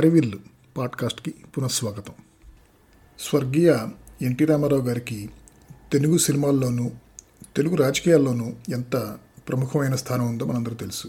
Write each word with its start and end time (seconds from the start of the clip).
హరివిల్లు 0.00 0.38
పాడ్కాస్ట్కి 0.76 1.30
పునఃస్వాగతం. 1.30 2.12
స్వర్గీయ 3.20 3.76
ఎన్టీ 4.22 4.44
రామారావు 4.44 4.82
గారికి 4.82 5.30
తెలుగు 5.92 6.18
సినిమాల్లోనూ 6.18 6.90
తెలుగు 7.56 7.74
రాజకీయాల్లోనూ 7.74 8.52
ఎంత 8.68 9.18
ప్రముఖమైన 9.48 9.94
స్థానం 9.94 10.26
ఉందో 10.26 10.44
మనందరూ 10.44 10.74
తెలుసు. 10.74 11.08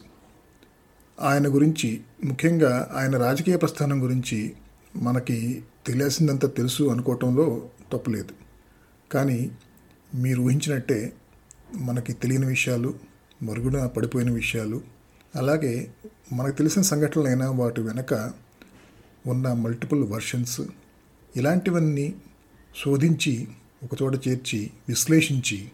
ఆయన 1.21 1.55
గురించి 1.55 2.01
ముఖ్యంగా 2.25 2.91
ఆయన 2.93 3.17
రాజకీయ 3.17 3.57
ప్రస్థానం 3.57 4.03
గురించి 4.03 4.53
మనకి 4.95 5.63
తెలియాల్సిందంతా 5.87 6.47
తెలుసు 6.47 6.83
అనుకోవటంలో 6.83 7.69
తప్పులేదు. 7.91 8.33
కానీ 9.11 9.51
మీరు 10.15 10.41
ఊహించినట్టే 10.41 11.13
మనకి 11.75 12.13
తెలియని 12.13 12.45
విషయాలు 12.45 12.93
మరుగున 13.43 13.85
పడిపోయిన 13.85 14.31
విషయాలు 14.31 14.81
అలాగే 15.35 15.93
మనకు 16.33 16.55
తెలిసిన 16.55 16.81
సంఘటనలైనా 16.81 17.51
వాటి 17.51 17.81
వెనక 17.81 18.40
ఉన్న 19.27 19.53
మల్టిపుల్ 19.53 20.03
వర్షన్స్ 20.03 20.61
ఇలాంటివన్నీ 21.35 22.15
శోధించి 22.85 23.47
ఒకచోట 23.83 24.27
చేర్చి 24.27 24.71
విశ్లేషించి 24.89 25.69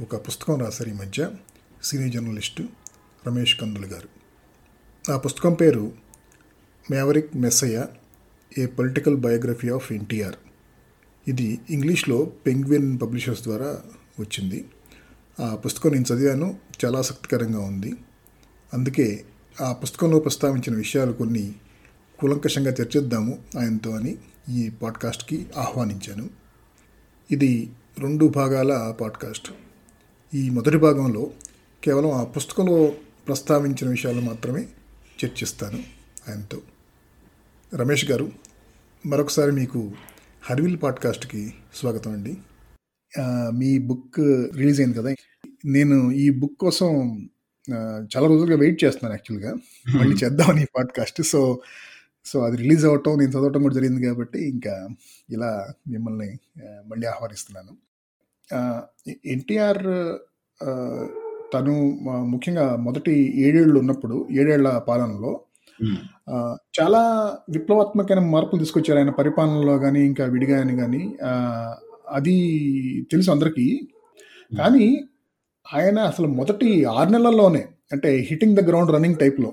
ఒక 0.00 0.16
పుస్తకం 0.28 0.60
రాశారు 0.60 0.88
ఈ 0.88 0.92
మధ్య 0.92 1.30
సీనియర్ 1.82 2.12
జర్నలిస్టు 2.12 2.68
రమేష్ 3.26 3.60
కందులు 3.60 3.86
గారు. 3.86 4.08
ఆ 5.12 5.16
పుస్తకం 5.16 5.54
పేరు 5.54 5.92
maverick 6.90 7.36
messiah 7.36 7.86
a 8.58 8.66
political 8.66 9.16
biography 9.16 9.68
of 9.68 9.92
NTR 9.92 10.34
ఇది 11.28 11.58
ఇంగ్లీష్లో 11.70 12.32
పెంగ్విన్ 12.46 13.00
పబ్లిషర్స్ 13.02 13.42
ద్వారా 13.42 13.80
వచ్చింది. 14.20 14.64
ఆ 15.40 15.54
పుస్తకం 15.54 15.90
నేను 15.90 16.14
చదివాను 16.14 16.58
చాలా 16.84 16.98
ఆసక్తికరంగా 16.98 17.60
ఉంది. 17.60 17.94
అందుకే 18.74 19.24
ఆ 19.60 19.72
పుస్తకంలో 19.72 20.18
ప్రస్తావించిన 20.18 20.76
విషయాలు 20.76 21.12
కొన్ని 21.12 21.54
కూలంకషంగా 22.22 22.70
చర్చిద్దాము 22.70 23.38
ఆయనతో 23.58 23.90
అని 23.90 24.16
ఈ 24.50 24.70
పాడ్కాస్ట్కి 24.82 25.46
ఆహ్వానించాను. 25.56 26.30
ఇది 27.30 27.70
రెండు 27.98 28.26
భాగాల 28.26 28.94
పాడ్కాస్ట్. 29.00 29.52
ఈ 30.34 30.50
మొదటి 30.50 30.76
భాగంలో 30.76 31.30
కేవలం 31.84 32.10
ఆ 32.10 32.24
పుస్తకంలో 32.24 32.92
ప్రస్తావించిన 33.26 33.90
విషయాలు 33.90 34.20
మాత్రమే 34.20 34.60
చర్చిస్తాను 35.24 35.82
ఆయనతో. 36.28 36.60
రమేష్ 37.74 38.10
గారు 38.10 38.32
మరొకసారి 39.06 39.52
మీకు 39.52 39.92
హర్విల్ 40.42 40.78
పాడ్కాస్ట్కి 40.82 41.54
స్వాగతం 41.74 42.12
అండి. 42.12 42.36
మీ 43.58 43.78
బుక్ 43.78 44.18
రిలీజ్ 44.56 44.80
అయింది 44.80 44.98
కదా? 44.98 45.14
నేను 45.64 46.12
ఈ 46.12 46.30
బుక్ 46.30 46.58
కోసం 46.58 47.20
చాలా 48.16 48.26
రోజులుగా 48.26 48.58
వెయిట్ 48.58 48.84
చేస్తున్నాను 48.84 49.14
యాక్చువల్గా. 49.14 49.54
మళ్ళీ 49.98 50.16
చేద్దామని 50.24 50.62
ఈ 50.62 50.66
పాడ్కాస్ట్. 50.76 51.22
సో 51.22 51.60
సో 52.24 52.40
అది 52.40 52.56
రిలీజ్ 52.56 52.84
అవ్వటం 52.84 53.18
నేను 53.18 53.30
చదవటం 53.30 53.62
కూడా 53.62 53.74
జరిగింది 53.74 54.06
కాబట్టి 54.06 54.48
ఇంకా 54.48 54.88
ఇలా 55.30 55.72
మిమ్మల్ని 55.88 56.38
మళ్ళీ 56.86 57.06
ఆహ్వానిస్తున్నాను. 57.06 57.72
ఎన్టీఆర్ 59.26 59.82
తను 61.54 61.72
ముఖ్యంగా 62.24 62.76
మొదటి 62.76 63.14
ఏడేళ్ళు 63.46 63.78
ఉన్నప్పుడు 63.78 64.28
ఏడేళ్ళ 64.30 64.78
పాలనలో 64.88 65.40
చాలా 66.80 67.00
విప్లవాత్మకమైన 67.50 68.30
మార్పులు 68.30 68.60
తీసుకొచ్చారు. 68.60 68.98
ఆయన 68.98 69.10
పరిపాలనలో 69.10 69.78
కానీ 69.78 70.00
ఇంకా 70.00 70.24
విడిగా 70.24 70.58
కానీ 70.82 71.16
అది 72.08 72.36
తెలుసు 73.12 73.30
అందరికీ. 73.30 73.88
కానీ 74.58 75.08
ఆయన 75.74 75.98
అసలు 75.98 76.26
మొదటి 76.26 76.84
ఆరు 76.84 77.10
నెలల్లోనే 77.10 77.68
అంటే 77.92 78.26
హిట్టింగ్ 78.30 78.56
ద 78.56 78.60
గ్రౌండ్ 78.68 78.92
రన్నింగ్ 78.92 79.16
టైప్లో 79.16 79.52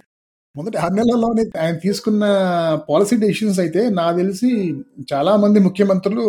మొదటి 0.59 0.77
ఆరు 0.77 0.93
నెలల్లోనే 0.93 1.43
ఆయన 1.59 1.75
తీసుకున్న 1.75 2.23
పాలసీ 2.89 3.15
డెసిషన్స్ 3.15 3.59
అయితే 3.59 3.89
నాకు 3.89 4.17
తెలిసి 4.17 4.49
చాలా 5.13 5.35
మంది 5.35 5.59
ముఖ్యమంత్రులు 5.59 6.21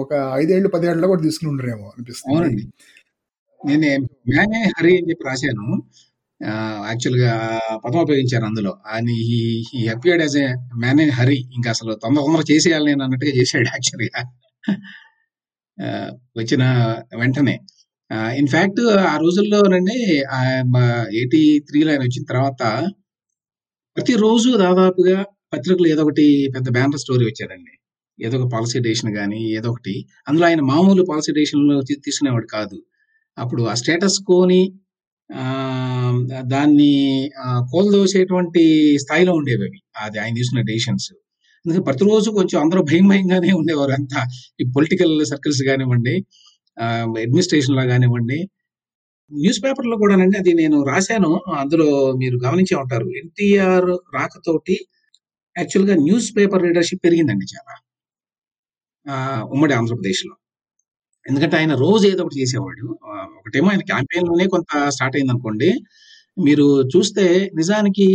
ఒక 0.00 0.14
ఐదేళ్ళు 0.34 0.68
పదేళ్ళలో 0.68 1.08
కూడా 1.08 1.22
తీసుకుని 1.22 1.50
ఉండరేమో 1.50 1.84
అనిపిస్తుంది. 1.84 2.62
నేను 3.66 4.04
మ్యానే 4.28 4.62
హరి 4.62 4.96
అని 4.96 5.10
చెప్పి 5.10 5.24
రాశాను. 5.26 5.82
యాక్చువల్గా 6.88 7.60
పదం 7.84 7.98
ఉపయోగించాను 7.98 8.46
అందులో. 8.46 8.76
అని 8.86 9.16
ఈ 9.78 9.88
అపియర్డ్ 9.88 10.22
యాజ్ 10.22 10.36
ఏ 10.36 10.46
మ్యాన్ 10.76 11.10
హరి 11.10 11.38
ఇంకా 11.54 11.70
అసలు 11.70 11.94
తొందర 11.94 12.20
తొందర 12.20 12.42
చేసేయాలి 12.52 12.86
నేను 12.86 13.04
అన్నట్టుగా 13.04 13.32
చేశాడు 13.32 13.66
యాక్చువల్గా 13.68 14.20
వచ్చిన 16.36 16.62
వెంటనే. 17.18 17.60
ఇన్ఫ్యాక్ట్ 18.36 18.80
ఆ 18.98 19.16
రోజుల్లోనండి 19.16 19.98
ఎయిటీ 21.16 21.60
త్రీలో 21.68 21.90
ఆయన 21.90 22.00
వచ్చిన 22.00 22.24
తర్వాత 22.30 22.90
ప్రతిరోజు 23.98 24.56
దాదాపుగా 24.56 25.24
పత్రికలు 25.52 25.86
ఏదో 25.88 26.02
ఒకటి 26.02 26.24
పెద్ద 26.56 26.68
బ్యానర్ 26.70 26.98
స్టోరీ 26.98 27.24
వచ్చారండి 27.26 27.72
ఏదో 28.18 28.38
ఒక 28.38 28.46
పాలసీ 28.52 28.78
డేషన్ 28.78 29.10
కానీ 29.14 29.40
ఏదో 29.52 29.70
ఒకటి. 29.70 29.94
అందులో 30.28 30.46
ఆయన 30.46 30.60
మామూలు 30.60 31.02
పాలసీ 31.10 31.32
డేషన్లో 31.32 31.80
తీసుకునేవాడు 31.80 32.46
కాదు. 32.46 32.76
అప్పుడు 33.38 33.62
ఆ 33.62 33.74
స్టేటస్ 33.74 34.18
కోని 34.26 34.60
దాన్ని 36.46 36.92
కోల్దోసేటువంటి 37.72 38.62
స్థాయిలో 38.98 39.32
ఉండేవి 39.32 39.62
అవి. 39.62 39.80
అది 39.96 40.18
ఆయన 40.18 40.34
తీసుకున్న 40.34 40.64
డెసిషన్స్ 40.64 41.08
అందుకే 41.64 41.82
ప్రతిరోజు 41.82 42.30
కొంచెం 42.30 42.58
అందరూ 42.62 42.82
భయం 42.82 43.08
భయంగానే 43.08 43.50
ఉండేవారు 43.52 43.90
అంతా 43.90 44.20
ఈ 44.60 44.66
పొలిటికల్ 44.76 45.14
సర్కిల్స్ 45.26 45.62
కానివ్వండి 45.62 46.14
అడ్మినిస్ట్రేషన్లో 47.18 47.86
కానివ్వండి 47.88 48.38
న్యూస్ 49.32 49.60
పేపర్లో 49.64 49.96
కూడానండి 49.96 50.36
అది 50.38 50.52
నేను 50.54 50.76
రాశాను. 50.90 51.30
అందులో 51.60 51.88
మీరు 52.20 52.36
గమనించే 52.46 52.74
ఉంటారు. 52.82 53.08
ఎన్టీఆర్ 53.22 53.90
రాకతోటి 54.16 54.76
యాక్చువల్గా 55.56 55.94
న్యూస్ 56.06 56.28
పేపర్ 56.36 56.62
రీడర్షిప్ 56.62 57.02
పెరిగిందండి 57.04 57.46
చాలా. 57.54 57.74
ఉమ్మడి 59.54 59.72
ఆంధ్రప్రదేశ్లో. 59.74 60.34
ఎందుకంటే 61.26 61.56
ఆయన 61.60 61.72
రోజు 61.84 62.04
ఏదో 62.08 62.22
ఒకటి 62.24 62.38
చేసేవాడు. 62.42 62.86
ఒకటేమో 63.38 63.68
ఆయన 63.72 63.82
క్యాంపెయిన్లోనే 63.90 64.46
కొంత 64.54 64.72
స్టార్ట్ 64.96 65.16
అయింది 65.16 65.32
అనుకోండి 65.34 65.70
మీరు 66.46 66.66
చూస్తే 66.92 67.24
నిజానికి 67.54 68.06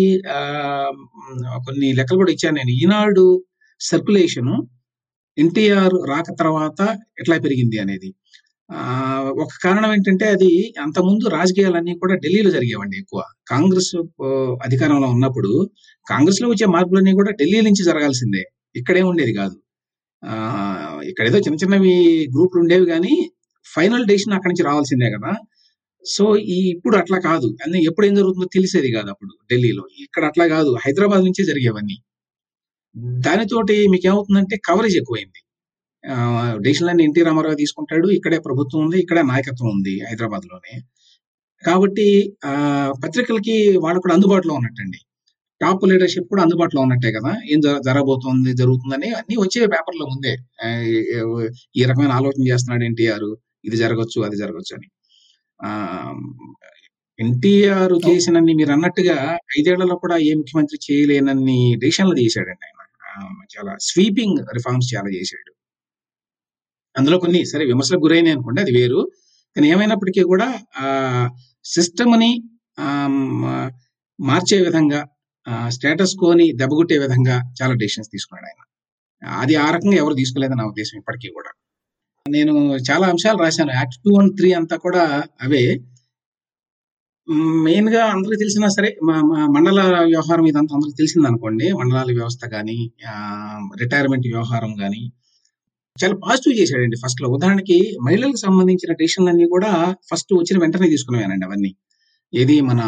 కొన్ని 1.66 1.90
లెక్కలు 2.00 2.20
కూడా 2.22 2.32
ఇచ్చాను 2.32 2.58
నేను. 2.60 2.72
ఈనాడు 2.82 3.26
సర్క్యులేషన్ 3.82 4.54
ఎన్టీఆర్ 5.38 5.96
రాక 6.12 6.30
తర్వాత 6.42 6.82
ఎట్లా 7.22 7.36
పెరిగింది 7.46 7.78
అనేది. 7.86 8.10
ఒక 9.40 9.48
కారణం 9.64 9.94
ఏంటంటే 9.94 10.26
అది 10.26 10.74
అంతకుముందు 10.82 11.30
రాజకీయాలన్నీ 11.30 11.94
కూడా 11.94 12.16
ఢిల్లీలో 12.16 12.50
జరిగేవండి 12.52 12.98
ఎక్కువ. 12.98 13.24
కాంగ్రెస్ 13.48 13.96
అధికారంలో 14.66 15.08
ఉన్నప్పుడు 15.08 15.70
కాంగ్రెస్లో 16.10 16.50
వచ్చే 16.50 16.68
మార్పులన్నీ 16.68 17.14
కూడా 17.14 17.32
ఢిల్లీ 17.32 17.62
నుంచి 17.62 17.84
జరగాల్సిందే. 17.84 18.44
ఇక్కడే 18.76 19.02
ఉండేది 19.02 19.34
కాదు. 19.34 19.56
ఆ, 20.26 21.02
ఇక్కడ 21.04 21.28
ఏదో 21.28 21.38
చిన్న 21.40 21.56
చిన్నవి 21.56 22.28
గ్రూపులు 22.32 22.62
ఉండేవి 22.62 22.86
కానీ 22.86 23.32
ఫైనల్ 23.76 24.06
డెసిషన్ 24.08 24.34
అక్కడి 24.34 24.54
నుంచి 24.54 24.66
రావాల్సిందే 24.68 25.12
కదా. 25.12 25.34
సో 26.06 26.38
ఈ 26.38 26.70
ఇప్పుడు 26.70 26.98
అట్లా 26.98 27.20
కాదు. 27.20 27.58
అన్ని 27.64 27.84
ఎప్పుడు 27.84 28.06
ఏం 28.08 28.16
జరుగుతుందో 28.16 28.48
తెలిసేది 28.54 28.92
కాదు 28.92 29.10
అప్పుడు 29.10 29.32
ఢిల్లీలో. 29.54 29.84
ఇక్కడ 30.00 30.26
అట్లా 30.26 30.48
కాదు. 30.48 30.76
హైదరాబాద్ 30.86 31.24
నుంచే 31.24 31.46
జరిగేవన్నీ. 31.46 31.98
దానితోటి 32.98 33.88
మీకు 33.88 34.08
ఏమవుతుందంటే 34.08 34.58
కవరేజ్ 34.58 34.98
ఎక్కువైంది. 34.98 35.43
డెసిషన్లన్నీ 36.62 37.04
ఎన్టీ 37.04 37.22
రామారావు 37.22 37.56
తీసుకుంటాడు. 37.56 38.08
ఇక్కడే 38.08 38.40
ప్రభుత్వం 38.40 38.86
ఉంది 38.86 39.00
ఇక్కడే 39.00 39.22
నాయకత్వం 39.22 39.70
ఉంది 39.70 40.02
హైదరాబాద్లోనే 40.10 40.82
కాబట్టి 41.66 42.34
ఆ 42.46 42.94
పత్రికలకి 43.04 43.78
వాళ్ళు 43.78 44.02
కూడా 44.02 44.14
అందుబాటులో 44.14 44.54
ఉన్నట్టండి. 44.54 44.98
టాప్ 45.62 45.88
లీడర్షిప్ 45.88 46.28
కూడా 46.28 46.44
అందుబాటులో 46.44 46.82
ఉన్నట్టే 46.82 47.12
కదా. 47.12 47.36
ఏం 47.50 47.60
జరగబోతోంది 47.60 48.54
జరుగుతుందని 48.54 49.14
అన్ని 49.14 49.36
వచ్చే 49.38 49.68
పేపర్లో 49.68 50.06
ముందే 50.06 50.38
ఈ- 51.76 51.84
రకమైన 51.84 52.12
ఆలోచన 52.12 52.48
చేస్తున్నాడు 52.48 52.84
ఎన్టీఆర్. 52.84 53.36
ఇది 53.66 53.78
జరగచ్చు 53.78 54.22
అది 54.22 54.36
జరగచ్చు 54.36 54.76
అని. 54.76 54.88
ఆ 55.64 55.98
ఎన్టీఆర్ 57.20 57.94
చేసినన్ని 58.10 58.54
మీరు 58.54 58.72
అన్నట్టుగా 58.72 59.38
ఐదేళ్ళలో 59.60 59.96
కూడా 59.96 60.18
ఏ 60.18 60.34
ముఖ్యమంత్రి 60.34 60.94
చేయలేనన్ని 60.94 61.76
డిసిషన్లు 61.80 62.16
తీసాడండి 62.16 62.66
ఆయన. 62.66 62.80
చాలా 63.58 63.78
స్వీపింగ్ 63.82 64.38
రిఫార్మ్స్ 64.54 64.96
చాలా 64.96 65.10
చేశాడు. 65.10 65.63
అందులో 66.98 67.20
కొన్ని 67.20 67.46
సరే 67.46 67.66
విమర్శలకు 67.66 68.02
గురైనాయి 68.02 68.34
అనుకోండి 68.34 68.62
అది 68.62 68.72
వేరు. 68.72 69.12
కానీ 69.56 69.70
ఏమైనప్పటికీ 69.70 70.24
కూడా 70.24 70.60
ఆ 70.78 71.30
సిస్టమ్ని 71.66 72.44
మార్చే 74.20 74.62
విధంగా 74.62 75.08
స్టేటస్ 75.68 76.16
కోని 76.16 76.52
దెబ్బగొట్టే 76.54 76.98
విధంగా 76.98 77.54
చాలా 77.64 77.74
డెసిషన్స్ 77.74 78.10
తీసుకున్నాడు 78.12 78.46
ఆయన. 78.46 78.64
అది 79.42 79.56
ఆ 79.56 79.76
రకంగా 79.76 79.96
ఎవరు 79.96 80.14
తీసుకోలేదని 80.14 80.58
నా 80.58 80.66
ఉద్దేశం 80.66 80.98
ఇప్పటికీ 80.98 81.28
కూడా. 81.28 81.50
నేను 82.30 82.76
చాలా 82.76 83.08
అంశాలు 83.08 83.38
రాశాను. 83.38 83.72
యాక్ట్ 83.72 83.96
టూ 83.96 84.22
అండ్ 84.22 84.38
త్రీ 84.38 84.52
అంతా 84.52 84.78
కూడా 84.78 85.24
అవే. 85.42 85.80
మెయిన్గా 87.64 88.06
అందరికి 88.06 88.40
తెలిసినా 88.40 88.68
సరే 88.68 88.98
మా- 89.04 89.26
మండల 89.26 90.00
వ్యవహారం 90.06 90.46
ఇదంతా 90.46 90.76
అందరికి 90.76 90.98
తెలిసింది 90.98 91.28
అనుకోండి 91.28 91.74
మండలాల 91.74 92.14
వ్యవస్థ 92.14 92.48
కానీ 92.48 92.92
రిటైర్మెంట్ 93.82 94.28
వ్యవహారం 94.28 94.76
కానీ 94.76 95.12
చాలా 95.98 96.16
పాజిటివ్ 96.24 96.56
చేశాడండి 96.60 96.98
ఫస్ట్లో. 97.04 97.28
ఉదాహరణకి 97.30 97.76
మహిళలకు 98.06 98.40
సంబంధించిన 98.46 98.92
డెసిషన్లన్నీ 99.02 99.46
కూడా 99.46 99.72
ఫస్ట్ 100.10 100.32
వచ్చిన 100.34 100.58
వెంటనే 100.64 100.88
తీసుకునేవానండి 100.90 101.46
అవన్నీ. 101.46 101.72
ఏది 102.34 102.56
మన 102.62 102.82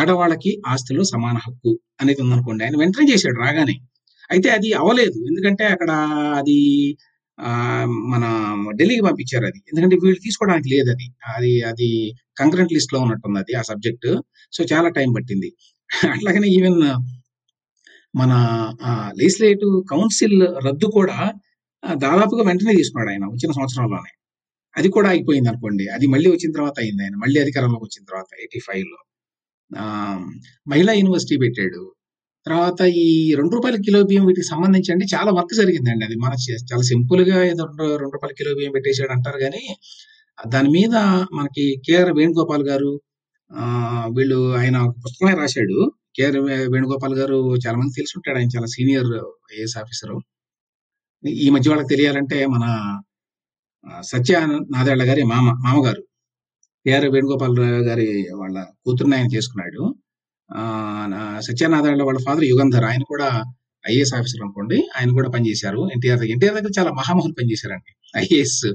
ఆడవాళ్ళకి 0.00 0.50
ఆస్తిలో 0.66 1.02
సమాన 1.04 1.36
హక్కు 1.46 1.72
అనేది 2.00 2.20
ఉందనుకోండి 2.22 2.62
ఆయన 2.64 2.76
వెంటనే 2.82 3.06
చేశాడు 3.12 3.38
రాగానే. 3.44 3.74
అయితే 4.30 4.48
అది 4.50 4.68
అవ్వలేదు. 4.72 5.18
ఎందుకంటే 5.30 5.64
అక్కడ 5.64 5.90
అది 6.40 6.56
మన 8.12 8.24
ఢిల్లీకి 8.76 9.02
పంపించారు 9.02 9.46
అది. 9.46 9.60
ఎందుకంటే 9.70 9.96
వీళ్ళు 10.02 10.20
తీసుకోవడానికి 10.24 10.68
లేదు 10.74 10.88
అది 10.94 11.06
అది 11.36 11.52
అది 11.70 11.88
కంకరెంట్ 12.38 12.72
లిస్ట్లో 12.72 12.98
ఉన్నట్టుంది 13.00 13.38
అది 13.38 13.54
ఆ 13.60 13.62
సబ్జెక్ట్ 13.62 14.08
సో 14.52 14.60
చాలా 14.72 14.88
టైం 14.88 15.10
పట్టింది. 15.16 15.50
అట్లాగనే 16.14 16.48
ఈవెన్ 16.58 16.80
మన 18.16 18.32
లెజిస్లేటివ్ 19.18 19.74
కౌన్సిల్ 19.90 20.38
రద్దు 20.66 20.86
కూడా 20.98 21.18
దాదాపుగా 22.02 22.42
వెంటనే 22.42 22.74
తీసుకున్నాడు 22.74 23.10
ఆయన 23.10 23.24
వచ్చిన 23.26 23.52
సంవత్సరంలోనే. 23.52 24.12
అది 24.76 24.88
కూడా 24.88 25.08
అయిపోయింది 25.08 25.48
అనుకోండి. 25.48 25.88
అది 25.88 26.06
మళ్ళీ 26.06 26.30
వచ్చిన 26.30 26.52
తర్వాత 26.52 26.78
అయింది 26.78 27.02
ఆయన. 27.02 27.16
మళ్ళీ 27.16 27.40
అధికారంలోకి 27.40 27.84
వచ్చిన 27.84 28.04
తర్వాత 28.04 28.30
ఎయిటీ 28.40 28.60
ఫైవ్లో 28.60 28.98
ఆ, 29.70 29.84
మహిళా 30.68 30.92
యూనివర్సిటీ 30.92 31.36
పెట్టాడు. 31.36 31.82
తర్వాత 32.46 32.80
ఈ 33.00 33.34
రెండు 33.34 33.54
రూపాయల 33.54 33.76
కిలో 33.76 34.02
బియ్యం 34.02 34.26
వీటికి 34.26 34.46
సంబంధించి 34.46 34.92
అండి 34.92 35.04
చాలా 35.14 35.30
వర్క్ 35.32 35.54
జరిగిందండి 35.54 36.04
అది. 36.04 36.16
మన 36.16 36.32
చాలా 36.72 36.82
సింపుల్గా 36.82 37.44
ఏదో 37.44 37.64
రెండు 37.64 37.96
రెండు 37.96 38.12
రూపాయల 38.12 38.34
కిలో 38.34 38.54
బియ్యం 38.54 38.72
పెట్టేశాడు 38.72 39.12
అంటారు 39.12 39.38
కానీ 39.38 39.62
దాని 40.48 40.68
మీద 40.70 40.94
మనకి 41.32 41.82
కేఆర్ 41.86 42.12
వేణుగోపాల్ 42.12 42.64
గారు 42.68 42.92
ఆ, 43.50 43.64
వీళ్ళు 44.16 44.54
ఆయన 44.56 44.78
పుస్తకమే 45.04 45.34
రాశాడు. 45.34 45.78
కేఆర్ 46.16 46.38
వేణుగోపాల్ 46.74 47.14
గారు 47.14 47.38
చాలా 47.66 47.76
మంది 47.78 47.92
తెలిసి 47.96 48.14
ఉంటాడు. 48.18 48.38
ఆయన 48.38 48.50
చాలా 48.56 48.66
సీనియర్ 48.66 49.10
ఐఏఎస్ 49.54 49.76
ఆఫీసర్. 49.78 50.14
ఈ 51.28 51.50
మధ్య 51.50 51.70
వాళ్ళకి 51.70 51.88
తెలియాలంటే 51.88 52.46
మన 52.46 53.00
సత్య 54.00 54.40
నాదేళ్ళ 54.70 55.08
గారి 55.08 55.22
మామ 55.22 55.44
మామగారు. 55.44 56.02
కేఆర్ 56.86 57.04
వేణుగోపాల్ 57.04 57.58
గారి 57.58 58.28
వాళ్ళ 58.34 58.64
కూతురుని 58.84 59.16
ఆయన 59.16 59.26
చేసుకున్నాడు. 59.26 59.94
ఆ, 60.52 61.40
వాళ్ళ 62.04 62.18
ఫాదర్ 62.26 62.44
యుగంధర్. 62.44 62.84
ఆయన 62.84 63.02
కూడా 63.02 63.44
ఐఏఎస్ 63.90 64.14
ఆఫీసర్ 64.14 64.42
అనుకోండి. 64.42 64.76
ఆయన 64.76 65.10
కూడా 65.10 65.30
పనిచేశారు. 65.30 65.88
ఎన్టీఆర్ 65.92 66.18
దగ్గర 66.18 66.30
ఎన్టీఆర్ 66.30 66.54
దగ్గర 66.54 66.70
చాలా 66.78 66.90
మహామహులు 66.92 67.32
పనిచేశారండి. 67.32 68.18
ఐఏఎస్ 68.18 68.74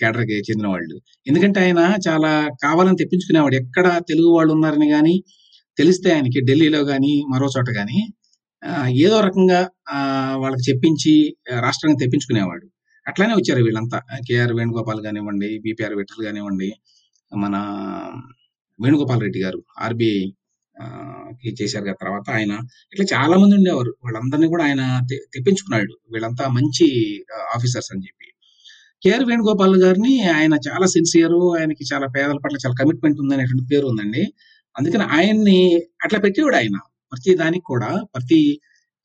కేటర్కి 0.00 0.32
చెందిన 0.32 0.66
వాళ్ళు. 0.66 1.00
ఎందుకంటే 1.26 1.60
ఆయన 1.60 1.94
చాలా 2.08 2.48
కావాలని 2.62 2.96
తెప్పించుకునేవాడు. 2.96 3.54
ఎక్కడ 3.54 4.00
తెలుగు 4.08 4.26
వాళ్ళు 4.26 4.52
ఉన్నారని 4.52 4.88
కానీ 4.88 5.24
తెలిస్తే 5.78 6.14
ఆయనకి 6.14 6.40
ఢిల్లీలో 6.40 6.84
కానీ 6.84 7.24
మరో 7.34 7.48
చోట 7.58 7.66
కానీ 7.76 8.12
ఏదో 8.88 9.20
రకంగా 9.20 9.68
ఆ, 9.92 10.36
వాళ్ళకి 10.36 10.70
చెప్పించి 10.70 11.36
రాష్ట్రానికి 11.60 12.04
తెప్పించుకునేవాడు. 12.04 12.68
అట్లానే 13.08 13.34
వచ్చారు 13.34 13.62
వీళ్ళంతా. 13.62 14.02
కేఆర్ 14.28 14.52
వేణుగోపాల్ 14.52 15.04
కానివ్వండి 15.04 15.58
బీపీఆర్ 15.58 15.94
విఠల్ 15.94 16.24
కానివ్వండి 16.24 16.72
మన 17.36 17.56
వేణుగోపాల్ 18.82 19.20
రెడ్డి 19.20 19.38
గారు 19.40 19.64
ఆర్బీఐ 19.80 20.30
చేశారు 21.62 21.84
కదా 21.84 21.92
తర్వాత 21.92 22.30
ఆయన. 22.30 22.52
ఇట్లా 22.92 23.18
చాలా 23.18 23.36
మంది 23.36 23.54
ఉండేవారు. 23.54 23.94
వాళ్ళందరినీ 24.04 24.46
కూడా 24.46 24.64
ఆయన 24.64 25.00
తె- 25.10 25.18
తెప్పించుకున్నాడు. 25.34 25.98
వీళ్ళంతా 26.12 26.48
మంచి 26.48 27.18
ఆఫీసర్స్ 27.56 27.92
అని 27.92 28.02
చెప్పి. 28.02 28.26
కేఆర్ 29.02 29.24
వేణుగోపాల్ 29.24 29.82
గారిని 29.82 30.28
ఆయన 30.28 30.54
చాలా 30.54 30.86
సిన్సియర్ 30.86 31.60
ఆయనకి 31.60 31.84
చాలా 31.94 32.06
పేదల 32.06 32.38
పట్ల 32.44 32.56
చాలా 32.66 32.74
కమిట్మెంట్ 32.80 33.20
ఉందనేటువంటి 33.20 33.64
పేరు 33.64 33.86
ఉందండి. 33.86 34.32
అందుకని 34.78 35.02
ఆయన్ని 35.02 35.82
అట్లా 36.04 36.18
పెట్టేవాడు 36.18 36.56
ఆయన. 36.56 36.78
ప్రతి 37.12 37.32
దానికి 37.34 37.64
కూడా 37.66 37.90
ప్రతి 38.14 38.40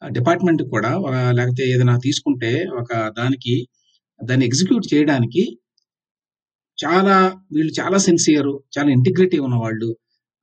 డిపార్ట్మెంట్ 0.08 0.64
కూడా 0.64 0.92
ఒక 0.98 1.14
లేకపోతే 1.32 1.64
ఏదైనా 1.72 1.96
తీసుకుంటే 1.98 2.52
ఒక 2.80 2.92
దానికి 3.18 3.56
దాన్ని 4.24 4.46
ఎగ్జిక్యూట్ 4.46 4.86
చేయడానికి 4.94 5.44
చాలా 6.78 7.16
వీళ్ళు 7.54 7.74
చాలా 7.82 7.98
సిన్సియర్ 7.98 8.50
చాలా 8.78 8.90
ఇంటిగ్రిటీ 8.92 9.38
ఉన్నవాళ్ళు 9.40 9.90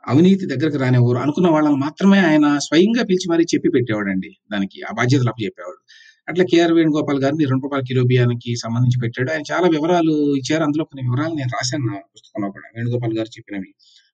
అవినీతి 0.05 0.45
దగ్గరకు 0.47 0.77
రానివ్వరు. 0.77 1.19
అనుకున్న 1.19 1.49
వాళ్ళని 1.49 1.77
మాత్రమే 1.77 2.19
ఆయన 2.19 2.47
స్వయంగా 2.59 3.03
పిలిచి 3.05 3.27
మరీ 3.31 3.45
చెప్పి 3.45 3.69
పెట్టేవాడండి 3.71 4.31
దానికి 4.53 4.79
ఆ 4.83 4.93
బాధ్యతలు 4.95 5.29
అప్పచెప్పేవాడు 5.29 5.81
అట్లా 6.29 6.45
కేఆర్ 6.45 6.73
వేణుగోపాల్ 6.73 7.21
గారిని 7.25 7.45
రెండు 7.45 7.63
రూపాయల 7.63 7.83
కిలోబియానికి 7.89 8.51
సంబంధించి 8.57 8.99
పెట్టాడు. 9.01 9.31
ఆయన 9.31 9.45
చాలా 9.53 9.67
వివరాలు 9.69 10.15
ఇచ్చారు. 10.37 10.63
అందులో 10.65 10.85
కొన్ని 10.85 11.03
వివరాలు 11.11 11.35
నేను 11.35 11.51
రాశాను 11.55 11.85
నా 11.87 11.99
పుస్తకంలో 12.15 12.51
కూడా. 12.51 12.69
వేణుగోపాల్ 12.77 13.15
గారు 13.19 13.29
చెప్పినవి. 13.29 13.71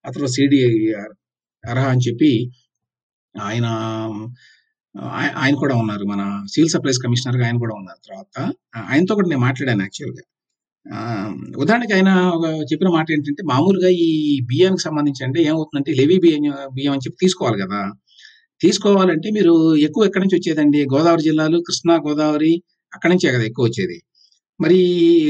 అతను 0.07 0.27
సిడి 0.27 0.61
అర్హ 1.65 1.85
అని 1.85 2.01
చెప్పి 2.09 2.31
ఆయన 3.35 3.67
ఆయన 5.43 5.55
కూడా 5.55 5.75
ఉన్నారు. 5.77 6.05
మన 6.05 6.23
సివిల్ 6.53 6.71
సప్లైస్ 6.71 6.99
కమిషనర్గా 6.99 7.45
ఆయన 7.47 7.59
కూడా 7.59 7.75
ఉన్నారు 7.75 8.01
తర్వాత. 8.09 8.37
ఆయనతో 8.89 9.15
కూడా 9.15 9.29
నేను 9.29 9.41
మాట్లాడాను 9.41 9.83
యాక్చువల్గా. 9.83 10.25
ఉదాహరణకి 11.59 11.95
ఆయన 11.95 12.11
ఒక 12.37 12.47
చెప్పిన 12.71 12.89
మాట 12.89 13.07
ఏంటంటే 13.13 13.43
మామూలుగా 13.45 13.89
ఈ 14.07 14.09
బియ్యానికి 14.43 14.83
సంబంధించి 14.83 15.23
అంటే 15.25 15.41
ఏమవుతుందంటే 15.43 15.93
లెవీ 15.93 16.19
బియ్యం 16.19 16.45
బియ్యం 16.75 16.93
అని 16.93 17.05
చెప్పి 17.07 17.19
తీసుకోవాలి 17.21 17.59
కదా. 17.63 17.81
తీసుకోవాలంటే 18.61 19.31
మీరు 19.31 19.55
ఎక్కువ 19.79 20.05
ఎక్కడి 20.05 20.25
నుంచి 20.25 20.39
వచ్చేదండి? 20.39 20.87
గోదావరి 20.95 21.23
జిల్లాలు 21.23 21.59
కృష్ణా 21.69 21.95
గోదావరి 22.09 22.53
అక్కడి 22.93 23.13
నుంచే 23.15 23.33
కదా 23.35 23.45
ఎక్కువ 23.45 23.65
వచ్చేది. 23.67 23.99
మరి 24.61 24.79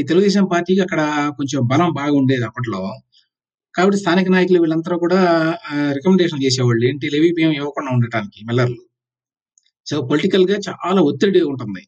తెలుగుదేశం 0.08 0.44
పార్టీకి 0.52 0.80
అక్కడ 0.80 1.02
కొంచెం 1.38 1.60
బలం 1.66 1.90
బాగా 1.92 2.12
ఉండేది 2.12 2.44
అప్పట్లో. 2.44 2.82
కాబట్టి 3.74 3.98
స్థానిక 4.02 4.28
నాయకులు 4.34 4.58
వీళ్ళంతా 4.62 4.96
కూడా 5.04 5.18
రికమెండేషన్ 5.96 6.42
చేసేవాళ్ళు. 6.46 6.82
ఏంటి? 6.90 7.06
లెవీ 7.14 7.30
బియ్యం 7.36 7.52
ఇవ్వకుండా 7.60 7.90
ఉండటానికి 7.96 8.40
మిల్లర్లు. 8.48 8.82
సో 9.86 9.96
పొలిటికల్గా 10.10 10.56
చాలా 10.68 11.00
ఒత్తిడి 11.10 11.42
ఉంటుంది. 11.52 11.82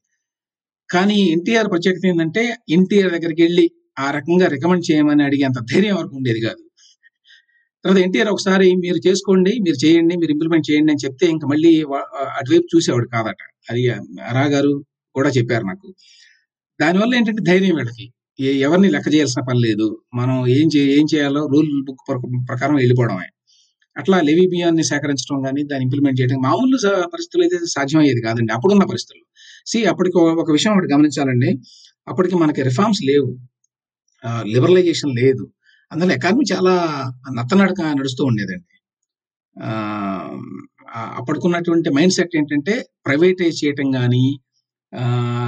కానీ 0.91 1.19
ఎన్టీఆర్ 1.35 1.69
ప్రత్యేకత 1.73 2.05
ఏంటంటే 2.11 2.43
ఎన్టీఆర్ 2.77 3.13
దగ్గరికి 3.17 3.43
వెళ్ళి 3.47 3.67
ఆ 4.05 4.07
రకంగా 4.17 4.47
రికమెండ్ 4.55 4.85
చేయమని 4.91 5.25
అడిగేంత 5.29 5.59
ధైర్యం 5.73 5.97
వరకు 6.01 6.15
ఉండేది 6.21 6.41
కాదు. 6.47 6.63
తర్వాత 7.85 8.01
ఎన్టీఆర్ 8.07 8.31
ఒకసారి 8.35 8.67
మీరు 8.85 8.99
చేసుకోండి 9.07 9.53
మీరు 9.67 9.79
చేయండి 9.85 10.15
మీరు 10.21 10.33
ఇంప్లిమెంట్ 10.35 10.67
చేయండి 10.71 10.91
అని 10.93 11.03
చెప్తే 11.05 11.27
ఇంకా 11.35 11.47
మళ్ళీ 11.53 11.73
అటువైపు 12.39 12.67
చూసేవాడు 12.75 13.09
కాదట. 13.15 13.43
అది 13.71 13.83
రా 14.39 14.45
గారు 14.55 14.73
కూడా 15.15 15.31
చెప్పారు 15.39 15.65
నాకు. 15.71 15.89
దానివల్ల 16.81 17.13
ఏంటంటే 17.19 17.43
ధైర్యం 17.51 17.75
వీళ్ళకి. 17.79 18.07
ఎవరిని 18.41 18.91
లెక్క 18.91 19.15
చేయాల్సిన 19.15 19.43
పని 19.43 19.61
లేదు. 19.61 20.03
మనం 20.15 20.47
ఏం 20.47 20.69
చే 20.77 20.81
ఏం 20.81 21.07
చేయాలో 21.15 21.47
రూల్ 21.47 21.85
బుక్ 21.85 22.09
ప్రకారం 22.49 22.75
వెళ్ళిపోవడమే. 22.75 23.27
అట్లా 23.97 24.21
లెవీ 24.21 24.47
బియ్యాన్ని 24.47 24.85
సేకరించడం 24.85 25.43
కానీ 25.43 25.63
దాన్ని 25.63 25.85
ఇంప్లిమెంట్ 25.85 26.21
చేయడం 26.21 26.37
మామూలు 26.37 26.77
పరిస్థితులు 26.87 27.43
అయితే 27.43 27.59
సాధ్యమయ్యేది 27.67 28.23
కాదండి. 28.23 28.53
అప్పుడున్న 28.53 28.85
పరిస్థితులు 28.85 29.25
సి 29.67 29.85
అప్పటికి 29.85 30.19
ఒక- 30.19 30.53
విషయం 30.53 30.73
ఒకటి 30.73 30.93
గమనించాలండి. 30.93 31.59
అప్పటికి 32.09 32.35
మనకి 32.35 32.63
రిఫార్మ్స్ 32.63 33.01
లేవు. 33.05 33.39
లిబరలైజేషన్ 34.43 35.11
లేదు. 35.23 35.53
అందులో 35.93 36.15
ఎకానమీ 36.15 36.45
చాలా 36.53 37.05
నత్తనడక 37.33 37.81
నడుస్తూ 37.81 38.25
ఉండేదండి. 38.25 38.65
అప్పటికున్నటువంటి 40.95 41.91
మైండ్ 41.91 42.13
సెట్ 42.13 42.37
ఏంటంటే 42.37 42.87
ప్రైవేటైజ్ 43.07 43.65
చేయటం 43.65 43.91
కానీ 43.91 44.41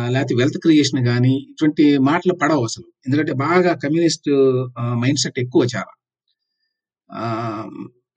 లేకపోతే 0.08 0.34
వెల్త్ 0.34 0.58
క్రియేషన్ 0.58 1.06
కానీ 1.06 1.46
ఇటువంటి 1.50 1.98
మాటలు 1.98 2.34
పడవు 2.34 2.64
అసలు. 2.64 2.84
ఎందుకంటే 3.06 3.32
బాగా 3.32 3.74
కమ్యూనిస్ట్ 3.74 4.30
మైండ్ 4.80 5.18
సెట్ 5.18 5.38
ఎక్కువ 5.38 5.66
చాలా. 5.76 5.92
ఆ, 7.12 7.24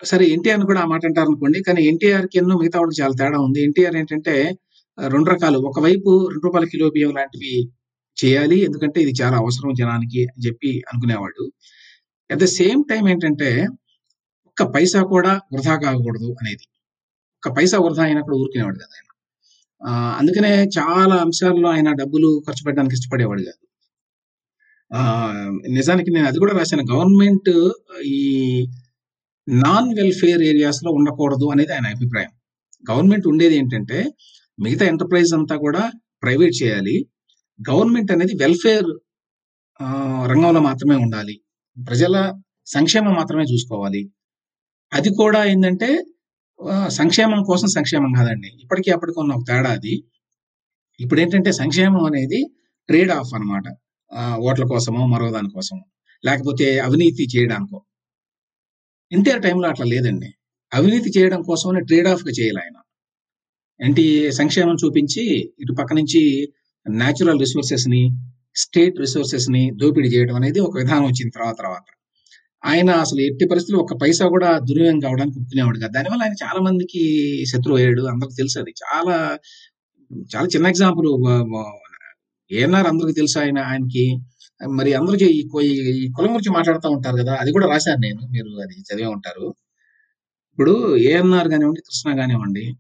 సరే 0.04 0.26
ఎన్టీఆర్ 0.26 0.66
కూడా 0.66 0.82
ఆ 0.82 0.86
మాట 0.86 1.02
అంటారు 1.06 1.28
అనుకోండి 1.28 1.64
కానీ 1.64 1.84
ఎన్టీఆర్కి 1.84 2.38
ఎన్నో 2.38 2.58
మిగతా 2.58 2.80
వాళ్ళకి 2.80 3.02
చాలా 3.02 3.14
తేడా 3.20 3.40
ఉంది. 3.40 3.64
ఎన్టీఆర్ 3.64 3.96
ఏంటంటే 3.96 4.36
రెండు 5.08 5.30
రకాలు. 5.30 5.60
ఒకవైపు 5.60 6.28
రెండు 6.28 6.42
రూపాయల 6.44 6.66
కిలో 6.66 6.90
బియ్యం 6.90 7.12
లాంటివి 7.16 7.54
చేయాలి 8.18 8.60
ఎందుకంటే 8.60 9.02
ఇది 9.02 9.14
చాలా 9.22 9.38
అవసరం 9.38 9.74
జనానికి 9.74 10.24
అని 10.24 10.48
చెప్పి 10.48 10.84
అనుకునేవాడు 10.94 11.44
అట్ 12.32 12.40
ద 12.40 12.46
సేమ్ 12.46 12.84
టైం 12.90 13.10
ఏంటంటే 13.10 13.50
ఒక్క 14.48 14.64
పైసా 14.64 15.04
కూడా 15.04 15.42
వృధా 15.54 15.76
కాకూడదు 15.76 16.30
అనేది. 16.42 16.66
ఒక్క 17.38 17.50
పైసా 17.58 17.78
వృధా 17.80 18.04
అయినప్పుడు 18.04 18.36
ఊరుకునేవాడు 18.36 18.76
కదా 18.76 18.96
ఆయన. 18.98 19.07
అందుకనే 20.20 20.52
చాలా 20.80 21.16
అంశాల్లో 21.16 21.70
ఆయన 21.70 21.90
డబ్బులు 21.94 22.44
ఖర్చు 22.48 22.64
పెట్టడానికి 22.66 22.96
ఇష్టపడేవాడు 22.96 23.42
కాదు. 23.42 23.60
నిజానికి 25.70 26.10
నేను 26.12 26.28
అది 26.28 26.40
కూడా 26.40 26.54
రాశాను. 26.58 26.84
గవర్నమెంట్ 26.94 27.50
ఈ 28.06 28.20
నాన్ 29.48 29.90
వెల్ఫేర్ 30.00 30.42
ఏరియాస్లో 30.42 30.92
ఉండకూడదు 30.92 31.46
అనేది 31.46 31.74
ఆయన 31.74 31.88
అభిప్రాయం. 31.88 32.32
గవర్నమెంట్ 32.92 33.28
ఉండేది 33.28 33.56
ఏంటంటే 33.56 34.00
మిగతా 34.60 34.86
ఎంటర్ప్రైజ్ 34.86 35.34
అంతా 35.34 35.56
కూడా 35.58 35.84
ప్రైవేట్ 36.24 36.56
చేయాలి. 36.64 36.96
గవర్నమెంట్ 37.60 38.12
అనేది 38.12 38.34
వెల్ఫేర్ 38.36 38.90
రంగంలో 40.32 40.62
మాత్రమే 40.62 40.96
ఉండాలి. 40.96 41.36
ప్రజల 41.78 42.16
సంక్షేమం 42.68 43.14
మాత్రమే 43.14 43.44
చూసుకోవాలి. 43.44 44.02
అది 44.92 45.10
కూడా 45.10 45.40
ఏంటంటే 45.46 45.90
సంక్షేమం 46.90 47.44
కోసం 47.44 47.68
సంక్షేమం 47.68 48.12
కాదండి. 48.20 48.50
ఇప్పటికీ 48.64 48.90
అప్పటికి 48.92 49.20
ఉన్న 49.20 49.32
ఒక 49.34 49.44
తేడా 49.48 49.70
అది. 49.70 49.96
ఇప్పుడు 51.00 51.20
ఏంటంటే 51.20 51.52
సంక్షేమం 51.52 52.04
అనేది 52.06 52.40
ట్రేడ్ 52.90 53.12
ఆఫ్ 53.12 53.32
అనమాట 53.34 53.66
ఓట్ల 54.48 54.64
కోసమో 54.66 55.02
మరో 55.08 55.28
దానికోసమో 55.32 55.84
లేకపోతే 56.24 56.68
అవినీతి 56.80 57.24
చేయడానికో. 57.36 57.80
ఎన్టీఆర్ 59.12 59.44
టైంలో 59.44 59.68
అట్లా 59.68 59.86
లేదండి. 59.86 60.30
అవినీతి 60.72 61.10
చేయడం 61.18 61.42
కోసమే 61.42 61.82
ట్రేడ్ 61.82 62.08
ఆఫ్గా 62.08 62.32
చేయాలి 62.40 62.60
ఆయన. 62.64 62.78
ఏంటి 63.80 64.06
సంక్షేమం 64.32 64.76
చూపించి 64.84 65.24
ఇటు 65.62 65.74
పక్క 65.80 65.94
నుంచి 65.94 66.22
న్యాచురల్ 66.86 67.40
రిసోర్సెస్ని 67.40 68.02
స్టేట్ 68.56 68.98
రిసోర్సెస్ని 69.00 69.64
దోపిడీ 69.82 70.10
చేయడం 70.16 70.36
అనేది 70.36 70.60
ఒక 70.60 70.76
విధానం 70.78 71.06
వచ్చిన 71.06 71.30
తర్వాత 71.30 71.56
తర్వాత. 71.58 71.88
ఆయన 72.66 72.90
అసలు 72.90 73.20
ఎట్టి 73.20 73.48
పరిస్థితులు 73.48 73.82
ఒక 73.82 73.94
పైసా 73.94 74.28
కూడా 74.28 74.60
దుర్వినియోగం 74.60 75.00
కావడానికి 75.00 75.40
ఒప్పుకునేవాడు 75.40 75.80
కాదు. 75.80 75.92
దానివల్ల 75.92 76.24
ఆయన 76.24 76.32
చాలా 76.32 76.60
మందికి 76.62 77.44
శత్రువు 77.46 77.78
అయ్యాడు. 77.78 78.02
అందరికి 78.02 78.36
తెలుసు 78.36 78.60
అది. 78.60 78.70
చాలా 78.70 79.40
చాలా 80.36 80.48
చిన్న 80.48 80.68
ఎగ్జాంపుల్ 80.68 81.08
ఏఎన్ఆర్ 82.52 82.88
అందరికి 82.88 83.14
తెలుసు 83.14 83.40
ఆయన 83.40 83.60
ఆయనకి. 83.60 84.18
మరి 84.70 84.94
అందరికీ 84.94 85.26
ఈ 85.26 85.48
కొ- 85.48 85.62
ఈ- 85.62 86.12
కులం 86.12 86.34
గురించి 86.34 86.52
మాట్లాడుతూ 86.52 86.90
ఉంటారు 86.90 87.18
కదా 87.18 87.36
అది 87.36 87.52
కూడా 87.52 87.68
రాశాను 87.68 88.00
నేను. 88.00 88.28
మీరు 88.32 88.62
అది 88.62 88.74
చదివే 88.74 89.08
ఉంటారు. 89.08 89.56
ఇప్పుడు 90.52 90.98
ఏఎన్ఆర్ 90.98 91.48
కానివ్వండి 91.48 91.82
కృష్ణ 91.82 92.16
కానివ్వండి 92.16 92.74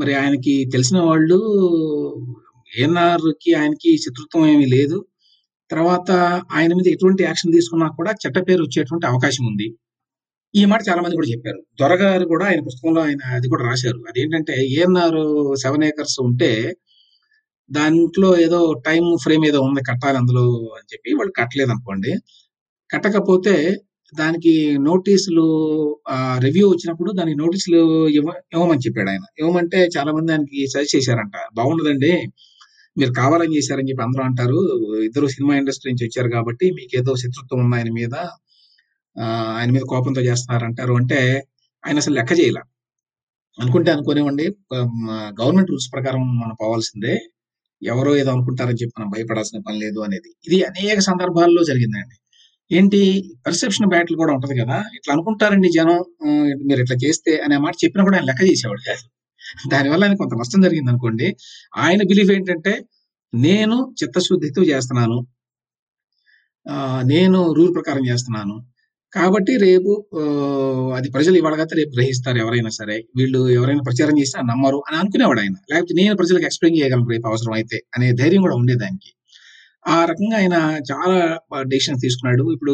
మరి 0.00 0.14
ఆయనకి 0.14 0.70
తెలిసిన 0.72 1.00
వాళ్ళు 1.00 1.38
ఏఎన్ఆర్కి 2.78 3.54
ఆయనకి 3.54 3.98
శత్రుత్వం 3.98 4.46
ఏమీ 4.46 4.64
లేదు. 4.64 5.06
తర్వాత 5.70 6.10
ఆయన 6.52 6.70
మీద 6.74 6.88
ఎటువంటి 6.88 7.22
యాక్షన్ 7.22 7.52
తీసుకున్నా 7.52 7.86
కూడా 7.98 8.12
చెట్ట 8.22 8.38
పేరు 8.48 8.62
వచ్చేటువంటి 8.62 9.06
అవకాశం 9.06 9.44
ఉంది. 9.46 9.68
ఈ 10.54 10.62
మాట 10.64 10.80
చాలా 10.90 11.00
మంది 11.02 11.16
కూడా 11.16 11.28
చెప్పారు. 11.32 11.60
దొరగారు 11.80 12.24
కూడా 12.24 12.44
ఆయన 12.46 12.60
పుస్తకంలో 12.60 13.00
ఆయన 13.02 13.22
అది 13.38 13.48
కూడా 13.48 13.64
రాశారు. 13.70 13.98
అదేంటంటే 14.10 14.54
ఏఎన్ఆర్ 14.76 15.18
సెవెన్ 15.64 15.84
ఏకర్స్ 15.84 16.18
ఉంటే 16.20 16.50
దాంట్లో 17.70 18.28
ఏదో 18.38 18.60
టైం 18.86 19.04
ఫ్రేమ్ 19.24 19.44
ఏదో 19.46 19.58
ఉంది 19.60 19.80
కట్టాలి 19.90 20.18
అందులో 20.18 20.44
అని 20.78 20.88
చెప్పి 20.94 21.10
వాళ్ళు 21.14 21.32
కట్టలేదు 21.40 21.70
అనుకోండి. 21.70 22.12
కట్టకపోతే 22.90 23.54
దానికి 24.12 24.52
నోటీసులు 24.80 25.44
రివ్యూ 26.38 26.66
వచ్చినప్పుడు 26.70 27.10
దానికి 27.12 27.38
నోటీసులు 27.38 27.80
ఇవ్వ 28.18 28.30
ఇవ్వమని 28.54 28.84
చెప్పాడు 28.86 29.10
ఆయన. 29.10 29.24
ఇవ్వమంటే 29.40 29.80
చాలా 29.96 30.10
మంది 30.12 30.32
ఆయనకి 30.32 30.60
సజెస్ట్ 30.66 30.96
చేశారంట. 30.96 31.36
బాగుండదండి. 31.54 32.12
మీరు 32.98 33.12
కావాలని 33.20 33.54
చేశారని 33.56 33.88
చెప్పి 33.90 34.04
అందరూ 34.06 34.22
అంటారు. 34.28 34.58
ఇద్దరు 35.08 35.26
సినిమా 35.36 35.54
ఇండస్ట్రీ 35.60 35.88
నుంచి 35.92 36.04
వచ్చారు 36.08 36.30
కాబట్టి 36.36 36.66
మీకు 36.78 36.92
ఏదో 37.00 37.12
శత్రుత్వం 37.22 37.60
ఉంది 37.64 37.76
ఆయన 37.78 37.90
మీద 38.00 38.14
ఆయన 39.58 39.68
మీద 39.76 39.84
కోపంతో 39.92 40.22
చేస్తున్నారంటారు 40.28 40.94
అంటే 41.00 41.20
ఆయన 41.84 41.96
అసలు 42.02 42.14
లెక్క 42.18 42.32
చేయాల. 42.40 42.58
అనుకుంటే 43.58 43.90
అనుకోనివ్వండి 43.94 44.46
గవర్నమెంట్ 45.40 45.70
రూల్స్ 45.72 45.88
ప్రకారం 45.94 46.22
మనం 46.42 46.54
పోవాల్సిందే. 46.62 47.14
ఎవరో 47.82 48.12
ఏదో 48.20 48.30
అనుకుంటారని 48.36 48.78
చెప్పి 48.80 48.94
మనం 48.98 49.10
భయపడాల్సిన 49.14 49.58
పని 49.66 49.78
లేదు 49.84 50.00
అనేది. 50.06 50.30
ఇది 50.46 50.58
అనేక 50.70 50.98
సందర్భాల్లో 51.08 51.62
జరిగిందండి. 51.70 52.16
ఏంటి? 52.70 53.00
పర్సెప్షన్ 53.46 53.90
బ్యాటిల్ 53.94 54.16
కూడా 54.22 54.32
ఉంటది 54.36 54.54
కదా. 54.62 54.78
ఇట్లా 54.96 55.10
అనుకుంటారండి 55.16 55.68
జనం 55.78 55.98
మీరు 56.68 56.80
ఇట్లా 56.84 56.96
చేస్తే 57.04 57.32
అనే 57.46 57.56
మాట 57.66 57.74
చెప్పినా 57.84 58.02
కూడా 58.08 58.16
ఆయన 58.18 58.26
లెక్క 58.30 58.42
చేసేవాడు 58.50 58.82
కాదు. 58.88 59.04
దానివల్ల 59.68 60.04
ఆయన 60.04 60.14
కొంత 60.14 60.30
నష్టం 60.38 60.60
జరిగింది 60.60 60.90
అనుకోండి 60.90 61.36
ఆయన 61.76 62.02
బిలీఫ్ 62.02 62.30
ఏంటంటే 62.30 62.84
నేను 63.34 63.94
చిత్తశుద్ధితో 64.02 64.62
చేస్తున్నాను. 64.62 65.26
ఆ, 66.68 67.02
నేను 67.06 67.52
రూల్ 67.52 67.74
ప్రకారం 67.74 68.06
చేస్తున్నాను. 68.06 68.66
కాబట్టి 69.14 69.56
రేపు 69.56 70.06
అది 70.96 71.10
ప్రజలు 71.10 71.36
ఇవాళ 71.36 71.54
రేపు 71.54 71.90
గ్రహిస్తారు 71.90 72.38
ఎవరైనా 72.38 72.68
సరే. 72.68 73.04
వీళ్ళు 73.16 73.48
ఎవరైనా 73.48 73.80
ప్రచారం 73.80 74.20
చేసినా 74.20 74.42
నమ్మరు 74.42 74.82
అని 74.88 74.96
అనుకునేవాడు 74.96 75.40
ఆయన. 75.40 75.54
లేకపోతే 75.70 75.94
నేను 75.94 76.16
ప్రజలకు 76.16 76.44
ఎక్స్ప్లెయిన్ 76.44 76.82
చేయగలను 76.82 77.08
రేపు 77.08 77.28
అవసరం 77.28 77.52
అయితే 77.52 77.82
అనే 77.96 78.12
ధైర్యం 78.12 78.40
కూడా 78.40 78.56
ఉండేదానికి. 78.56 79.12
ఆ 79.88 80.04
రకంగా 80.04 80.36
ఆయన 80.36 80.52
చాలా 80.92 81.38
డెసిషన్స్ 81.62 82.02
తీసుకున్నాడు. 82.02 82.52
ఇప్పుడు 82.52 82.72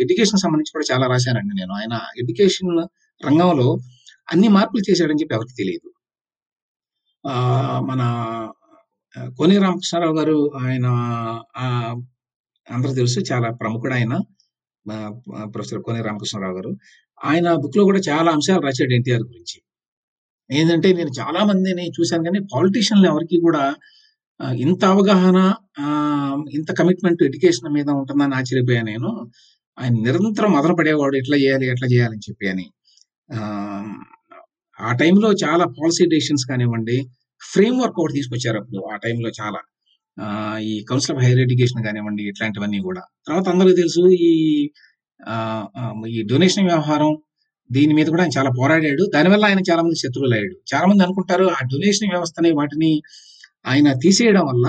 ఎడ్యుకేషన్ 0.00 0.38
సంబంధించి 0.38 0.72
కూడా 0.72 0.94
చాలా 0.94 1.06
రాశానండి 1.06 1.56
నేను. 1.56 1.72
ఆయన 1.72 2.00
ఎడ్యుకేషన్ 2.18 2.86
రంగంలో 3.26 3.78
అన్ని 4.32 4.48
మార్పులు 4.48 4.82
చేశాడని 4.90 5.20
చెప్పి 5.22 5.34
ఎవరికి 5.34 5.54
తెలియదు. 5.58 5.88
మన 7.90 8.02
కోని 9.38 9.56
రామకృష్ణారావు 9.58 10.16
గారు 10.18 10.38
ఆయన 10.62 10.86
అందరూ 12.66 12.92
తెలుసు 12.94 13.20
చాలా 13.32 13.48
ప్రముఖుడు 13.50 13.94
ఆయన 13.94 14.14
ప్రొఫెసర్ 15.54 15.82
కోని 15.82 16.02
రామకృష్ణారావు 16.02 16.56
గారు. 16.56 16.70
ఆయన 17.24 17.48
బుక్లో 17.54 17.82
కూడా 17.84 18.00
చాలా 18.08 18.28
అంశాలు 18.32 18.60
రాశాడు 18.60 18.94
ఎన్టీఆర్ 18.94 19.24
గురించి. 19.30 19.58
ఏంటంటే 20.50 20.88
నేను 20.92 21.12
చాలా 21.20 21.40
మందిని 21.44 21.84
చూశాను 21.96 22.24
కానీ 22.24 22.40
పాలిటీషియన్లు 22.54 23.08
ఎవరికి 23.08 23.36
కూడా 23.40 23.62
ఇంత 24.64 24.82
అవగాహన 24.84 25.38
ఇంత 26.52 26.70
కమిట్మెంట్ 26.78 27.22
ఎడ్యుకేషన్ 27.22 27.68
మీద 27.76 27.88
ఉంటుందని 28.00 28.34
ఆశ్చర్యపోయాను 28.34 28.88
నేను. 28.92 29.10
ఆయన 29.78 29.92
నిరంతరం 30.06 30.50
మదన 30.52 30.72
పడేవాడు 30.72 31.16
ఎట్లా 31.16 31.36
చేయాలి 31.36 31.66
ఎట్లా 31.72 31.88
చేయాలని 31.94 32.24
చెప్పి 32.30 32.46
అని. 32.48 32.66
ఆ, 34.78 34.92
టైంలో 34.92 35.28
చాలా 35.44 35.64
పాలసీ 35.76 36.04
డెసిషన్స్ 36.06 36.44
కానివ్వండి 36.50 36.96
ఫ్రేమ్ 37.42 37.76
వర్క్ 37.80 37.98
ఒకటి 38.00 38.14
తీసుకొచ్చారు 38.14 38.58
అప్పుడు 38.58 38.80
ఆ 38.92 38.96
టైంలో 38.96 39.30
చాలా. 39.40 39.60
ఈ 40.62 40.72
కౌన్సిల్ 40.90 41.16
ఆఫ్ 41.16 41.22
హైయర్ 41.24 41.40
ఎడ్యుకేషన్ 41.40 41.84
కానివ్వండి 41.84 42.22
ఇట్లాంటివన్నీ 42.28 42.78
కూడా. 42.78 43.02
తర్వాత 43.28 43.48
అందరికీ 43.48 43.76
తెలుసు 43.76 44.02
ఈ 44.28 44.32
ఈ 46.14 46.22
డొనేషన్ 46.22 46.66
వ్యవహారం 46.66 47.12
దీని 47.70 47.94
మీద 47.94 48.06
కూడా 48.06 48.22
ఆయన 48.22 48.34
చాలా 48.38 48.50
పోరాడాడు. 48.58 49.04
దానివల్ల 49.14 49.44
ఆయన 49.44 49.60
చాలా 49.70 49.82
మంది 49.82 49.96
శత్రువులు 49.96 50.34
అయ్యాడు. 50.34 50.56
చాలా 50.72 50.86
మంది 50.86 51.02
అనుకుంటారు 51.02 51.46
ఆ 51.48 51.60
డొనేషన్ 51.72 52.12
వ్యవస్థని 52.14 52.50
వాటిని 52.52 52.90
ఆయన 53.66 53.92
తీసేయడం 54.02 54.44
వల్ల 54.46 54.66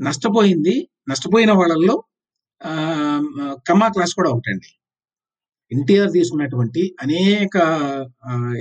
నష్టపోయింది. 0.00 0.74
నష్టపోయిన 1.08 1.52
వాళ్ళల్లో 1.52 1.96
కమ్మా 3.68 3.88
క్లాస్ 3.88 4.14
కూడా 4.14 4.30
ఒకటండి. 4.30 4.68
ఎన్టీఆర్ 5.72 6.12
తీసుకున్నటువంటి 6.12 6.94
అనేక 7.02 7.56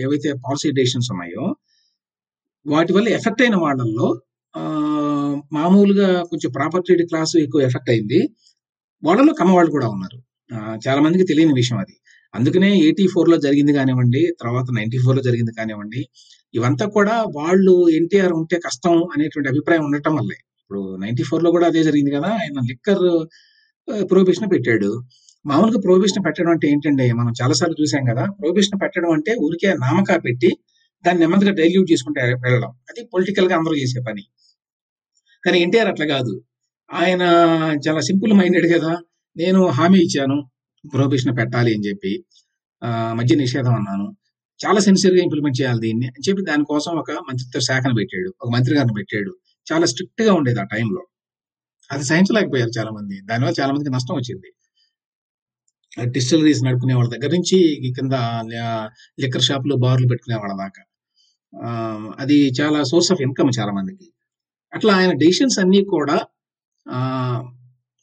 ఏవైతే 0.03 0.33
పాలసీ 0.45 0.71
డెసిషన్స్ 0.71 1.11
ఉన్నాయో 1.11 1.45
వాటి 2.65 2.93
వల్ల 2.93 3.07
ఎఫెక్ట్ 3.09 3.41
అయిన 3.41 3.55
వాళ్ళల్లో 3.55 4.07
ఆ, 4.53 4.61
మామూలుగా 5.53 6.23
కొంచెం 6.23 6.51
ప్రాపర్టీ 6.51 7.05
క్లాస్ 7.05 7.35
ఎక్కువ 7.37 7.61
ఎఫెక్ట్ 7.61 7.89
అయింది. 7.89 8.19
వాళ్ళలో 9.03 9.33
కమ్మవాళ్ళు 9.33 9.71
కూడా 9.71 9.87
ఉన్నారు. 9.89 10.17
చాలా 10.87 11.01
మందికి 11.01 11.23
తెలియని 11.23 11.53
విషయం 11.53 11.77
అది. 11.77 11.95
అందుకనే 12.33 12.69
ఎయిటీ 12.79 13.07
ఫోర్లో 13.07 13.37
జరిగింది 13.37 13.73
కానివ్వండి 13.73 14.21
తర్వాత 14.41 14.65
నైన్టీ 14.71 14.97
ఫోర్లో 14.97 15.23
జరిగింది 15.23 15.53
కానివ్వండి 15.53 16.01
ఇవంతా 16.53 16.85
కూడా 16.87 17.23
వాళ్ళు 17.35 17.89
ఎన్టీఆర్ 17.89 18.33
ఉంటే 18.33 18.59
కష్టం 18.59 19.03
అనేటువంటి 19.13 19.49
అభిప్రాయం 19.49 19.85
ఉండటం 19.85 20.15
వల్లే. 20.15 20.37
ఇప్పుడు 20.61 20.95
నైన్టీ 20.95 21.23
ఫోర్లో 21.23 21.51
కూడా 21.51 21.67
అదే 21.67 21.83
జరిగింది 21.83 22.11
కదా 22.11 22.29
ఆయన 22.41 22.59
లిక్కర్ 22.71 23.03
ప్రొహిబిషన్ 24.11 24.51
పెట్టాడు. 24.51 24.91
మామూలుగా 25.45 25.79
ప్రొహిబిషన్ 25.79 26.25
పెట్టడం 26.25 26.49
అంటే 26.49 26.67
ఏంటండి? 26.67 27.11
మనం 27.11 27.33
చాలాసార్లు 27.43 27.75
చూసాం 27.81 28.05
కదా 28.05 28.25
ప్రొహిబిషన్ 28.25 28.79
పెట్టడం 28.81 29.11
అంటే 29.11 29.35
ఊరికే 29.35 29.73
నామకా 29.73 30.17
పెట్టి 30.17 30.47
దాన్ని 31.05 31.19
నెమ్మదిగా 31.19 31.51
డైల్యూట్ 31.51 31.91
చేసుకుంటే 31.91 32.21
వెళ్ళడం. 32.21 32.69
అది 32.69 33.05
పొలిటికల్గా 33.13 33.57
అందరూ 33.57 33.75
చేసే 33.75 34.01
పని. 34.01 34.23
కానీ 35.45 35.59
ఎన్టీఆర్ 35.59 35.87
అట్లా 35.87 36.05
కాదు. 36.05 36.43
ఆయన 36.93 37.21
చాలా 37.87 37.99
సింపుల్ 37.99 38.33
మైండెడ్ 38.33 38.73
కదా. 38.73 38.97
నేను 39.37 39.67
హామీ 39.67 39.99
ఇచ్చాను 39.99 40.49
ప్రొహిబిషన్ 40.93 41.37
పెట్టాలి 41.37 41.73
అని 41.73 41.87
చెప్పి. 41.87 42.25
ఆ, 42.83 43.15
నిషేధం 43.35 43.75
అన్నాను. 43.75 44.15
చాలా 44.67 44.79
సిన్సియర్గా 44.79 45.23
ఇంప్లిమెంట్ 45.23 45.61
చేయాలి 45.61 45.79
దీన్ని 45.79 46.07
అని 46.07 46.29
చెప్పి 46.29 46.43
దానికోసం 46.43 46.91
ఒక 46.91 47.11
మంత్రిత్వ 47.11 47.59
శాఖను 47.59 47.95
పెట్టాడు. 47.95 48.33
ఒక 48.41 48.49
మంత్రి 48.53 48.75
గారిని 48.75 48.93
పెట్టాడు. 48.93 49.37
చాలా 49.73 49.85
స్ట్రిక్ట్గా 49.85 50.33
ఉండేది 50.33 50.59
ఆ 50.59 50.63
టైంలో 50.63 51.01
అది 51.91 52.03
సహించలేకపోయారు 52.03 52.69
చాలా 52.79 52.91
మంది 52.91 53.21
దానివల్ల 53.25 53.61
చాలా 53.61 53.73
మందికి 53.73 53.89
నష్టం 53.89 54.15
వచ్చింది. 54.15 54.53
డిస్టిలరీస్ 56.05 56.63
నడుపుకునే 56.63 56.93
వాళ్ళ 56.93 57.09
దగ్గర 57.09 57.31
నుంచి 57.35 57.57
కింద 57.95 58.13
లిక్కర్ 59.19 59.41
షాపులు 59.41 59.75
బార్లు 59.75 60.07
పెట్టుకునే 60.07 60.37
వాళ్ళ 60.37 60.53
దాకా 60.53 60.83
అది 62.19 62.37
చాలా 62.61 62.83
సోర్స్ 62.83 63.11
ఆఫ్ 63.11 63.21
ఇన్కమ్ 63.21 63.51
చాలా 63.59 63.71
మందికి. 63.71 64.07
అట్లా 64.73 64.93
ఆయన 64.93 65.11
డెసిషన్స్ 65.13 65.59
అన్నీ 65.59 65.81
కూడా 65.85 66.17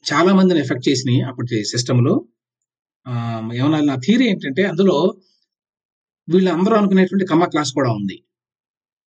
చాలా 0.05 0.33
మందిని 0.33 0.59
ఎఫెక్ట్ 0.59 0.89
చేసినాయి 0.89 1.21
అప్పటి 1.21 1.65
సిస్టంలో. 1.65 2.25
ఏమన్నా 3.53 3.79
నా 3.81 3.95
థీరీ 3.95 4.25
ఏంటంటే 4.27 4.63
అందులో 4.63 5.15
వీళ్ళందరూ 6.29 6.75
అనుకునేటువంటి 6.75 7.25
కమ్మ 7.25 7.45
క్లాస్ 7.45 7.71
కూడా 7.73 7.89
ఉంది. 7.91 8.17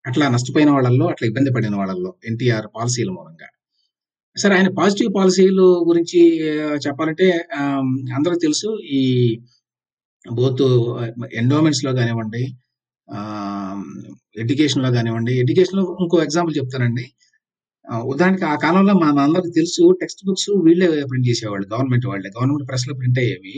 అట్లా 0.07 0.27
నష్టపోయిన 0.29 0.69
వాళ్ళల్లో 0.71 1.05
అట్లా 1.07 1.27
ఇబ్బంది 1.27 1.51
పడిన 1.51 1.75
వాళ్ళల్లో 1.75 2.15
ఎన్టీఆర్ 2.25 2.67
పాలసీల 2.75 3.09
మూలంగా. 3.09 3.47
సరే 4.35 4.53
ఆయన 4.55 4.69
పాజిటివ్ 4.79 5.09
పాలసీలు 5.17 5.65
గురించి 5.89 6.21
చెప్పాలంటే 6.85 7.27
అందరూ 8.17 8.35
తెలుసు 8.35 8.69
ఈ 8.97 9.01
బోత్ 10.25 10.63
ఎండోమెంట్స్లో 11.41 11.91
కానివ్వండి 11.99 12.43
ఎడ్యుకేషన్లో 14.43 14.89
కానివ్వండి 14.91 15.33
ఎడ్యుకేషన్లో 15.43 15.83
ఇంకో 16.03 16.17
ఎగ్జాంపుల్ 16.25 16.55
చెప్తానండి. 16.59 17.05
ఉదాహరణకి 18.13 18.45
ఆ 18.45 18.55
కాలంలో 18.65 18.93
మన 19.03 19.17
అందరికి 19.27 19.51
తెలుసు 19.59 19.83
టెక్స్ట్ 20.01 20.21
బుక్స్ 20.27 20.49
వీళ్ళే 20.67 20.87
ప్రింట్ 21.09 21.27
చేసేవాళ్ళు 21.29 21.65
గవర్నమెంట్ 21.73 22.07
వాళ్ళే. 22.11 22.29
గవర్నమెంట్ 22.37 22.67
ప్రెస్లో 22.71 22.93
ప్రింట్ 22.99 23.19
అయ్యేవి. 23.23 23.55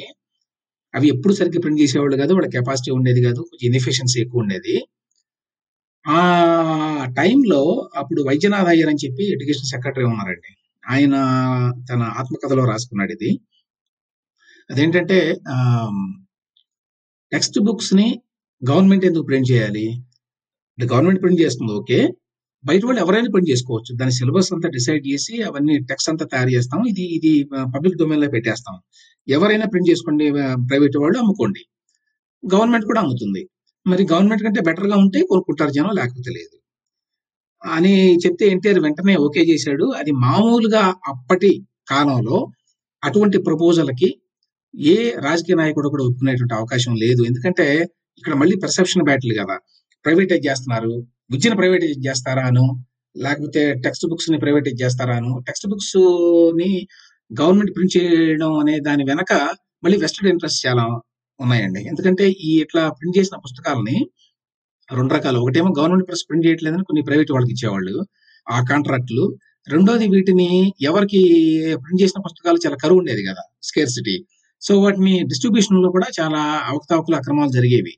అవి 0.94 1.08
ఎప్పుడు 1.14 1.34
సరిగ్గా 1.40 1.62
ప్రింట్ 1.64 1.82
చేసేవాళ్ళు 1.84 2.18
కాదు 2.22 2.34
వాళ్ళ 2.38 2.50
కెపాసిటీ 2.58 2.92
ఉండేది 2.98 3.22
కాదు 3.28 3.40
కొంచెం 3.50 3.66
ఇన్ఎఫిషియన్సీ 3.70 4.18
ఎక్కువ 4.26 4.44
ఉండేది. 4.46 4.76
ఆ 6.06 6.20
టైంలో 7.20 7.62
అప్పుడు 8.02 8.22
వైద్యనాథ్ 8.30 8.70
అయ్యర్ 8.74 8.90
అని 8.94 9.02
చెప్పి 9.06 9.24
ఎడ్యుకేషన్ 9.36 9.70
సెక్రటరీ 9.74 10.06
ఉన్నారండి. 10.14 10.52
ఆయన 10.94 11.16
తన 11.90 12.02
ఆత్మకథలో 12.20 12.64
రాసుకున్నాడు 12.72 13.12
ఇది. 13.18 13.32
అదేంటంటే 14.70 15.18
టెక్స్ట్ 17.32 17.58
బుక్స్ని 17.68 18.08
గవర్నమెంట్ 18.62 19.06
ఎందుకు 19.10 19.26
ప్రింట్ 19.30 19.50
చేయాలి? 19.52 19.86
గవర్నమెంట్ 20.78 21.22
ప్రింట్ 21.24 21.42
చేస్తుంది 21.44 21.74
ఓకే. 21.80 22.00
బయట 22.64 22.82
వాళ్ళు 22.88 23.02
ఎవరైనా 23.04 23.30
ప్రింట్ 23.34 23.50
చేసుకోవచ్చు. 23.52 23.92
దాని 24.00 24.14
సిలబస్ 24.20 24.50
అంతా 24.56 24.70
డిసైడ్ 24.78 25.04
చేసి 25.12 25.34
అవన్నీ 25.50 25.76
టెక్స్ట్ 25.90 26.10
అంతా 26.12 26.26
తయారు 26.34 26.52
చేస్తాం. 26.56 26.80
ఇది 26.92 27.04
ఇది 27.18 27.32
పబ్లిక్ 27.76 27.98
డొమైన్లో 28.02 28.30
పెట్టేస్తాం. 28.36 28.76
ఎవరైనా 29.28 29.66
ప్రింట్ 29.74 29.90
చేసుకోండి 29.92 30.26
ప్రైవేట్ 30.70 30.98
వాళ్ళు 31.04 31.18
అమ్ముకోండి. 31.24 31.64
గవర్నమెంట్ 32.44 32.88
కూడా 32.92 33.02
అమ్ముతుంది. 33.04 33.44
మరి 33.86 34.04
గవర్నమెంట్ 34.14 34.44
కంటే 34.48 34.62
బెటర్గా 34.70 34.98
ఉంటే 35.04 35.20
కొనుక్కుంటారు 35.32 35.72
జనం 35.78 35.94
లేకపోతే 36.00 36.32
లేదు. 36.40 36.57
అని 37.62 37.94
చెప్తే 38.24 38.46
ఎన్టీఆర్ 38.54 38.80
వెంటనే 38.86 39.16
ఓకే 39.26 39.42
చేశాడు. 39.52 39.86
అది 40.00 40.12
మామూలుగా 40.26 40.84
అప్పటి 41.12 41.52
కాలంలో 41.90 42.38
అటువంటి 43.04 43.38
ప్రపోజల్‌కి 43.48 44.10
ఏ 44.74 44.96
రాజకీయ 45.26 45.56
నాయకుడు 45.62 45.90
కూడా 45.94 46.06
ఒప్పుకునేటువంటి 46.10 46.56
అవకాశం 46.60 46.94
లేదు. 47.04 47.22
ఎందుకంటే 47.30 47.68
ఇక్కడ 48.24 48.34
మళ్ళీ 48.42 48.56
పెర్సెప్షన్ 48.64 49.06
బ్యాటిల్ 49.10 49.34
కదా. 49.42 49.56
ప్రైవేటైజ్ 50.06 50.46
చేస్తున్నారు. 50.50 50.94
విద్యను 51.32 51.58
ప్రైవేటైజ్ 51.62 52.00
చేస్తారాను? 52.08 52.66
లేకపోతే 53.16 53.62
టెక్స్ట్ 53.86 54.06
బుక్స్‌ని 54.12 54.40
ప్రైవేటైజ్ 54.44 54.80
చేస్తారాను? 54.84 55.32
టెక్స్ట్ 55.40 55.66
టెక్స్ట్ 55.66 55.68
బుక్స్‌ని 55.72 56.72
గవర్నమెంట్ 57.32 57.72
ప్రింట్ 57.76 57.94
చేయడం 57.98 58.52
అనే 58.62 58.76
దాని 58.82 59.04
వెనక 59.12 59.34
మళ్ళీ 59.84 59.98
వెస్టెడ్ 60.04 60.30
ఇంట్రెస్ట్ 60.34 60.62
చాలా 60.68 60.86
ఉన్నాయండి. 61.40 61.82
ఎందుకంటే 61.92 62.26
ఈ 62.44 62.52
ఇట్లా 62.66 62.84
ప్రింట్ 62.98 63.18
చేసిన 63.20 63.38
పుస్తకాలని 63.46 63.98
రెండు 64.94 65.14
రకాలు. 65.14 65.40
ఒకటేమో 65.40 65.74
గవర్నమెంట్ 65.80 66.08
ప్రెస్ 66.08 66.24
ప్రింట్ 66.30 66.46
చేయట్లేదని 66.48 66.84
కొన్ని 66.84 67.04
ప్రైవేట్ 67.04 67.32
వాళ్ళకి 67.32 67.54
ఇచ్చేవాళ్ళు. 67.54 68.06
ఆ 68.50 68.66
కాంట్రాక్ట్‌లు. 68.70 69.26
రెండోది 69.68 70.08
వీటిని 70.08 70.74
ఎవరికి 70.82 71.22
ప్రింట్ 71.76 72.02
చేసిన 72.02 72.22
పుస్తకాలు 72.26 72.58
చాలా 72.66 72.76
కరువు 72.84 73.00
ఉండేది 73.00 73.26
కదా 73.26 73.44
స్కేర్సిటీ. 73.64 74.26
సో, 74.62 74.80
వాటిని 74.82 75.24
డిస్ట్రిబ్యూషన్లో 75.24 75.92
కూడా 75.92 76.08
చాలా 76.22 76.42
అవకతవకలు, 76.66 77.16
అక్రమాలు 77.16 77.50
జరిగేవి. 77.50 77.94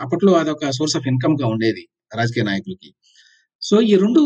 అప్పట్లో 0.00 0.32
అదొక 0.32 0.70
సోర్స్ 0.70 0.96
ఆఫ్ 0.96 1.06
ఇన్కమ్గా 1.06 1.46
ఉండేది 1.48 1.88
రాజకీయ 2.16 2.42
నాయకులకి. 2.42 2.90
సో, 3.62 3.80
ఈ 3.80 3.94
రెండు 3.96 4.22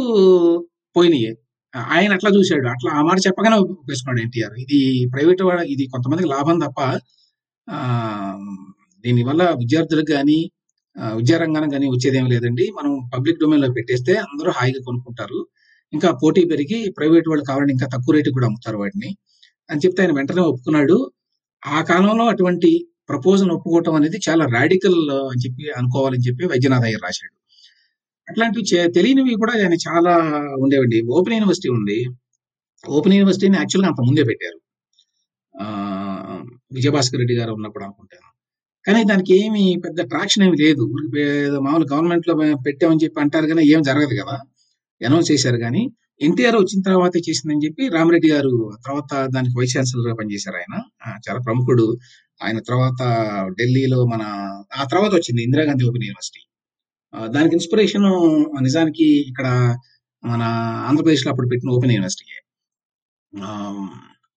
పోయినాయి 0.97 1.37
ఆయన 1.75 2.13
అట్లా 2.13 2.31
చూసాడు. 2.31 2.69
అట్లా 2.69 2.91
ఆ 2.93 3.03
మాట 3.03 3.19
చెప్పగానే 3.27 3.57
ఒప్పేసుకున్నాడు 3.57 4.21
ఎన్టీఆర్. 4.23 4.55
ఇది 4.61 4.81
ప్రైవేట్ 5.13 5.43
ఇది 5.67 5.87
కొంతమందికి 5.87 6.29
లాభం 6.29 6.59
తప్ప 6.59 6.81
దీనివల్ల 9.05 9.43
విద్యార్థులకు 9.59 10.13
కానీ 10.13 10.39
ఆహ్, 10.97 11.19
కానీ 11.75 11.87
వచ్చేదేం 11.95 12.27
లేదండి. 12.33 12.65
మనం 12.79 12.93
పబ్లిక్ 13.15 13.41
డొమైన్‌లో 13.43 13.69
పెట్టేస్తే 13.77 14.15
అందరూ 14.25 14.51
హాయిగా 14.59 14.81
కొనుక్కుంటారు. 14.89 15.41
ఇంకా 15.93 16.09
పోటీ 16.23 16.43
పెరిగి 16.53 16.79
ప్రైవేట్ 16.97 17.29
వాళ్ళు 17.31 17.45
కావాలని 17.49 17.73
ఇంకా 17.77 17.87
తక్కువ 17.95 18.15
రేటు 18.17 18.31
కూడా 18.37 18.47
అమ్ముతారు 18.51 18.79
వాటిని. 18.83 19.11
అని 19.71 19.81
చెప్తే 19.85 20.01
ఆయన 20.05 20.15
వెంటనే 20.19 20.43
ఒప్పుకున్నాడు. 20.51 20.97
ఆ 21.63 21.81
కాలంలో 21.91 22.25
అటువంటి 22.35 22.71
ప్రపోజల్ 23.11 23.51
ఒప్పుకోవటం 23.57 23.95
అనేది 23.99 24.19
చాలా 24.27 24.45
రాడికల్ 24.57 24.99
అని 25.25 25.43
చెప్పి 25.45 25.65
అనుకోవాలని 25.81 26.25
చెప్పి 26.29 26.45
వైద్యనాథ్ 26.53 26.87
అయ్యర్ 26.89 27.05
రాశాడు. 27.07 27.35
అట్లాంటివి 28.29 28.65
తెలియనివి 28.97 29.35
కూడా 29.43 29.55
ఆయన 29.59 29.77
చాలా 29.87 30.13
ఉండేవండి. 30.65 30.99
ఓపెన్ 31.17 31.37
యూనివర్సిటీ 31.39 31.71
ఉంది. 31.79 31.99
ఓపెన్ 32.85 33.17
యూనివర్సిటీని 33.17 33.59
యాక్చువల్‌గా 33.61 33.91
అంత 33.93 34.03
ముందే 34.09 34.25
పెట్టారు. 34.31 34.59
విజయభాస్కర్ 36.77 37.21
రెడ్డి 37.23 37.37
గారు 37.39 37.53
ఉన్నప్పుడు 37.59 37.85
అనుకుంటాను. 37.87 38.29
కానీ 38.87 39.01
దానికి 39.11 39.33
ఏమి 39.39 39.65
పెద్ద 39.85 40.01
ట్రాక్షన్ 40.11 40.45
ఏమి 40.47 40.57
లేదు. 40.63 40.85
మామూలు 41.67 41.87
గవర్నమెంట్లో 41.93 42.35
పెట్టామని 42.67 43.03
చెప్పి 43.05 43.19
అంటారు 43.25 43.47
కానీ 43.53 43.63
ఏం 43.75 43.83
జరగదు 43.91 44.17
కదా 44.23 44.37
అనౌన్స్ 45.01 45.31
చేశారు 45.33 45.59
కానీ 45.65 45.83
ఎన్టీఆర్ 46.21 46.57
వచ్చిన 46.61 46.81
తర్వాత 46.83 47.15
చేసిందని 47.27 47.63
చెప్పి 47.65 47.85
రామిరెడ్డి 47.95 48.29
గారు 48.35 48.53
తర్వాత 48.87 49.13
దానికి 49.35 49.55
వైస్ 49.59 49.75
ఛాన్సలర్‌గా 49.77 50.15
పనిచేశారు 50.21 50.59
ఆయన. 50.61 50.75
చాలా 51.27 51.41
ప్రముఖుడు. 51.49 51.87
ఆయన 52.41 52.59
తర్వాత 52.71 53.01
ఢిల్లీలో 53.59 54.01
మన 54.13 54.23
ఆ 54.75 54.85
తర్వాత 54.93 55.13
వచ్చింది 55.19 55.41
ఇందిరాగాంధీ 55.47 55.85
ఓపెన్ 55.91 56.07
యూనివర్సిటీ. 56.09 56.43
దానికి 57.35 57.55
ఇన్స్పిరేషన్ 57.59 58.09
నిజానికి 58.63 59.09
ఇక్కడ 59.31 59.49
మన 60.23 60.43
ఆంధ్రప్రదేశ్‌లో 60.89 61.31
అప్పుడు 61.33 61.51
పెట్టిన 61.53 61.75
ఓపెన్ 61.77 61.95
యూనివర్సిటీ 61.97 62.27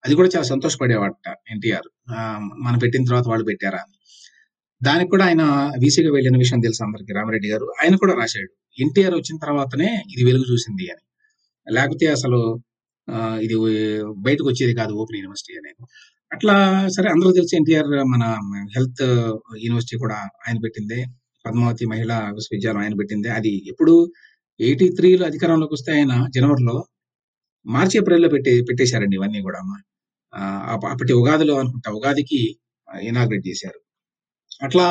అది 0.04 0.16
కూడా 0.20 0.30
చాలా 0.36 0.48
సంతోషపడేవాట 0.52 1.16
ఎన్టీఆర్. 1.54 1.88
మనం 2.66 2.80
పెట్టిన 2.84 3.06
తర్వాత 3.10 3.28
వాళ్ళు 3.34 3.46
పెట్టారా 3.46 3.80
అని. 3.86 3.97
దానికి 4.82 5.10
కూడా 5.10 5.26
ఆయన 5.26 5.44
వీసీగా 5.82 6.10
వెళ్ళిన 6.14 6.38
విషయం 6.38 6.60
తెలుసు 6.60 6.82
అందరికి 6.84 7.12
రామరెడ్డి 7.14 7.48
గారు. 7.48 7.68
ఆయన 7.80 7.96
కూడా 7.96 8.14
రాశాడు. 8.14 8.50
ఎన్టీఆర్ 8.78 9.16
వచ్చిన 9.16 9.38
తర్వాతనే 9.38 9.90
ఇది 10.14 10.24
వెలుగు 10.24 10.46
చూసింది 10.52 10.86
అని. 10.94 11.04
లేకపోతే 11.68 12.06
అసలు 12.08 12.40
ఇది 13.42 13.56
ఇది 13.58 13.58
బయటకొచ్చేది 14.26 14.74
కాదు 14.76 14.94
ఓపెన్ 15.02 15.20
యూనివర్సిటీ 15.20 15.54
అనేది. 15.60 15.82
అట్లా 16.32 16.56
సరే 16.96 17.08
అందరూ 17.10 17.30
తెలిసి 17.32 17.56
ఎన్టీఆర్ 17.58 17.92
మన 18.14 18.24
హెల్త్ 18.76 19.04
యూనివర్సిటీ 19.66 19.98
కూడా 19.98 20.18
ఆయన 20.46 20.58
పెట్టిందే. 20.66 21.00
పద్మావతి 21.46 21.86
మహిళా 21.86 22.18
విశ్వవిద్యాలయం 22.38 22.84
ఆయన 22.86 22.96
పెట్టిందే. 23.02 23.30
అది 23.40 23.54
ఎప్పుడు 23.70 23.94
83లో 24.60 25.26
అధికారంలోకి 25.26 25.74
వస్తే 25.74 25.92
ఆయన 25.98 26.14
జనవరిలో, 26.36 26.78
మార్చి, 27.66 27.96
ఏప్రిల్‌లో 28.00 28.30
పెట్టి 28.30 28.54
పెట్టేశారండి 28.70 29.16
ఇవన్నీ 29.16 29.42
కూడా 29.42 29.60
అప్పటి 30.88 31.14
ఉగాదిలో 31.14 31.56
అనుకుంటా 31.60 31.90
ఉగాదికి 32.00 32.42
ఇనాగ్రేట్ 33.04 33.46
చేశారు. 33.50 33.80
అట్లా 34.62 34.86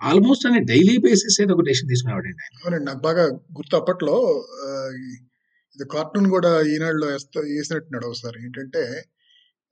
ఆల్‌మోస్ట్ 0.00 0.44
అన్ని 0.48 0.60
డైలీ 0.70 0.94
బేసిస్ 1.04 1.36
ఏదో 1.42 1.52
ఒక 1.56 1.64
డెసిషన్ 1.68 1.90
తీసుకునేవాడండి 1.90 2.40
ఆయన. 2.42 2.54
అవునండి. 2.60 2.86
నాకు 2.88 3.02
బాగా 3.06 3.24
గుర్తు 3.58 3.74
అప్పట్లో 3.80 4.16
ఇది 5.76 5.86
కార్టూన్ 5.92 6.28
గూడా 6.32 6.52
ఈనాడులో 6.72 7.06
ఏస్త 7.14 7.36
ఏసినట్టున్నాడు 7.56 8.06
ఒకసారి. 8.10 8.38
ఏంటంటే, 8.44 8.82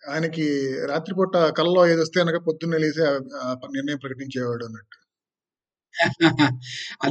ఆయనకి 0.03 0.47
రాత్రిపూట 0.91 1.37
కలలో 1.59 1.83
ఏదొస్తే 1.93 2.19
గనక 2.23 2.39
పొద్దున్నే 2.49 2.79
లేసి 2.85 3.03
నిర్ణయం 3.77 4.01
ప్రకటించేవాడు 4.05 4.65
అన్నట్టు. 4.69 4.97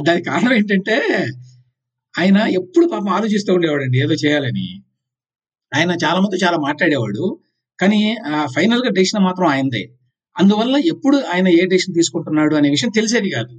దానికి 0.06 0.26
కారణం 0.28 0.52
ఏంటంటే, 0.54 0.96
ఆయన 2.14 2.38
ఎప్పుడు 2.58 2.86
పాపం 2.92 3.10
ఆలోచిస్తూ 3.16 3.50
ఉండేవాడండి 3.56 3.98
ఏదో 4.04 4.14
చేయాలని. 4.22 4.68
ఆయన 5.72 5.92
చాలా 6.04 6.18
మందితో 6.18 6.40
చాలా 6.46 6.58
మాట్లాడేవాడు. 6.66 7.24
కానీ 7.78 8.00
ఆహ్, 8.30 8.48
ఫైనల్‌గా 8.56 8.90
డెసిషన్ 8.96 9.26
మాత్రం 9.28 9.48
ఆయనదే. 9.52 9.84
అందువల్ల 10.36 10.76
ఎప్పుడు 10.92 11.16
ఆయన 11.32 11.48
ఏ 11.54 11.64
డెసిషన్ 11.66 11.96
తీసుకుంటున్నాడు 11.98 12.54
అనే 12.58 12.68
విషయం 12.70 12.90
తెలిసేది 12.96 13.28
కాదు. 13.34 13.52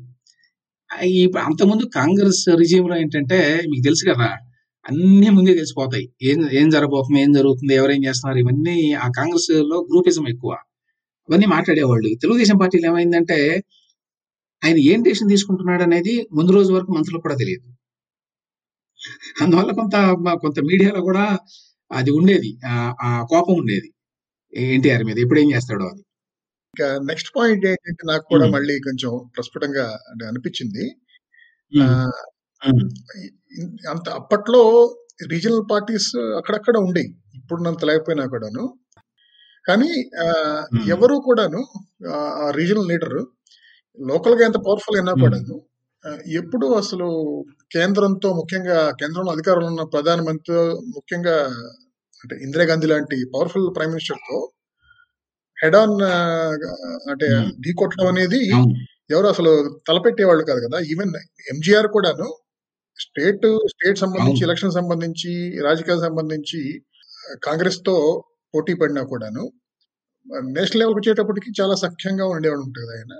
అంతకుముందు 1.43 1.85
కాంగ్రెస్ 1.97 2.43
రిజిమ్‌లో 2.61 2.95
ఏంటంటే 3.01 3.39
మీకు 3.69 3.83
తెలుసు 3.85 4.03
కదా! 4.11 4.29
అన్ని 4.85 5.29
ముందే 5.35 5.53
తెలిసిపోతాయి. 5.53 6.05
ఏం 6.29 6.39
ఏం 6.59 6.67
జరగబోతుంది? 6.75 7.19
ఏం 7.23 7.31
జరుగుతుంది? 7.37 7.73
ఎవరేం 7.79 8.01
చేస్తున్నారు? 8.07 8.39
ఇవన్నీ 8.43 8.75
ఆ 8.99 9.09
కాంగ్రెస్లో 9.19 9.59
గ్రూపిజం 9.89 10.25
ఎక్కువ. 10.33 10.51
ఇవన్నీ 11.29 11.47
మాట్లాడేవాళ్ళు. 11.55 12.09
తెలుగుదేశం 12.23 12.57
పార్టీలో 12.63 12.87
ఏమైందంటే, 12.91 13.39
ఆయన 14.61 14.77
ఏం 14.91 14.99
డెసిషన్ 15.05 15.33
తీసుకుంటున్నాడు 15.33 15.83
అనేది 15.85 16.15
ముందు 16.37 16.51
రోజు 16.57 16.71
వరకు 16.75 16.91
మంత్రులకు 16.97 17.25
కూడా 17.27 17.37
తెలియదు 17.41 17.65
అందువల్ల 19.39 19.71
కొంత 19.79 19.95
కొంత 20.43 20.57
మీడియాలో 20.69 21.01
కూడా 21.07 21.25
అది 21.91 22.11
ఉండేది. 22.17 22.51
ఆ 23.03 23.09
కోపం 23.31 23.55
ఉండేది. 23.61 23.89
ఎన్టీఆర్ 24.71 25.05
మీద 25.09 25.19
ఎప్పుడేం 25.25 25.47
చేస్తాడో 25.53 25.85
అది 25.87 26.03
ఇంకా 26.73 26.87
నెక్స్ట్ 27.09 27.29
పాయింట్ 27.35 27.65
ఏంటంటే 27.71 28.03
నాకు 28.09 28.25
కూడా. 28.31 28.45
మళ్ళీ 28.53 28.75
కొంచెం 28.85 29.11
ప్రస్ఫుటంగా 29.35 29.83
అంటే. 30.29 30.85
ఇ 33.55 33.63
అంత 33.91 34.07
అప్పట్లో 34.19 34.61
రీజనల్ 35.31 35.63
పార్టీస్ 35.71 36.07
అక్కడక్కడ 36.39 36.77
ఉండేయి. 36.85 37.09
ఇప్పుడున్నంత 37.39 37.83
లేకపోయినా 37.89 38.23
కూడాను. 38.33 38.63
కానీ. 39.65 39.91
ఎవరు 40.95 41.15
కూడాను 41.27 41.61
ఆ 42.39 42.47
రీజనల్ 42.59 42.89
లీడరు 42.91 43.23
లోకల్‌గా 43.97 44.43
ఎంత 44.49 44.59
పవర్‌ఫుల్ 44.67 44.97
అయినా. 44.99 45.13
కూడాను 45.23 45.55
ఎప్పుడూ 46.39 46.67
అసలు 46.81 47.07
కేంద్రంతో 47.71 48.29
ముఖ్యంగా 48.39 48.79
కేంద్రంలో 49.01 49.31
అధికారంలో 49.35 49.69
ఉన్న 49.73 49.85
ప్రధానమంత్రితో 49.93 50.59
ముఖ్యంగా 50.95 51.37
అంటే 52.21 52.35
ఇందిరాగాంధీ 52.45 52.87
లాంటి 52.93 53.17
పవర్‌ఫుల్ 53.33 53.67
ప్రైమ్ 53.77 53.93
మినిస్టర్‌తో 53.95 54.37
హెడ్ 55.63 55.77
ఆన్ 55.79 55.95
అంటే 57.11 57.27
హ్మ్. 57.33 57.49
ఢీకొట్టడం 57.63 58.07
అనేది. 58.13 58.41
ఎవరు 59.09 59.27
అసలు 59.33 59.51
తలపెట్టేవాళ్ళు 59.87 60.43
కాదు 60.49 60.61
కదా! 60.65 60.77
ఈవెన్ 60.91 61.11
ఎంజీఆర్ 61.51 61.89
కూడాను 61.95 62.27
స్టేట్ 62.99 63.45
స్టేట్ 63.73 63.99
సంబంధించి. 64.03 64.41
ఎలక్షన్ 64.47 64.73
సంబంధించి, 64.77 65.31
రాజకీయాలకు 65.67 66.05
సంబంధించి 66.07 66.61
ఆహ్, 67.23 67.37
కాంగ్రెస్‌తో 67.47 67.95
పోటీ 68.53 68.73
పడినా 68.81 69.03
కూడాను 69.11 69.43
నేషనల్ 70.51 70.81
లెవెల్‌కొచ్చేటప్పటికి 70.81 71.49
చాలా 71.59 71.75
సఖ్యంగా 71.83 72.25
ఉండేవాడనుకుంటా 72.33 72.81
కదా 72.83 72.93
ఆయన 72.97 73.13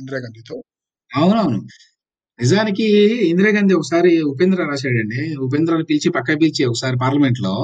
ఇందిరాగాంధీతో. 0.00 0.56
అవునవును. 1.10 1.60
నిజానికి 2.38 2.86
ఇందిరాగాంధీ 3.30 3.74
ఒకసారి 3.78 4.12
ఉపేంద్ర 4.32 4.60
రాశాడండి. 4.70 5.18
ఉపేంద్రని 5.46 5.86
పిలిచి 5.90 6.10
పక్కకి 6.16 6.40
పిలిచి 6.42 6.62
ఒకసారి 6.70 6.96
పార్లమెంట్‌లో 7.04 7.54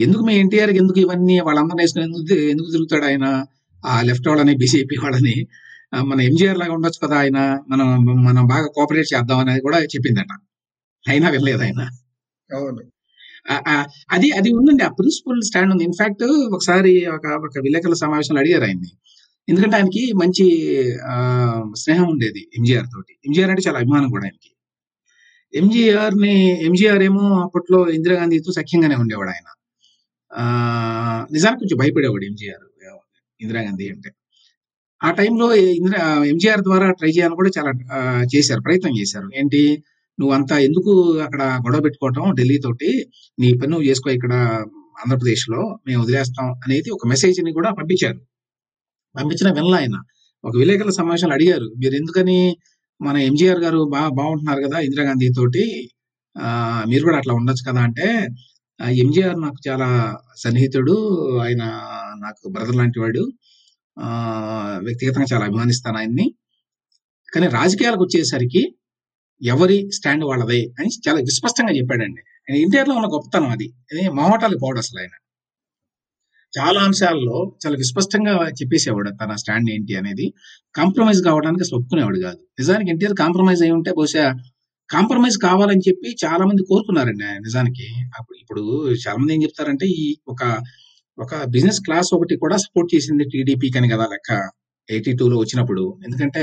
ఎందుకు 0.00 0.22
మీ 0.26 0.34
ఎన్టీఆర్‌కి 0.42 0.78
ఎందుకు 0.82 0.98
ఇవన్నీ 1.02 1.36
వాళ్ళందరిని 1.46 1.82
ఏసుకొని 1.84 2.04
ఎందుకు 2.08 2.22
ఎందుకు 2.52 2.68
తిరుగుతాడాయన? 2.74 3.26
ఆ 3.84 3.94
లెఫ్ట్ 4.08 4.28
వాళ్ళని, 4.30 4.54
బీజేపీ 4.62 4.96
వాళ్ళని 5.04 5.36
మన 6.04 6.18
ఎంజీఆర్ 6.28 6.58
లాగా 6.60 6.72
ఉండొచ్చు 6.76 7.00
కదా! 7.04 7.16
ఆయన. 7.22 7.38
మనం 7.70 7.86
మనం 8.28 8.44
బాగా 8.52 8.66
కోఆపరేట్ 8.76 9.08
చేద్దాం 9.12 9.38
అనేది 9.44 9.62
కూడా 9.66 9.78
చెప్పిందట. 9.94 10.30
అయినా 11.04 11.28
వినలేదాయన. 11.34 11.82
అవును. 12.50 12.82
ఆహ్, 13.46 13.64
ఆహ్, 13.72 13.86
అది 14.16 14.28
అది 14.38 14.50
ఉందండి. 14.58 14.84
ఆ 14.86 14.98
ప్రిన్సిపల్ 14.98 15.40
స్టాండ్ 15.48 15.72
ఉంది. 15.74 15.84
ఇన్‌ఫాక్ట్ 15.90 16.24
ఒకసారి 16.56 16.92
ఒక 17.16 17.26
ఒక 17.40 17.58
విలేకరుల 17.66 17.98
సమావేశంలో 18.04 18.42
అడిగారు 18.44 18.66
ఆయన్ని. 18.68 18.92
ఎందుకంటే 19.48 19.76
ఆయనకి 19.78 20.04
మంచి 20.22 20.46
స్నేహం 21.82 22.06
ఉండేది 22.14 22.42
ఎంజీఆర్ 22.58 22.88
తోటి. 22.94 23.14
ఎంజీఆర్ 23.26 23.52
అంటే 23.52 23.64
చాలా 23.68 23.80
అభిమానం 23.82 24.10
కూడా 24.14 24.26
ఆయనకి. 24.28 24.50
ఎంజీఆర్‌ని 25.54 26.34
ఎంజీఆర్ 26.66 27.02
ఏమో 27.06 27.24
అప్పట్లో 27.46 27.78
ఇందిరాగాంధీతో 27.96 28.50
సఖ్యంగానే 28.58 28.96
ఉండేవాడాయన. 29.02 29.48
ఆహ్, 29.48 29.59
నిజానికి 31.30 31.60
కొంచెం 31.62 31.78
భయపడేవాడు 31.82 32.26
ఎంజీఆర్ 32.28 32.64
ఇందిరాగాంధీ 33.40 33.86
అంటే. 33.92 34.10
ఆ 35.00 35.10
టైంలో 35.18 35.46
ఇందిరా 35.76 36.00
ఎంజీఆర్ 36.30 36.62
ద్వారా 36.66 36.86
ట్రై 36.98 37.10
చేయాలని 37.12 37.38
కూడా 37.38 37.50
చాలా 37.56 37.70
చేశారు. 38.32 38.60
ప్రయత్నం 38.66 38.92
చేశారు. 38.98 39.28
ఏంటి 39.34 39.60
నువ్వు 40.18 40.32
అంత 40.36 40.52
ఎందుకు 40.66 40.92
అక్కడ 41.24 41.42
గొడవ 41.64 41.80
పెట్టుకోవటం 41.86 42.24
ఢిల్లీ 42.38 42.56
తోటి 42.64 42.90
నీ 43.38 43.48
పని 43.54 43.70
నువ్వు 43.72 43.86
చేసుకో 43.88 44.08
ఇక్కడ 44.16 44.32
ఆంధ్రప్రదేశ్లో 45.00 45.60
మేము 45.86 46.00
వదిలేస్తాం 46.02 46.48
అనేది 46.64 46.88
ఒక 46.96 47.06
మెసేజ్ని 47.12 47.52
కూడా 47.58 47.70
పంపించారు 47.78 48.20
పంపించిన 49.14 49.48
వినలా 49.56 49.78
ఆయన 49.78 49.96
ఒక 50.44 50.54
విలేకరుల 50.56 50.92
సమావేశంలో 50.98 51.34
అడిగారు 51.38 51.68
మీరు 51.80 51.94
ఎందుకని 52.00 52.38
మన 53.00 53.16
ఎంజీఆర్ 53.28 53.60
గారు 53.64 53.80
బాగా 53.94 54.10
బాగుంటున్నారు 54.18 54.60
కదా 54.66 54.78
ఇందిరాగాంధీ 54.86 55.28
తోటి 55.36 55.64
ఆ, 56.36 56.48
మీరు 56.86 57.02
కూడా 57.06 57.18
అట్లా 57.20 57.34
ఉండొచ్చు 57.38 57.64
కదా 57.68 57.80
అంటే 57.88 58.06
ఎంజీఆర్ 58.88 59.40
నాకు 59.40 59.68
చాలా 59.68 60.18
సన్నిహితుడు. 60.36 61.28
ఆయన 61.38 61.64
నాకు 62.20 62.48
బ్రదర్ 62.48 62.76
లాంటి 62.76 63.00
వాడు. 63.00 63.32
వ్యక్తిగతంగా 64.78 65.26
చాలా 65.32 65.44
అభిమానిస్తాను 65.44 65.98
ఆయన్ని. 65.98 66.34
కానీ 67.34 67.46
రాజకీయాలకు 67.46 68.02
వచ్చేసరికి 68.02 68.74
ఎవరి 69.42 69.90
స్టాండ్ 69.94 70.24
వాళ్ళదే 70.24 70.72
అని 70.78 70.88
చాలా 71.08 71.20
విస్పష్టంగా 71.20 71.72
చెప్పాడండి. 71.72 72.20
ఆయన 72.20 72.56
ఎన్టీఆర్లో 72.56 72.94
ఉన్న 72.94 73.14
గొప్పతనం 73.14 73.48
అది. 73.50 73.72
అది 73.92 74.56
పోవడం 74.56 74.78
అసలు 74.78 75.00
ఆయన. 75.00 75.10
చాలా 76.58 76.80
అంశాల్లో 76.80 77.56
చాలా 77.66 77.76
విస్పష్టంగా 77.76 78.48
చెప్పేసేవాడు 78.48 79.10
తన 79.10 79.34
స్టాండ్ 79.34 79.70
ఏంటి 79.70 79.94
అనేది. 79.94 80.32
కాంప్రమైజ్ 80.76 81.24
కావడానికి 81.24 81.62
అసలు 81.62 81.78
ఒప్పుకునేవాడు 81.78 82.18
కాదు. 82.18 82.38
నిజానికి 82.58 82.90
ఎన్టీఆర్ 82.90 83.16
కాంప్రమైజ్ 83.16 83.62
అయి 83.62 83.70
ఉంటే 83.70 83.92
బహుశా 83.92 84.34
కాంప్రమైజ్ 84.90 85.36
కావాలని 85.48 85.82
చెప్పి 85.88 86.08
చాలా 86.24 86.44
మంది 86.48 86.62
కోరుకున్నారండి 86.70 87.28
నిజానికి. 87.46 87.86
అప్పుడు 88.18 88.36
ఇప్పుడు 88.42 88.62
చాలా 89.04 89.16
మంది 89.20 89.34
ఏం 89.36 89.42
చెప్తారంటే 89.42 89.86
ఈ 90.02 90.04
ఒక 90.32 90.42
ఒక 91.18 91.34
బిజినెస్ 91.54 91.80
క్లాస్ 91.86 92.08
ఒకటి 92.16 92.34
కూడా 92.36 92.56
సపోర్ట్ 92.56 92.90
చేసింది 92.94 93.24
టీడీపీ 93.32 93.68
కని 93.70 93.88
కదా 93.94 94.04
లెక్క 94.12 94.30
ఎయిటీ 94.88 95.12
లో 95.32 95.36
వచ్చినప్పుడు. 95.42 95.82
ఎందుకంటే 96.06 96.42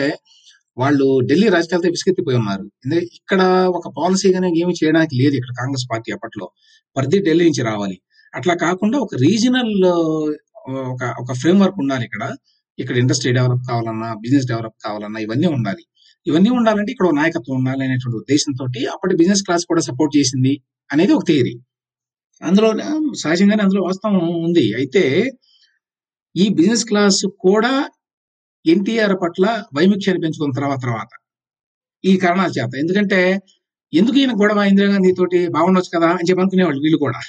వాళ్ళు 0.77 1.05
ఢిల్లీ 1.29 1.47
రాజకీయాలతో 1.55 1.89
విసుకెత్తిపోయి 1.95 2.37
ఉన్నారు 2.41 2.65
ఎందుకంటే 2.83 3.07
ఇక్కడ 3.19 3.41
ఒక 3.77 3.87
పాలసీ 3.97 4.29
కానీ 4.35 4.49
ఏమి 4.61 4.73
చేయడానికి 4.81 5.15
లేదు 5.21 5.35
ఇక్కడ 5.39 5.53
కాంగ్రెస్ 5.61 5.85
పార్టీ 5.91 6.09
అప్పట్లో. 6.15 6.47
పరిధి 6.95 7.19
ఢిల్లీ 7.27 7.45
నుంచి 7.49 7.63
రావాలి. 7.71 7.97
అట్లా 8.33 8.53
కాకుండా 8.65 8.97
ఒక 9.05 9.15
రీజనల్ 9.25 9.73
ఒక 10.93 11.03
ఒక 11.21 11.31
ఫ్రేమ్ 11.41 11.59
వర్క్ 11.63 11.79
ఉండాలి 11.83 12.05
ఇక్కడ. 12.09 12.23
ఇక్కడ 12.79 12.95
ఇండస్ట్రీ 13.03 13.31
డెవలప్ 13.37 13.63
కావాలన్నా 13.69 14.09
బిజినెస్ 14.23 14.47
డెవలప్ 14.51 14.77
కావాలన్నా 14.85 15.19
ఇవన్నీ 15.25 15.47
ఉండాలి. 15.57 15.83
ఇవన్నీ 16.27 16.49
ఉండాలంటే 16.57 16.91
ఇక్కడ 16.91 17.07
నాయకత్వం 17.13 17.55
ఉండాలి 17.59 17.83
అనేటువంటి 17.83 18.17
ఉద్దేశంతో 18.17 18.63
అప్పటి 18.95 19.13
బిజినెస్ 19.15 19.43
క్లాస్ 19.43 19.63
కూడా 19.65 19.81
సపోర్ట్ 19.81 20.13
చేసింది 20.17 20.53
అనేది 20.89 21.13
ఒక 21.13 21.25
థియరీ. 21.29 21.53
అందులో 22.41 22.67
సహజంగానే 23.21 23.61
అందులో 23.63 23.81
వాస్తవం 23.83 24.15
ఉంది. 24.47 24.65
అయితే 24.79 25.03
ఈ 26.35 26.47
బిజినెస్ 26.57 26.85
క్లాస్ 26.85 27.21
కూడా 27.45 27.71
ఎన్టీఆర్ 28.65 29.15
పట్ల 29.23 29.45
వైముఖ్యాన్ని 29.77 30.21
పెంచుకున్న 30.23 30.55
తర్వాత 30.57 30.79
తర్వాత 30.81 31.11
ఈ 32.03 32.13
కారణాల 32.17 32.51
చేత. 32.57 32.71
ఎందుకంటే 32.75 33.19
ఎందుకు 33.93 34.17
ఈయన 34.17 34.33
గొడవ 34.41 34.63
ఇందిరాగాంధీ 34.63 35.11
తోటి 35.13 35.39
బాగుండొచ్చు 35.47 35.91
కదా 35.95 36.09
అని 36.15 36.25
చెప్పి 36.29 36.41
అనుకునేవాళ్ళు 36.43 36.81
వీళ్ళు 36.81 36.97
కూడా. 36.97 37.19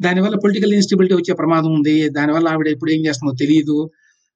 దానివల్ల 0.00 0.36
పొలిటికల్ 0.36 0.72
ఇన్స్టెబిలిటీ 0.74 1.14
వచ్చే 1.14 1.32
ప్రమాదం 1.32 1.72
ఉంది. 1.74 1.96
దానివల్ల 2.10 2.46
ఆవిడ 2.48 2.68
ఎప్పుడు 2.68 2.90
ఏం 2.90 3.02
చేస్తుందో 3.06 3.34
తెలియదు 3.42 3.76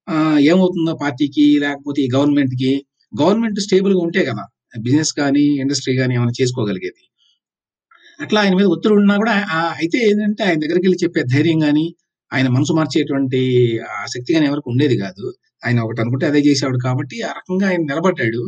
ఆ, 0.09 0.17
ఏమవుతుందో 0.51 0.93
పార్టీకి 1.01 1.45
లేకపోతే 1.59 2.01
ఈ 2.03 2.09
గవర్నమెంట్కి 2.15 2.73
గవర్నమెంట్ 3.13 3.59
స్టేబుల్గా 3.67 4.01
ఉంటే 4.07 4.23
కదా 4.31 4.45
బిజినెస్ 4.87 5.13
కానీ 5.21 5.45
ఇండస్ట్రీ 5.63 5.93
కానీ 5.97 6.13
ఏమైనా 6.15 6.35
చేసుకోగలిగేది. 6.41 7.03
అట్లా 8.25 8.39
ఆయన 8.43 8.55
మీద 8.59 8.67
ఒత్తిడి 8.75 8.95
ఉన్నా 9.01 9.15
కూడా 9.23 9.35
అయితే 9.81 9.99
ఏంటంటే 10.09 10.43
ఆయన 10.49 10.59
దగ్గరికి 10.65 10.85
వెళ్ళి 10.87 10.99
చెప్పే 11.05 11.23
ధైర్యం 11.35 11.59
కానీ 11.67 11.87
ఆయన 12.33 12.47
మనసు 12.57 12.73
మార్చేటువంటి 12.73 13.41
ఆ 13.95 13.99
శక్తి 14.15 14.31
కానీ 14.35 14.47
ఎవరికి 14.51 14.69
ఉండేది 14.73 14.97
కాదు. 15.05 15.25
ఆయన 15.63 15.79
ఒకటి 15.87 16.01
అనుకుంటే 16.03 16.27
అదే 16.31 16.41
చేసేవాడు 16.49 16.79
కాబట్టి 16.87 17.17
ఆ 17.29 17.31
రకంగా 17.39 17.67
ఆయన 17.71 17.83
నిలబడ్డాడు. 17.91 18.43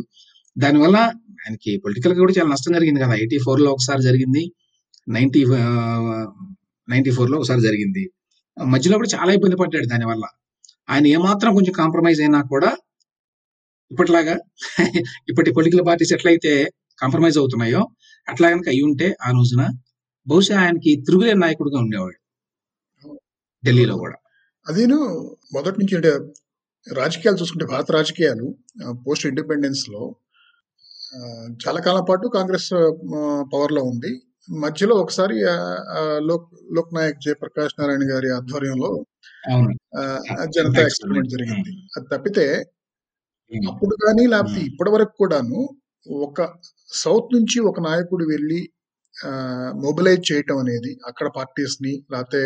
దానివల్ల 0.55 0.97
ఆయనకి 1.43 1.71
పొలిటికల్ 1.85 2.13
కూడా 2.23 2.33
చాలా 2.37 2.49
నష్టం 2.53 2.73
జరిగింది 2.77 2.99
కదా. 3.03 3.13
ఎయిటీ 3.23 3.37
ఫోర్లో 3.45 3.69
ఒకసారి 3.75 4.01
జరిగింది. 4.09 4.43
నైన్టీ 5.07 5.41
నైన్టీ 6.87 7.11
ఫోర్లో 7.17 7.37
ఒకసారి 7.41 7.61
జరిగింది. 7.67 8.03
మధ్యలో 8.57 8.95
కూడా 8.99 9.09
చాలా 9.15 9.31
ఇబ్బంది 9.37 9.57
పడ్డాడు 9.61 9.87
దానివల్ల. 9.93 10.25
ఆయన 10.89 11.05
ఏమాత్రం 11.15 11.51
కొంచెం 11.57 11.73
కాంప్రమైజ్ 11.81 12.21
అయినా 12.21 12.39
కూడా 12.53 12.69
ఇప్పటిలాగా 13.91 14.35
ఇప్పటి 15.29 15.49
పొలిటికల్ 15.51 15.83
పార్టీస్ 15.87 16.13
ఎట్లయితే 16.13 16.53
కాంప్రమైజ్ 16.99 17.37
అవుతున్నాయో 17.37 17.81
అట్లా 18.27 18.47
కనుక 18.49 18.67
అయి 18.69 18.81
ఉంటే 18.81 19.07
ఆ 19.25 19.29
రోజున 19.31 19.61
బహుశా 20.27 20.55
ఆయనకి 20.61 20.91
తిరుగులేని 21.05 21.39
నాయకుడుగా 21.39 21.79
ఉండేవాడు 21.79 22.17
ఢిల్లీలో 23.63 23.95
కూడా. 23.97 24.17
అదేను 24.65 24.97
మొదటి 25.53 25.77
నుంచి 25.79 25.95
అంటే 25.95 26.11
రాజకీయాలు 26.87 27.37
చూసుకుంటే 27.41 27.65
భారత 27.65 27.89
రాజకీయాలు 27.91 28.47
పోస్ట్ 29.05 29.25
ఇండిపెండెన్స్లో 29.25 30.01
చాలా 31.63 31.79
కాలం 31.79 32.03
పాటు 32.09 32.25
కాంగ్రెస్ 32.27 32.69
పవర్లో 33.53 33.81
ఉంది. 33.83 34.11
మధ్యలో 34.49 34.95
ఒకసారి 34.95 35.35
లోక్ 36.29 36.47
లోక్ 36.75 36.93
నాయక్ 36.93 37.19
జయప్రకాష్ 37.25 37.75
నారాయణ 37.79 38.03
గారి 38.11 38.29
ఆధ్వర్యంలో 38.37 38.91
జనతా 40.55 40.81
ఎక్స్పెరిమెంట్ 40.81 41.29
జరిగింది. 41.29 41.71
అది 41.97 42.07
తప్పితే. 42.13 42.45
అప్పుడు 43.51 43.95
కానీ 44.03 44.23
లేకపోతే. 44.33 44.61
ఇప్పటి 44.69 44.91
వరకు 44.95 45.13
కూడాను 45.21 45.59
ఒక 46.25 46.41
సౌత్ 46.93 47.29
నుంచి 47.35 47.57
ఒక 47.69 47.79
నాయకుడు 47.87 48.25
వెళ్ళి 48.31 48.59
మొబిలైజ్ 49.85 50.23
చేయటం 50.29 50.57
అనేది 50.57 50.91
అక్కడ 51.09 51.27
పార్టీస్ని 51.37 51.93
లేకపోతే 52.13 52.41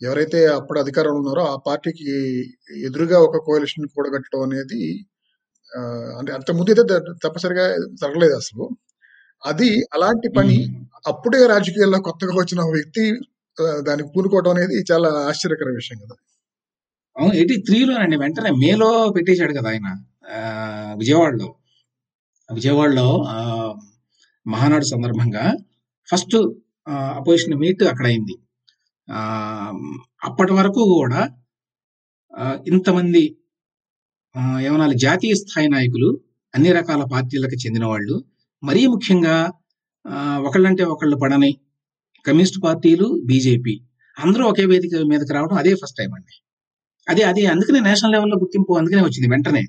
ఎవరైతే 0.00 0.40
అప్పుడు 0.58 0.78
అధికారంలో 0.82 1.20
ఉన్నారో 1.22 1.44
ఆ 1.52 1.56
పార్టీకి 1.66 2.04
ఎదురుగా 2.88 3.18
ఒక 3.26 3.38
కోalition 3.46 3.84
కూడగట్టడం 3.94 4.42
అనేది 4.46 4.82
అంటే 6.18 6.30
అంత 6.36 6.50
ముందు 6.58 6.70
అయితే 6.72 6.84
తప్పనిసరిగా 7.24 7.64
జరగలేదు 8.02 8.34
అసలు 8.34 8.66
అది 9.42 9.70
అలాంటి 9.96 10.28
పని. 10.38 10.58
అప్పుడే 11.06 11.40
రాజకీయాల్లో 11.52 11.98
కొత్తగా 12.08 12.34
వచ్చిన 12.38 12.60
వ్యక్తి 12.76 13.04
దానికి 13.88 14.08
పూనుకోవడం 14.14 14.52
అనేది 14.54 14.76
చాలా 14.90 15.10
ఆశ్చర్యకర 15.30 15.70
విషయం 15.80 15.98
కదా 16.04 16.16
అవును 17.16 17.34
ఎయిటీ 17.38 17.56
త్రీలోనండి 17.66 18.16
వెంటనే 18.24 18.50
మేలో 18.62 18.88
పెట్టేశాడు 19.16 19.54
కదా 19.58 19.68
ఆయన 19.74 19.88
విజయవాడలో. 20.96 21.48
విజయవాడలో 22.48 23.08
మహానాడు 24.46 24.84
సందర్భంగా 24.84 25.44
ఫస్ట్ 26.08 26.36
అపోజిషన్ 27.16 27.54
మీట్ 27.54 27.82
అక్కడ 27.82 28.06
అయింది 28.06 28.34
అప్పటి 30.22 30.52
వరకు 30.52 30.82
కూడా 30.94 31.20
ఇంతమంది 32.66 33.22
ఏమనాలి 34.62 34.94
జాతీయ 34.96 35.34
స్థాయి 35.34 35.68
నాయకులు 35.68 36.08
అన్ని 36.54 36.72
రకాల 36.72 37.02
పార్టీలకు 37.12 37.56
చెందిన 37.56 37.84
వాళ్ళు 37.84 38.16
మరీ 38.62 38.86
ముఖ్యంగా 38.86 39.36
ఆ, 40.04 40.16
ఒకళ్ళంటే 40.38 40.82
ఒకళ్ళు 40.84 41.16
పడని 41.16 41.50
కమ్యూనిస్ట్ 42.26 42.58
పార్టీలు 42.64 43.06
బీజేపీ. 43.24 43.74
అందరూ 44.16 44.44
ఒకే 44.46 44.64
వేదిక 44.64 45.02
మీదకి 45.02 45.32
రావడం 45.32 45.56
అదే 45.56 45.74
ఫస్ట్ 45.74 45.98
టైం 45.98 46.10
అండి. 46.14 46.34
అదే 47.06 47.22
అదే 47.22 47.42
అందుకనే 47.46 47.80
నేషనల్ 47.80 48.12
లెవెల్లో 48.12 48.36
గుర్తింపు 48.36 48.72
అందుకనే 48.72 49.02
వచ్చింది 49.02 49.28
వెంటనే. 49.28 49.62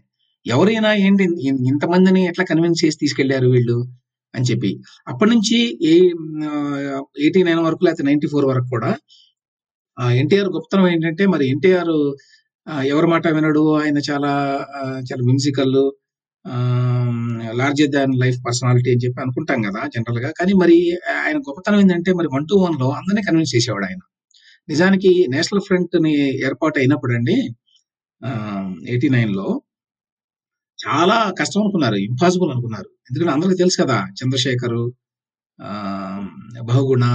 ఎవరైనా 0.49 0.93
ఏంటి 0.93 1.23
ఇంతమందిని 1.67 2.25
ఎట్లా 2.25 2.45
కన్విన్స్ 2.45 2.85
చేసి 2.85 2.97
తీసుకెళ్ళారు 3.01 3.47
వీళ్ళు? 3.47 3.77
అని 4.35 4.45
చెప్పి. 4.45 4.71
అప్పటి 5.07 5.31
నుంచి 5.31 5.57
ఏ 5.87 5.95
ఎయిటీ 7.23 7.43
నైన్ 7.43 7.59
వరకు 7.59 7.85
లేకపోతే 7.85 8.03
నైన్టీ 8.03 8.27
ఫోర్ 8.27 8.45
వరకు 8.45 8.67
కూడా 8.69 8.91
ఎన్టీఆర్ 10.13 10.49
గొప్పతనం 10.49 10.87
ఏంటంటే 10.87 11.25
మరి 11.25 11.49
ఎన్టీఆర్ 11.49 11.93
ఎవరి 12.85 13.07
మాట 13.07 13.27
వినడు. 13.27 13.63
ఆయన 13.75 13.97
చాలా 13.97 14.31
చాలా 14.97 15.23
whimsical 15.25 15.77
larger 17.57 17.89
than 17.89 18.13
life 18.15 18.37
personality 18.47 18.89
అని 18.91 18.99
చెప్పి 19.05 19.21
అనుకుంటాం 19.21 19.61
కదా 19.61 19.81
జనరల్గా. 19.87 20.31
కానీ 20.39 20.53
మరి 20.53 20.77
ఆయన 21.25 21.37
గొప్పతనం 21.37 21.79
ఏంటంటే 21.79 22.13
మరి 22.13 22.27
వన్ 22.35 22.47
టు 22.49 22.55
వన్లో 22.55 22.89
అందరినీ 22.91 23.21
కన్విన్స్ 23.27 23.55
చేసేవాడు 23.55 23.85
ఆయన. 23.85 24.01
నిజానికి 24.69 25.27
నేషనల్ 25.31 25.61
ఫ్రంట్ని 25.61 26.13
ఏర్పాటు 26.45 26.79
అయినప్పుడు 26.79 27.13
అండి 27.13 27.37
ఎయిటీ 28.91 29.09
నైన్లో 29.09 29.61
చాలా 30.79 31.31
కష్టం 31.39 31.61
అనుకున్నారు 31.61 31.95
ఇంపాసిబుల్ 32.01 32.51
అనుకున్నారు. 32.51 32.89
ఎందుకంటే 33.09 33.31
అందరికీ 33.31 33.57
తెలుసు 33.57 33.77
కదా 33.83 33.97
చంద్రశేఖర్ 34.19 34.79
ఆ, 35.59 35.69
బహుగుణ 36.63 37.05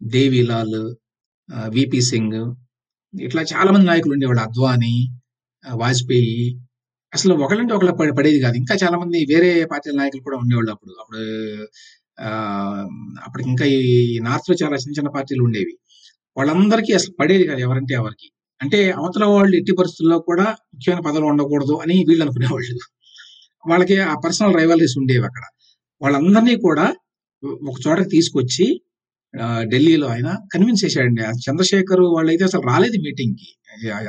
దేవిలాల్ 0.00 0.78
విపి 1.68 2.00
సింగ్ 2.02 2.38
ఇట్లా 3.14 3.42
చాలా 3.52 3.70
మంది 3.72 3.86
నాయకులు 3.86 4.12
ఉండేవాళ్ళు. 4.12 4.42
అద్వానీ 4.42 4.94
వాజ్పేయి. 5.64 6.38
అసలు 7.12 7.34
ఒకళ్ళంటే 7.34 7.74
ఒకళ్ళ 7.74 7.90
పడేది 8.18 8.40
కాదు. 8.40 8.56
ఇంకా 8.56 8.74
చాలా 8.74 8.96
మంది 8.98 9.18
వేరే 9.30 9.64
పార్టీల 9.64 9.96
నాయకులు 9.96 10.22
కూడా 10.22 10.36
ఉండేవాళ్ళు 10.36 10.70
అప్పుడు. 10.70 10.94
అప్పుడు 11.00 11.22
ఆ, 12.20 12.30
అప్పటికి 13.24 13.48
ఇంకా 13.50 13.66
ఈ 13.66 13.84
నార్త్లో 14.22 14.56
చాలా 14.62 14.76
చిన్న 14.76 14.94
చిన్న 14.98 15.08
పార్టీలు 15.08 15.44
ఉండేవి. 15.44 15.74
వాళ్ళందరికీ 16.36 16.92
అసలు 16.92 17.14
పడేది 17.20 17.44
కాదు 17.44 17.60
ఎవరంటే 17.60 17.94
ఎవరికి. 17.94 18.28
అంటే 18.60 18.90
అవతల 18.92 19.24
వాళ్ళు 19.26 19.56
ఎట్టి 19.56 19.72
పరిస్థితుల్లో 19.72 20.18
కూడా 20.20 20.46
ముఖ్యమైన 20.74 21.02
పదవులు 21.06 21.26
ఉండకూడదు 21.26 21.74
అని 21.82 21.96
వీళ్ళు 22.08 22.24
అనుకునేవాళ్ళు. 22.24 22.76
వాళ్ళకి 23.70 23.96
ఆ 24.12 24.14
పర్సనల్ 24.24 24.54
రైవాలరీస్ 24.60 24.96
ఉండేవి 25.00 25.24
అక్కడ. 25.30 25.44
వాళ్ళందరినీ 26.00 26.54
కూడా 26.66 26.86
ఒక 27.70 27.76
చోటకి 27.86 28.10
తీసుకొచ్చి 28.16 28.66
ఢిల్లీలో 29.72 30.06
ఆయన 30.14 30.28
కన్విన్స్ 30.52 30.82
చేశాడండి. 30.84 31.22
ఆ 31.28 31.30
చంద్రశేఖర్ 31.46 32.02
వాళ్ళైతే 32.16 32.44
అసలు 32.50 32.62
రాలేదు 32.72 32.98
మీటింగ్కి 33.06 33.48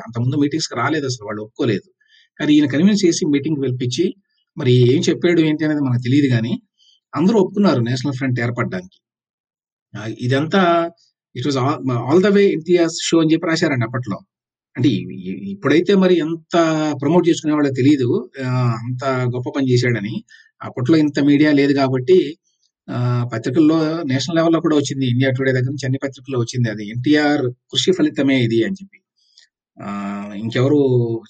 అంతకుముందు 0.04 0.38
మీటింగ్స్కి 0.44 0.76
రాలేదు 0.82 1.06
అసలు 1.12 1.26
వాళ్ళు 1.30 1.42
ఒప్పుకోలేదు. 1.46 1.88
కానీ 2.40 2.52
ఈయన 2.56 2.68
కన్విన్స్ 2.76 3.04
చేసి 3.06 3.24
మీటింగ్ 3.36 3.60
పిలిపించి 3.64 4.06
మరి 4.58 4.74
ఏం 4.94 5.00
చెప్పాడు 5.10 5.40
ఏంటి 5.48 5.66
అనేది 5.68 5.84
మనకు 5.88 6.04
తెలియదు 6.08 6.28
కానీ 6.36 6.54
అందరూ 7.14 7.38
ఒప్పుకున్నారు 7.44 7.82
నేషనల్ 7.90 8.16
ఫ్రంట్ 8.20 8.40
ఏర్పడడానికి. 8.46 8.98
ఇదంతా 10.28 10.62
it 11.36 11.48
was 11.50 11.60
all 12.08 12.22
the 12.28 12.30
way 12.38 12.44
NTR 12.58 12.94
show 13.10 13.18
అని 13.24 13.32
చెప్పి 13.34 13.48
రాశారండి 13.52 13.86
అప్పట్లో. 13.88 14.18
అంటే 14.78 14.90
ఇప్పుడైతే 15.52 15.96
మరి 15.96 16.18
ఎంత 16.18 16.56
ప్రమోట్ 17.02 17.30
చేసుకునే 17.30 17.70
తెలియదు 17.70 18.30
అంత 18.46 19.06
గొప్ప 19.36 19.50
పని 19.50 19.72
చేశాడని. 19.72 20.24
అప్పట్లో 20.64 20.98
ఇంత 20.98 21.20
మీడియా 21.20 21.52
లేదు 21.52 21.74
కాబట్టి 21.74 22.38
ఆ, 22.90 23.30
పత్రికల్లో 23.34 24.04
నేషనల్ 24.04 24.36
లెవెల్లో 24.36 24.60
కూడా 24.60 24.76
వచ్చింది. 24.76 25.06
ఇండియా 25.08 25.32
టుడే 25.32 25.52
దగ్గర 25.52 25.66
నుంచి 25.66 25.86
అన్ని 25.86 25.98
పత్రికల్లో 25.98 26.40
వచ్చింది 26.40 26.70
అది. 26.70 26.90
ఎన్టీఆర్ 26.90 27.42
కృషి 27.72 27.92
ఫలితమే 27.92 28.42
ఇది 28.42 28.64
అని 28.64 28.74
చెప్పి. 28.74 29.00
ఆ, 29.84 29.88
ఇంకెవరు 30.36 30.80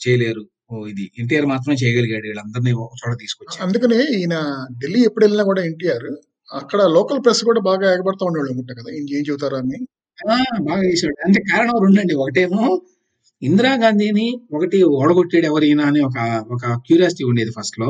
చేయలేరు. 0.08 0.44
ఓ 0.72 0.86
ఇది. 0.88 1.12
ఎన్టీఆర్ 1.20 1.46
మాత్రమే 1.46 1.76
చేయగలిగాడు. 1.84 2.28
వీళ్ళందరినీ 2.28 2.72
ఒక 2.72 2.92
చోట 3.02 3.18
తీసుకొచ్చారు 3.20 3.68
అందుకనే 3.68 4.20
ఈయన 4.20 4.66
ఢిల్లీ 4.82 5.00
ఎప్పుడు 5.04 5.26
వెళ్ళినా 5.26 5.44
కూడా 5.44 5.66
ఎన్టీఆర్ 5.66 6.10
అక్కడ 6.54 6.82
లోకల్ 6.84 7.20
ప్రెస్ 7.20 7.44
కూడా 7.44 7.62
బాగా 7.62 7.94
ఎగబడతా 7.94 8.26
ఉండేవాళ్ళు 8.26 8.52
అనుకుంటా 8.54 8.74
కదా. 8.74 8.92
ఏం 8.96 9.24
చెబుతారు 9.30 9.56
అని? 9.56 9.88
బాగా 10.62 10.84
చేశాడు 10.84 11.26
అంటే 11.26 11.42
కారణం 11.52 11.80
రెండండి. 11.82 12.14
ఒకటేమో 12.14 12.82
ఇందిరాగాంధీని 13.42 14.28
ఒకటి 14.54 14.78
ఓడగొట్టాడు 14.98 15.46
ఎవరైనా 15.46 15.84
అని 15.84 16.02
ఒక 16.02 16.18
ఒక 16.52 16.66
క్యూరియాసిటీ 16.86 17.24
ఉండేది 17.24 17.52
ఫస్ట్లో. 17.58 17.90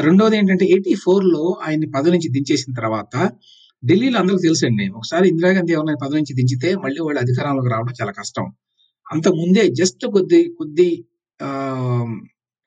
రెండోది 0.00 0.36
ఏంటంటే 0.36 0.64
ఎయిటీ 0.66 0.94
ఫోర్లో 0.94 1.42
ఆయన్ని 1.66 1.88
పదవి 1.90 2.12
నుంచి 2.12 2.28
దించేసిన 2.28 2.72
తర్వాత 2.74 3.14
ఢిల్లీలో 3.82 4.18
అందరికి 4.18 4.42
తెలుసండి 4.42 4.84
ఒకసారి 4.90 5.26
ఇందిరాగాంధీ 5.28 5.72
ఎవరైనా 5.72 6.00
పదవి 6.04 6.18
నుంచి 6.20 6.34
దించితే 6.34 6.74
మళ్ళీ 6.74 7.00
వాళ్ళు 7.00 7.20
అధికారంలోకి 7.20 7.68
రావడం 7.68 7.94
చాలా 8.00 8.12
కష్టం. 8.12 8.46
అంత 9.06 9.28
ముందే 9.40 9.64
జస్ట్ 9.80 10.04
కొద్ది 10.12 10.40
కొద్ది 10.58 10.88
ఆ, 11.40 11.48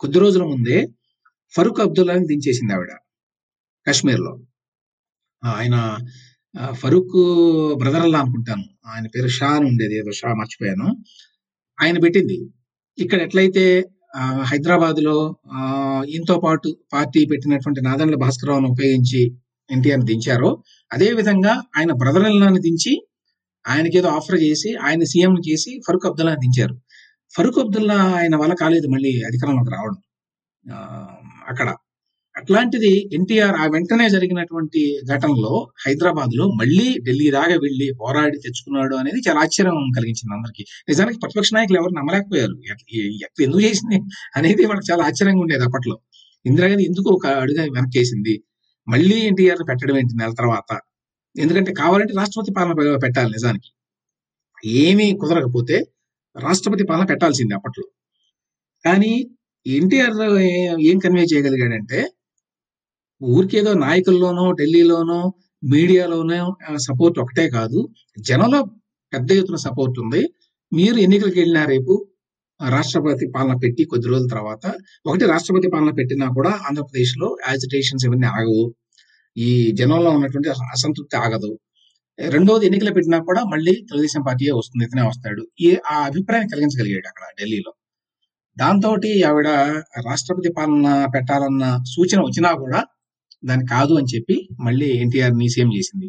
కొద్ది 0.01 0.19
రోజుల 0.19 0.43
ముందే 0.43 0.77
ఫరూక్ 1.53 1.81
అబ్దుల్లాని 1.81 2.25
దించేసింది 2.25 2.73
ఆవిడ 2.73 2.91
కాశ్మీర్లో 3.87 4.33
ఆయన 5.43 5.75
ఫరూక్ 6.73 7.17
బ్రదర్ 7.77 8.01
అల్లా 8.01 8.19
అనుకుంటాను 8.19 8.65
ఆయన 8.87 9.05
పేరు 9.07 9.29
షా 9.37 9.49
అని 9.57 9.65
ఉండేది 9.65 9.95
ఏదో 9.97 10.11
షా 10.11 10.29
మర్చిపోయాను. 10.33 10.87
ఆయన 11.81 11.97
పెట్టింది. 11.99 12.37
ఇక్కడ 12.97 13.19
ఎట్లయితే 13.21 13.65
హైదరాబాద్లో 14.51 15.15
ఈయనతో 16.09 16.35
పాటు 16.45 16.69
పార్టీ 16.93 17.21
పెట్టినటువంటి 17.25 17.81
నాదెండ్ల 17.81 18.15
భాస్కరరావును 18.15 18.69
ఉపయోగించి 18.69 19.21
ఎన్టీఆర్ 19.69 20.03
దించారో 20.03 20.49
అదే 20.91 21.09
విధంగా 21.19 21.53
ఆయన 21.77 21.91
బ్రదర్ 21.93 22.25
అల్లాని 22.25 22.59
దించి 22.59 22.93
ఆయనకి 23.65 23.95
ఏదో 23.97 24.09
ఆఫర్ 24.09 24.39
చేసి 24.43 24.69
ఆయన 24.85 25.03
సీఎం 25.03 25.33
చేసి 25.49 25.71
ఫరూక్ 25.87 26.05
అబ్దుల్లా 26.05 26.33
దించారు. 26.43 26.75
ఫరూక్ 27.33 27.59
అబ్దుల్లా 27.59 27.97
ఆయన 28.19 28.35
వల్ల 28.35 28.53
కాలేదు 28.61 28.87
మళ్ళీ 28.87 29.11
అధికారంలోకి 29.29 29.71
రావడం. 29.77 29.99
అక్కడ. 31.51 31.69
అట్లాంటిది 32.41 32.91
ఎన్టీఆర్ 33.13 33.55
ఆ 33.55 33.65
వెంటనే 33.65 34.05
జరిగినటువంటి 34.09 34.81
ఘటనలో 35.13 35.53
హైదరాబాద్లో 35.85 36.45
మళ్ళీ 36.59 36.87
ఢిల్లీ 37.07 37.27
దాకా 37.31 37.55
వెళ్ళి 37.65 37.87
పోరాడి 38.01 38.37
తెచ్చుకున్నాడు 38.37 38.95
అనేది 38.95 39.19
చాలా 39.27 39.39
ఆశ్చర్యం 39.39 39.77
కలిగించింది 39.97 40.33
అందరికి. 40.37 40.63
నిజానికి 40.89 41.19
ప్రతిపక్ష 41.19 41.49
నాయకులు 41.53 41.77
ఎవరు 41.81 41.93
నమ్మలేకపోయారు. 41.99 42.55
ఎట్లా 42.71 42.85
ఎందుకు 43.47 43.61
చేసింది 43.67 43.97
అనేది 44.37 44.65
వాళ్ళకి 44.65 44.87
చాలా 44.91 45.03
ఆశ్చర్యంగా 45.09 45.43
ఉండేది 45.45 45.65
అప్పట్లో. 45.69 45.95
ఇందిరాగాంధీ 46.45 46.85
ఎందుకు 46.91 47.09
ఒక 47.17 47.25
అడుగు 47.43 47.59
వెనక్కి 47.77 47.97
వేసింది? 47.99 48.35
మళ్ళీ 48.87 49.17
ఎన్టీఆర్ 49.29 49.63
పెట్టడం 49.69 49.97
ఏంటి 49.97 50.15
నెల 50.21 50.33
తర్వాత? 50.41 50.69
ఎందుకంటే 51.35 51.71
కావాలంటే 51.73 52.13
రాష్ట్రపతి 52.21 52.51
పాలన 52.57 52.73
పెట్టాలి 53.05 53.31
నిజానికి. 53.31 53.69
ఏమీ 54.85 55.07
కుదరకపోతే 55.21 55.77
రాష్ట్రపతి 56.35 56.83
పాలన 56.89 57.05
పెట్టాల్సింది 57.05 57.53
అప్పట్లో. 57.53 57.85
కానీ 58.85 59.13
ఎన్టీఆర్ 59.65 60.17
ఏం 60.89 60.97
కన్వే 60.99 61.23
చేయగలిగాడంటే 61.33 61.99
ఊరికేదో 63.21 63.71
నాయకుల్లోనో 63.85 64.45
ఢిల్లీలోనో 64.51 65.19
మీడియాలోనో 65.63 66.37
సపోర్ట్ 66.87 67.17
ఒకటే 67.19 67.49
కాదు. 67.49 67.79
జనంలో 68.19 68.59
పెద్ద 69.13 69.31
ఎత్తున 69.31 69.55
సపోర్ట్ 69.55 69.97
ఉంది. 69.99 70.21
మీరు 70.71 70.97
ఎన్నికలకు 70.97 71.37
వెళ్ళినా 71.39 71.63
రేపు 71.65 71.93
రాష్ట్రపతి 72.59 73.25
పాలన 73.35 73.53
పెట్టి 73.63 73.83
కొద్ది 73.85 74.07
రోజుల 74.07 74.27
తర్వాత 74.27 74.65
ఒకటి 75.05 75.25
రాష్ట్రపతి 75.25 75.67
పాలన 75.67 75.91
పెట్టినా 75.91 76.27
కూడా 76.27 76.51
ఆంధ్రప్రదేశ్లో 76.67 77.27
యాజిటేషన్స్ 77.49 78.05
ఇవన్నీ 78.05 78.27
ఆగవు. 78.27 78.65
ఈ 79.37 79.49
జనంలో 79.79 80.09
ఉన్నటువంటి 80.09 80.49
అసంతృప్తి 80.75 81.17
ఆగదు. 81.17 81.51
రెండోది 82.19 82.65
ఎన్నికలు 82.65 82.93
పెట్టినా 82.93 83.19
కూడా 83.19 83.41
మళ్ళీ 83.43 83.73
తెలుగుదేశం 83.89 84.21
పార్టీయే 84.27 84.51
వస్తుంది 84.51 84.85
ఇతనే 84.85 85.03
వస్తాడు. 85.07 85.43
ఈ 85.59 85.69
ఆ 85.91 85.95
అభిప్రాయం 86.09 86.47
కలిగించగలిగాడు 86.47 87.07
అక్కడ 87.07 87.25
ఢిల్లీలో. 87.39 87.71
దాంతో 88.57 88.89
ఆవిడ 89.29 89.49
రాష్ట్రపతి 90.09 90.49
పాలన 90.57 90.87
పెట్టాలన్న 91.15 91.65
సూచన 91.93 92.19
వచ్చినా 92.21 92.51
కూడా 92.53 92.79
దాని 93.43 93.63
కాదు 93.73 93.93
అని 93.99 94.09
చెప్పి 94.13 94.35
మళ్ళీ 94.65 94.87
ఎన్టీఆర్ని 95.03 95.47
సీఎం 95.53 95.69
చేసింది. 95.77 96.07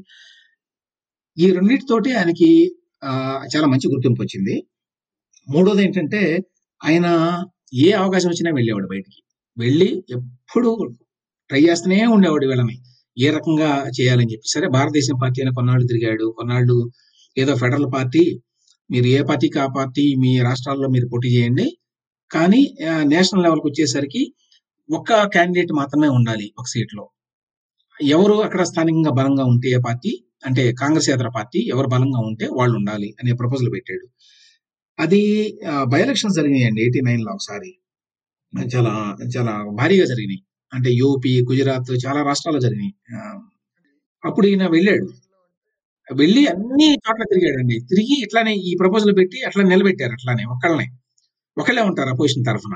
ఈ 1.37 1.47
రెండింటితోటి 1.57 2.11
ఆయనకి 2.18 2.51
చాలా 3.53 3.66
మంచి 3.73 3.87
గుర్తింపు 3.92 4.21
వచ్చింది. 4.25 4.55
మూడోది 5.49 5.83
ఏంటంటే 5.87 6.23
ఆయన 6.81 7.07
ఏ 7.85 7.88
అవకాశం 8.03 8.29
వచ్చినా 8.33 8.51
వెళ్ళేవాడు 8.59 8.88
బయటికి. 8.95 9.21
వెళ్ళి 9.57 9.88
ఎప్పుడు 10.16 10.71
ట్రై 11.51 11.62
చేస్తూనే 11.68 11.99
ఉండేవాడు 12.16 12.47
వీళ్ళని 12.51 12.77
ఏ 13.16 13.29
రకంగా 13.37 13.71
చేయాలని 13.97 14.31
చెప్పి. 14.33 14.47
సరే 14.55 14.66
భారతదేశం 14.77 15.16
పార్టీ 15.23 15.38
అని 15.45 15.53
కొన్నాళ్ళు 15.59 15.87
తిరిగాడు. 15.92 16.27
కొన్నాళ్ళు 16.38 16.77
ఏదో 17.37 17.53
ఫెడరల్ 17.62 17.88
పార్టీ 17.97 18.23
మీరు 18.90 19.07
ఏ 19.16 19.21
పార్టీకి 19.31 19.59
ఆ 19.64 19.66
పార్టీ 19.79 20.05
మీ 20.23 20.33
రాష్ట్రాల్లో 20.49 20.88
మీరు 20.95 21.07
పోటీ 21.12 21.29
చేయండి. 21.37 21.66
కానీ 22.31 22.61
నేషనల్ 23.12 23.45
లెవెల్కి 23.47 23.66
వచ్చేసరికి 23.71 24.23
ఒక్క 24.88 25.11
క్యాండిడేట్ 25.35 25.73
మాత్రమే 25.81 26.09
ఉండాలి 26.18 26.47
ఒక 26.61 26.66
సీట్లో. 26.75 27.05
ఎవరు 28.00 28.35
అక్కడ 28.42 28.62
స్థానికంగా 28.62 29.11
బలంగా 29.11 29.44
ఉంటే 29.44 29.68
ఏ 29.68 29.78
పార్టీ? 29.87 30.12
అంటే 30.46 30.72
కాంగ్రెస్ 30.72 31.09
యాత్ర 31.11 31.28
పార్టీ 31.37 31.59
ఎవరు 31.59 31.88
బలంగా 31.88 32.20
ఉంటే 32.20 32.46
వాళ్ళు 32.52 32.74
ఉండాలి 32.76 33.16
అనే 33.22 33.33
ప్రపోజల్ 33.33 33.70
పెట్టాడు. 33.72 34.07
అది 34.98 35.20
బై 35.88 36.00
ఎలక్షన్స్ 36.02 36.37
జరిగినాయండి 36.37 36.81
ఎయిటీ 36.83 37.00
నైన్లో 37.00 37.33
ఒకసారి. 37.33 37.70
చాలా 38.76 38.94
చాలా 39.37 39.52
భారీగా 39.74 40.05
జరిగినాయి. 40.05 40.42
అంటే 40.72 40.90
యూపీ 40.92 41.33
గుజరాత్ 41.50 41.90
చాలా 42.07 42.20
రాష్ట్రాల్లో 42.22 42.61
జరిగినాయి. 42.61 42.94
అప్పుడు 44.24 44.46
ఈయన 44.46 44.66
వెళ్ళాడు. 44.66 45.07
వెళ్ళి 46.14 46.46
అన్ని 46.46 46.88
చోట్ల 46.94 47.22
తిరిగాడండి. 47.22 47.76
తిరిగి 47.90 48.14
ఇట్లానే 48.22 48.55
ఈ 48.55 48.72
ప్రపోజల్ 48.81 49.12
పెట్టి 49.16 49.38
అట్లా 49.42 49.62
నిలబెట్టారు 49.64 50.12
అట్లానే 50.12 50.44
ఒక్కళ్ళనే. 50.44 50.87
ఒకళ్ళే 51.57 51.83
ఉంటారు 51.83 52.09
అపోజిషన్ 52.09 52.44
తరఫున. 52.44 52.74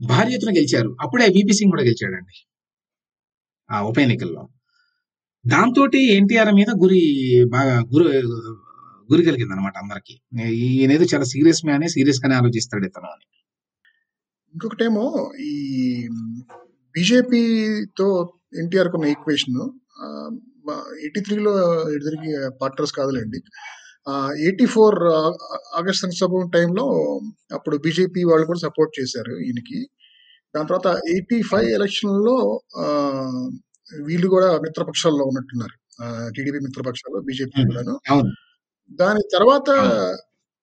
భారీ 0.00 0.32
ఎత్తున 0.34 0.50
గెలిచారు. 0.56 0.96
అప్పుడే 1.00 1.26
బీపీ 1.28 1.52
సింగ్ 1.52 1.70
కూడా 1.70 1.82
గెలిచాడండి. 1.82 2.36
ఆ 3.70 3.76
ఉప 3.82 3.98
ఎన్నికల్లో. 3.98 4.42
దాంతో 5.44 5.82
ఎన్టీఆర్ 6.18 6.52
మీద 6.54 6.70
గురి 6.82 7.02
బాగా 7.52 7.74
గురి 7.94 8.04
గురి 9.12 9.22
కలిగింది 9.24 9.52
అనమాట 9.52 9.76
అందరికి 9.78 10.14
ఈయనేదో 10.52 11.04
చాలా 11.14 11.24
సీరియస్ 11.24 11.64
మ్యానే 11.64 11.88
సీరియస్ 11.88 12.20
గానే 12.24 12.34
ఆలోచిస్తాడు 12.34 12.84
ఇతను 12.86 13.06
అని. 13.06 13.26
ఇంకొకటేమో 14.54 15.32
ఈ 15.40 15.54
బీజేపీతో 16.94 18.08
ఎన్టీఆర్ 18.58 18.88
కొన్న 18.88 19.06
ఈక్వేషన్ 19.06 19.60
ఎయిటీ 21.02 21.20
త్రీలో 21.20 21.52
ఎదురికి 21.90 22.30
పార్టర్స్ 22.62 22.92
కాదులేండి. 22.92 23.40
ఎయిటీ 24.38 24.66
ఫోర్ 24.66 24.98
ఆగస్ట్ 25.78 26.02
సంక్షోభం 26.02 26.50
టైంలో 26.54 26.86
అప్పుడు 27.52 27.76
బీజేపీ 27.76 28.24
వాళ్ళు 28.24 28.46
కూడా 28.46 28.58
సపోర్ట్ 28.58 29.00
చేశారు 29.00 29.34
ఈయనకి. 29.46 29.78
దాని 30.54 30.68
తర్వాత 30.68 30.86
ఎయిటీ 31.08 31.42
ఫైవ్ 31.42 31.70
ఎలక్షన్లో 31.70 32.36
వీళ్ళు 34.02 34.28
కూడా 34.28 34.58
మిత్రపక్షాల్లో 34.58 35.24
ఉన్నట్టున్నారు. 35.24 35.74
టీడీపీ 36.36 36.58
మిత్రపక్షాలు 36.58 37.20
బీజేపీ 37.20 37.62
కూడాను. 37.64 37.94
దాని 38.90 39.20
తర్వాత 39.32 39.68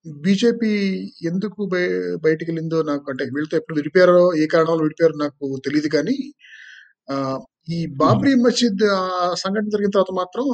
బీజేపీ 0.06 0.70
ఎందుకు 1.22 1.66
బయ- 1.66 2.16
బయటికి 2.18 2.50
వెళ్ళిందో 2.50 2.82
నాకు 2.82 3.10
అంటే 3.10 3.24
వీళ్ళతో 3.24 3.56
ఎప్పుడు 3.56 3.76
విడిపోయారో 3.76 4.34
ఏ 4.34 4.46
కారణాలు 4.46 4.82
విడిపోయారో 4.82 5.16
నాకు 5.16 5.60
తెలియదు 5.64 5.88
కానీ 5.88 6.16
ఆ, 7.10 7.14
ఈ. 7.70 7.86
బాబ్రీ 7.96 8.34
మసీద్ 8.34 8.84
ఆ 8.92 9.34
సంఘటన 9.34 9.68
జరిగిన 9.68 9.90
తర్వాత 9.90 10.12
మాత్రం 10.14 10.44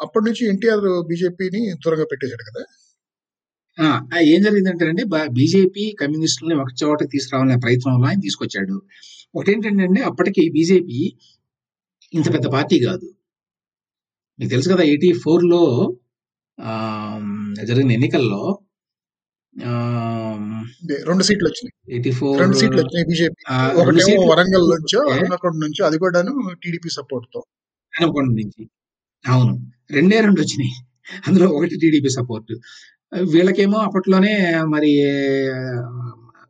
అప్పటి 0.00 0.24
నుంచి 0.24 0.48
ఎన్టీఆర్ 0.48 1.06
బీజేపీని 1.08 1.74
దూరంగా 1.74 2.04
పెట్టేశాడు 2.04 2.44
కదా. 2.50 2.62
ఏం 4.20 4.42
జరిగిందంటే 4.42 5.04
బీజేపీ 5.28 5.96
కమ్యూనిస్టులని 6.00 6.60
ఒక 6.60 6.66
చోట 6.84 6.98
తీసుకురావాలనే 7.12 7.56
ప్రయత్నంలో 7.56 8.06
ఆయన 8.08 8.20
తీసుకొచ్చాడు. 8.20 8.82
ఒకటి 9.34 9.52
ఏంటంటే 9.52 10.02
అప్పటికి 10.02 10.50
బీజేపీ 10.52 11.12
ఇంత 12.14 12.34
పెద్ద 12.34 12.46
పార్టీ 12.46 12.78
కాదు. 12.78 13.14
మీకు 14.38 14.50
తెలుసు 14.50 14.68
కదా 14.68 14.82
ఎయిటీ 14.82 15.12
ఫోర్లో 15.12 15.94
ఆ, 16.60 16.72
జరిగిన 17.64 17.92
ఎన్నికల్లో 17.92 18.58
రెండు 21.06 21.22
సీట్లు 21.22 21.48
వచ్చినాయి. 21.48 21.94
ఎయిటీ 21.94 22.10
ఫోర్ 22.10 22.40
రెండు 22.40 22.56
సీట్లు 22.56 22.78
వచ్చినాయి 22.78 23.06
బీజేపీ. 23.06 23.54
ఒకటేమో 23.76 24.26
వరంగల్ 24.26 24.66
నుంచో 24.70 25.00
వస్తే 25.00 25.20
హనుమకొండ 25.20 25.54
నుంచో 25.54 25.86
అది 25.86 25.98
కూడాను 25.98 26.32
టీడీపీ 26.64 26.88
సపోర్ట్తో 26.88 27.42
హనుమకొండ 27.94 28.28
నుంచి. 28.28 28.70
అవును. 29.28 29.72
రెండే 29.90 30.20
రెండు 30.20 30.40
వచ్చినాయి. 30.40 30.72
అందులో 31.26 31.48
ఒకటి 31.48 31.78
టీడీపీ 31.78 32.08
సపోర్ట్. 32.08 32.52
వీళ్ళకేమో 33.12 33.78
అప్పట్లోనే 33.78 34.32
మరి 34.74 34.90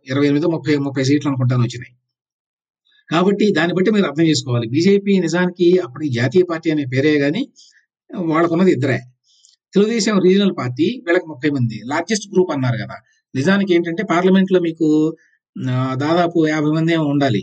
ఇరవై 0.06 0.26
ఎనిమిది 0.26 0.46
ముప్పై 0.46 0.74
ముప్పై 0.76 1.02
సీట్లు 1.04 1.28
అనుకుంటాను 1.30 1.62
వచ్చినాయి. 1.62 1.92
కాబట్టి 3.10 3.46
దాన్ని 3.52 3.74
బట్టి 3.74 3.90
మీరు 3.90 4.06
అర్థం 4.06 4.24
చేసుకోవాలి. 4.30 4.66
బీజేపీ 4.68 5.12
నిజానికి 5.18 5.66
అప్పటికి 5.84 6.10
జాతీయ 6.12 6.44
పార్టీ 6.50 6.68
అనే 6.70 6.84
పేరే 6.94 7.12
గాని 7.24 7.42
వాళ్ళకున్నది 8.10 8.72
ఇద్దరే. 8.76 8.98
తెలుగుదేశం 9.74 10.16
రీజనల్ 10.26 10.54
పార్టీ 10.58 10.86
వీళ్ళకి 11.06 11.26
ముప్పై 11.32 11.50
మంది. 11.50 11.76
లార్జెస్ట్ 11.84 12.26
గ్రూప్ 12.34 12.52
అన్నారు 12.56 12.78
కదా. 12.84 12.96
నిజానికి 13.34 13.70
ఏంటంటే 13.74 14.02
పార్లమెంట్లో 14.12 14.60
మీకు 14.60 14.88
దాదాపు 15.96 16.38
యాభై 16.48 16.70
మంది 16.76 16.92
ఏమో 16.92 17.06
ఉండాలి 17.14 17.42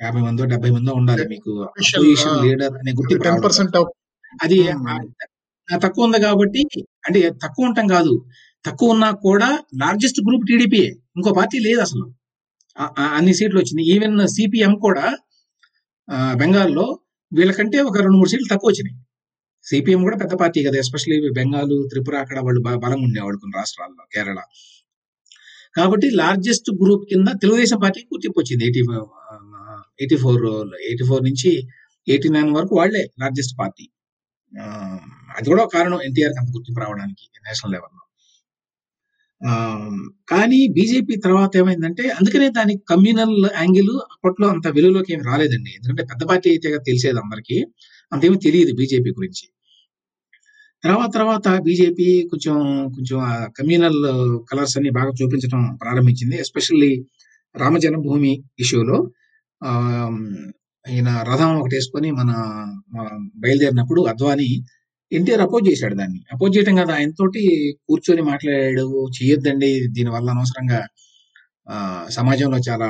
యాభై 0.00 0.20
మందో 0.20 0.44
డెబ్బై 0.44 0.70
మందో 0.70 0.92
ఉండాలి 0.92 1.24
మీకు 1.28 1.52
లీడర్ 2.44 2.74
అనే 2.80 2.92
గుర్తింపు 2.92 3.82
అది 4.44 4.58
తక్కువ 5.74 6.04
ఉంది 6.04 6.20
కాబట్టి 6.20 6.64
అంటే 7.06 7.30
తక్కువ 7.30 7.66
ఉండటం 7.66 7.86
కాదు. 7.86 8.24
తక్కువ 8.66 8.90
ఉన్నా 8.90 9.10
కూడా 9.10 9.58
లార్జెస్ట్ 9.80 10.20
గ్రూప్ 10.20 10.46
టీడీపీయే 10.48 10.88
ఇంకో 11.16 11.32
పార్టీ 11.32 11.58
లేదు 11.58 11.80
అసలు. 11.80 12.14
ఆ- 12.78 12.94
అన్ని 12.98 13.34
సీట్లు 13.34 13.58
వచ్చింది 13.58 13.82
ఈవెన్ 13.82 14.28
సిపిఎం 14.28 14.74
కూడా 14.74 15.18
బెంగాల్లో 16.32 16.98
వీళ్ళకంటే 17.32 17.80
ఒక 17.80 17.98
రెండు 17.98 18.16
మూడు 18.16 18.28
సీట్లు 18.28 18.54
తక్కువ 18.54 18.70
వచ్చినాయి. 18.70 19.06
సిపిఎం 19.64 20.02
కూడా 20.02 20.16
పెద్ద 20.16 20.34
పార్టీ 20.34 20.64
కదా 20.64 20.78
ఎస్పెషల్లీ 20.78 21.30
బెంగాల్ 21.30 21.88
త్రిపుర 21.88 22.16
అక్కడ 22.16 22.40
వాళ్ళు 22.40 22.60
బలంగా 22.60 23.02
ఉండేవాళ్ళు 23.02 23.38
కొన్ని 23.38 23.56
రాష్ట్రాల్లో 23.56 24.04
కేరళ. 24.14 24.40
కాబట్టి 25.76 26.10
లార్జెస్ట్ 26.10 26.70
గ్రూప్ 26.84 27.08
కింద 27.08 27.26
తెలుగుదేశం 27.28 27.78
పార్టీ 27.82 28.00
గుర్తింపు 28.00 28.40
వచ్చింది. 28.40 28.64
Eighty 28.64 28.80
eighty 30.00 30.16
four 30.16 30.44
eighty 30.88 31.04
four 31.04 31.24
నుంచి 31.24 31.68
ఎయిటీ 32.08 32.28
నైన్ 32.28 32.54
వరకు 32.54 32.76
వాళ్ళే 32.76 33.10
లార్జెస్ట్ 33.20 33.58
పార్టీ. 33.60 33.88
అది 35.36 35.46
కూడా 35.52 35.64
కారణం 35.74 36.00
ఎన్టీఆర్ 36.08 36.34
అంత 36.40 36.50
గుర్తింపు 36.56 36.80
రావడానికి 36.84 37.24
నేషనల్ 37.46 37.72
లెవెల్లో. 37.76 38.02
కానీ 40.32 40.60
బీజేపీ 40.76 41.14
తర్వాత 41.24 41.52
ఏమైందంటే 41.56 42.04
అందుకనే 42.18 42.46
దానికి 42.50 42.82
కమ్యూనల్ 42.92 43.36
యాంగిల్ 43.60 43.92
అప్పట్లో 44.14 44.46
అంత 44.48 44.66
విలువలోకి 44.76 45.10
ఏమి 45.14 45.24
రాలేదండి. 45.30 45.72
ఎందుకంటే 45.78 46.04
పెద్ద 46.10 46.22
పార్టీ 46.30 46.48
అయితే 46.50 46.70
తెలిసేది 46.88 47.20
అందరికీ. 47.24 47.58
అంతేమీ 48.12 48.38
తెలియదు 48.46 48.72
బీజేపీ 48.80 49.10
గురించి. 49.18 49.44
తర్వాత 50.84 51.10
తర్వాత 51.14 51.48
బీజేపీ 51.66 52.06
కొంచెం 52.30 52.56
కొంచెం 52.96 53.18
కమ్యూనల్ 53.58 54.00
కలర్స్ 54.50 54.76
అన్ని 54.78 54.90
బాగా 54.90 55.12
చూపించడం 55.20 55.62
ప్రారంభించింది. 55.82 56.36
ఎస్పెషల్లీ 56.44 56.92
రామ 57.54 57.76
జన్మభూమి 57.78 58.32
ఇష్యూలో. 58.58 58.98
ఈయన 60.86 61.10
రథం 61.30 61.50
ఒకటి 61.60 61.74
వేసుకొని 61.76 62.08
మన 62.10 62.30
మన 62.96 63.06
బయలుదేరినప్పుడు 63.36 64.00
అద్వాని 64.12 64.48
ఎన్టీఆర్ 65.12 65.40
అపోజ్ 65.40 65.64
చేశాడు 65.70 65.94
దాన్ని. 65.94 66.20
అపోజ్ 66.32 66.52
చేయడం 66.56 66.74
కదా 66.76 66.92
ఆయనతోటి 66.94 67.42
కూర్చొని 67.88 68.22
మాట్లాడాడు 68.22 68.86
చేయొద్దండి 69.18 69.70
దీనివల్ల 69.96 70.28
అనవసరంగా 70.30 70.80
సమాజంలో 72.08 72.58
చాలా 72.68 72.88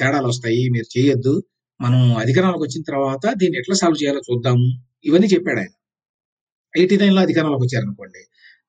తేడాలు 0.00 0.26
వస్తాయి 0.26 0.62
మీరు 0.70 0.88
చేయొద్దు. 0.96 1.34
మనం 1.80 2.00
అధికారంలోకి 2.16 2.64
వచ్చిన 2.64 2.82
తర్వాత 2.90 3.24
దీన్ని 3.40 3.56
ఎట్లా 3.58 3.74
సాల్వ్ 3.74 3.98
చేయాలో 4.02 4.20
చూద్దాము. 4.28 4.66
ఇవన్నీ 5.04 5.28
చెప్పాడు 5.34 5.60
ఆయన. 5.60 5.72
ఎయిటీ 6.74 6.96
నైన్లో 6.96 7.20
అధికారంలోకి 7.22 7.64
వచ్చారనుకోండి. 7.66 8.22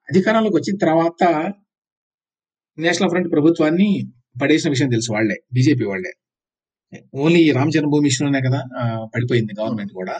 అధికారంలోకి 0.10 0.58
వచ్చిన 0.58 0.76
తర్వాత 0.86 1.24
నేషనల్ 2.78 3.10
ఫ్రంట్ 3.10 3.30
ప్రభుత్వాన్ని 3.32 3.90
పడేసిన 4.42 4.70
విషయం 4.70 4.90
తెలుసు 4.90 5.10
వాళ్ళే 5.12 5.38
బీజేపీ 5.54 5.86
వాళ్ళే. 5.86 6.12
ఓన్లీ 7.16 7.52
రామ 7.58 7.70
జన్మభూమి 7.76 8.08
ఇష్యూనే 8.08 8.42
కదా 8.48 8.62
పడిపోయింది 9.16 9.54
గవర్నమెంట్ 9.60 9.94
కూడా. 9.94 10.16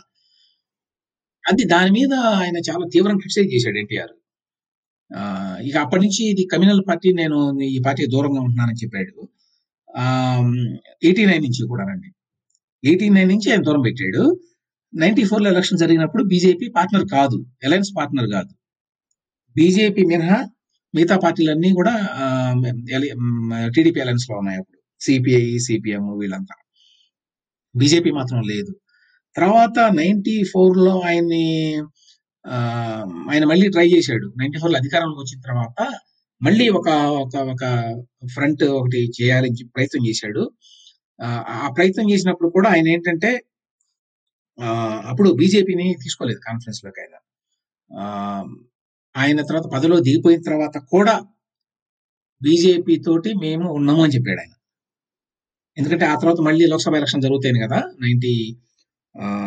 అది 1.50 1.64
దాని 1.74 1.92
మీద 1.98 2.14
ఆయన 2.42 2.58
చాలా 2.70 2.86
తీవ్రంగా 2.94 3.22
క్రిటిసైజ్ 3.22 3.50
చేశాడు 3.56 3.78
ఎన్టీఆర్. 3.84 4.14
ఇక 5.68 5.76
అప్పటి 5.86 6.02
నుంచి 6.06 6.22
ఇది 6.34 6.44
కమ్యూనల్ 6.54 6.84
పార్టీ 6.90 7.10
నేను 7.22 7.38
ఈ 7.76 7.78
పార్టీ 7.88 8.04
దూరంగా 8.14 8.42
ఉంటున్నానని 8.46 8.80
చెప్పాడు. 8.84 9.16
ఎయిటీ 11.08 11.24
నైన్ 11.30 11.44
నుంచి 11.48 11.62
కూడానండి 11.72 12.10
ఎయిటీ 12.84 13.08
నైన్ 13.16 13.30
నుంచి 13.34 13.48
ఆయన 13.52 13.64
దూరం 13.68 13.82
పెట్టాడు. 13.88 14.24
నైన్టీ 14.94 15.24
ఫోర్లో 15.30 15.48
ఎలక్షన్ 15.54 15.82
జరిగినప్పుడు 15.84 16.24
బీజేపీ 16.32 16.66
పార్ట్నర్ 16.78 17.06
కాదు 17.16 17.38
అలయన్స్ 17.68 17.92
పార్ట్నర్ 17.98 18.28
కాదు. 18.36 18.52
బీజేపీ 19.56 20.04
మినహా 20.12 20.40
మిగతా 20.94 21.16
పార్టీలన్నీ 21.26 21.70
కూడా 21.80 21.94
టీడీపీ 23.76 24.00
అలయన్స్లో 24.04 24.36
ఉన్నాయి 24.42 24.58
అప్పుడు. 24.62 24.80
సిపిఐ 25.02 25.46
సిపిఎం 25.66 26.04
వీళ్ళంతా. 26.22 26.56
బీజేపీ 27.76 28.12
మాత్రం 28.20 28.42
లేదు. 28.52 28.74
తర్వాత 29.36 29.80
నైన్టీ 30.00 30.36
ఫోర్లో 30.44 30.94
ఆయన్ని 31.02 31.46
ఆయన 33.32 33.44
మళ్ళీ 33.52 33.68
ట్రై 33.70 33.88
చేశాడు. 33.96 34.28
నైన్టీ 34.40 34.58
ఫోర్లో 34.62 34.78
అధికారంలోకి 34.80 35.22
వచ్చిన 35.24 35.40
తర్వాత 35.50 35.80
మళ్ళీ 36.42 36.66
ఒక 36.70 36.90
ఒక 37.24 37.36
ఒక 37.54 37.64
ఫ్రంట్ 38.36 38.64
ఒకటి 38.80 39.00
చేయాలని 39.18 39.58
చెప్పి 39.60 39.72
ప్రయత్నం 39.78 40.04
చేశాడు. 40.10 40.44
ఆ 41.66 41.68
ప్రయత్నం 41.78 42.08
చేసినప్పుడు 42.12 42.50
కూడా 42.50 42.70
ఆయన 42.70 42.88
ఏంటంటే 42.88 43.32
అప్పుడు 45.12 45.30
బీజేపీని 45.42 45.88
తీసుకోలేదు 46.04 46.40
కాన్ఫరెన్స్లోకి 46.48 47.00
ఆయన 47.04 47.16
ఆయన 49.16 49.40
తర్వాత 49.42 49.68
పదలో 49.76 49.98
దిగిపోయిన 50.00 50.42
తర్వాత 50.42 50.78
కూడా 50.94 51.16
బీజేపీ 52.42 52.96
తోటి 53.08 53.32
మేము 53.46 53.66
ఉన్నాము 53.74 54.02
అని 54.04 54.14
చెప్పాడు 54.16 54.42
ఆయన. 54.44 54.54
ఎందుకంటే 55.78 56.06
ఆ 56.06 56.16
తర్వాత 56.22 56.40
మళ్ళీ 56.42 56.66
లోక్సభ 56.72 56.96
ఎలక్షన్ 56.96 57.24
జరుగుతాయి 57.26 57.62
కదా 57.66 57.80
నైన్టీ 58.04 58.34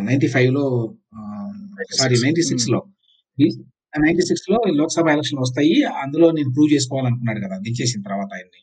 నైన్టీ 0.08 0.28
ఫైవ్లో 0.28 0.64
సారీ 1.98 2.16
నైన్టీ 2.24 2.42
సిక్స్లో. 2.42 2.80
నైన్టీ 4.04 4.24
సిక్స్లో 4.26 4.56
లోక్సభ 4.80 5.08
ఎలక్షన్ 5.08 5.38
వస్తాయి. 5.38 5.82
అందులో 6.02 6.30
నేను 6.30 6.50
ప్రూవ్ 6.54 6.70
చేసుకోవాలనుకున్నాడు 6.74 7.40
కదా 7.46 7.56
దించేసిన 7.58 8.00
తర్వాత 8.02 8.30
ఆయన్ని. 8.34 8.60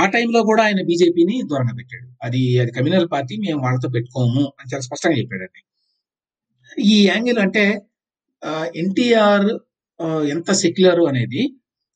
ఆ 0.00 0.06
టైంలో 0.06 0.40
కూడా 0.42 0.62
ఆయన 0.64 0.80
బీజేపీని 0.86 1.36
దూరంగా 1.50 1.74
పెట్టాడు. 1.78 2.08
అది 2.22 2.58
అది 2.58 2.72
కమ్యూనల్ 2.72 3.08
పార్టీ 3.12 3.36
మేము 3.36 3.60
వాళ్ళతో 3.62 3.88
పెట్టుకోము 3.88 4.42
అని 4.58 4.68
చాలా 4.74 4.80
స్పష్టంగా 4.80 5.16
చెప్పాడండి 5.18 5.60
ఈ 6.78 7.08
యాంగిల్ 7.08 7.38
అంటే 7.38 7.64
ఎన్టీఆర్ 8.76 9.48
ఎంత 10.30 10.50
సెక్యులర్ 10.52 11.00
అనేది 11.08 11.42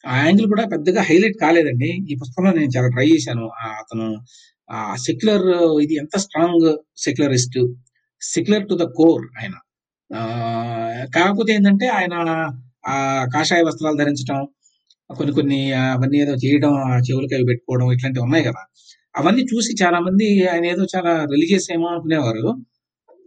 ఆ 0.06 0.16
యాంగిల్ 0.26 0.46
కూడా 0.46 0.64
పెద్దగా 0.64 1.02
హైలైట్ 1.02 1.36
కాలేదండి. 1.40 1.90
ఈ 2.10 2.14
పుస్తకంలో 2.22 2.50
నేను 2.52 2.70
చాలా 2.76 2.88
ట్రై 2.88 3.06
చేశాను. 3.08 3.46
అతను 3.80 4.06
ఆ 4.70 4.96
సెక్యులర్ 5.06 5.46
ఇది 5.82 5.94
ఎంత 5.94 6.16
strong 6.18 6.66
secularist 6.96 7.58
secular 8.32 8.68
to 8.68 8.74
the 8.74 8.86
core 8.96 9.24
ఆయన. 9.42 9.54
కాకపోతే 11.14 11.52
ఏంటంటే 11.52 11.86
ఆయన 11.86 12.14
ఆ 12.86 13.26
కాషాయ 13.34 13.62
వస్త్రాలు 13.62 13.96
ధరించడం 13.96 14.46
కొన్ని 15.16 15.32
కొన్ని 15.34 15.72
అవన్నీ 15.72 16.18
ఏదో 16.18 16.32
చేయడం 16.32 16.74
ఆ 16.74 16.98
చెవులకి 16.98 17.34
అవి 17.34 17.44
పెట్టుకోవడం 17.44 17.92
ఇట్లాంటివి 17.92 18.24
ఉన్నాయి 18.24 18.44
కదా. 18.44 18.62
అవన్నీ 19.16 19.42
చూసి 19.42 19.84
చాలా 19.84 19.98
మంది 20.00 20.48
ఆయన 20.48 20.64
ఏదో 20.64 20.84
చాలా 20.96 21.24
రిలీజియస్ 21.24 21.72
ఏమో 21.72 21.86
అనుకునేవారు. 21.86 22.64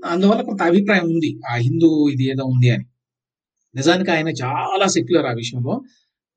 అందువల్ల 0.05 0.41
కొంత 0.41 0.61
అభిప్రాయం 0.61 1.03
ఉంది. 1.03 1.39
ఆ 1.51 1.53
హిందూ 1.55 2.09
ఇది 2.09 2.23
ఏదో 2.31 2.43
ఉంది 2.45 2.69
అని. 2.69 2.85
నిజానికి 3.75 4.11
ఆయన 4.11 4.29
చాలా 4.29 4.87
సెక్యులర్ 4.87 5.25
ఆ 5.25 5.33
విషయంలో. 5.33 5.81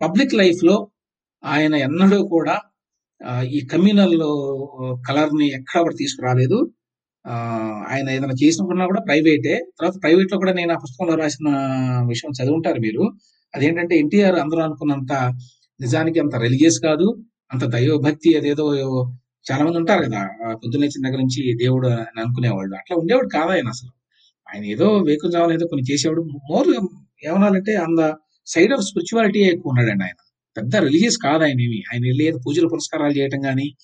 పబ్లిక్ 0.02 0.34
లైఫ్లో 0.34 0.76
ఆయన 1.44 1.74
ఎన్నడూ 1.74 2.28
కూడా 2.28 2.56
ఈ 3.42 3.60
కమ్యూనల్ 3.72 4.18
కలర్ని 5.08 5.46
ఎక్కడ 5.48 5.80
కూడా 5.80 5.96
తీసుకురాలేదు. 5.98 6.58
ఆయన 7.26 8.10
ఏదైనా 8.10 8.34
చేసినప్పుడు 8.44 8.86
కూడా 8.86 9.00
ప్రైవేటే. 9.00 9.54
తర్వాత 9.80 10.02
ప్రైవేట్లో 10.02 10.38
కూడా 10.38 10.52
నేను 10.52 10.72
ఆ 10.74 10.76
పుస్తకంలో 10.76 11.14
రాసిన 11.14 11.48
విషయం 12.08 12.32
చదువుంటారు 12.42 12.80
మీరు. 12.80 13.10
అదేంటంటే 13.54 13.98
ఎన్టీఆర్ 13.98 14.34
అందరూ 14.34 14.60
అనుకున్నంత 14.60 15.12
నిజానికి 15.80 16.20
అంత 16.20 16.36
రిలీజియస్ 16.36 16.80
కాదు 16.80 17.24
అంత 17.52 17.64
దైవభక్తి 17.64 18.36
అదేదో 18.36 18.66
చాలా 19.52 19.64
మంది 19.64 19.78
ఉంటారు 19.78 20.04
కదా. 20.04 20.18
ఆ 20.18 20.54
పొద్దున్న 20.54 20.84
లేచిన 20.84 21.08
దగ్గర 21.08 21.18
నుంచి 21.18 21.54
దేవుడు 21.56 21.88
అని 21.88 22.20
అనుకునేవాళ్ళు. 22.20 22.76
అట్లా 22.76 22.96
ఉండేవాడు 22.96 23.28
కాదు 23.28 23.50
ఆయన 23.50 23.68
అసలు. 23.68 23.90
ఆయన 24.54 24.64
ఏదో 24.64 24.98
వేకుజామున 24.98 25.52
ఏదో 25.52 25.66
కొన్ని 25.66 25.92
చేసేవాడు. 25.92 26.22
మోర్ 26.22 26.68
ఏమనాలంటే 27.26 27.74
అంద 27.76 28.12
సైడ్ 28.46 28.72
ఆఫ్ 28.72 28.80
స్పిరిచువాలిటీ 28.80 29.40
ఎక్కువ 29.40 29.70
ఉన్నాడండి 29.70 30.04
ఆయన. 30.04 30.18
పెద్ద 30.56 30.76
రిలీజియస్ 30.76 31.18
కాదు 31.18 31.44
ఆయన 31.44 31.60
ఏమి. 31.60 31.82
ఆయన 31.92 32.02
వెళ్ళి 32.04 32.24
ఏదో 32.24 32.38
పూజలు 32.46 32.68
పురస్కారాలు 32.68 33.12
చేయటం 33.12 33.40
కానీ 33.40 33.74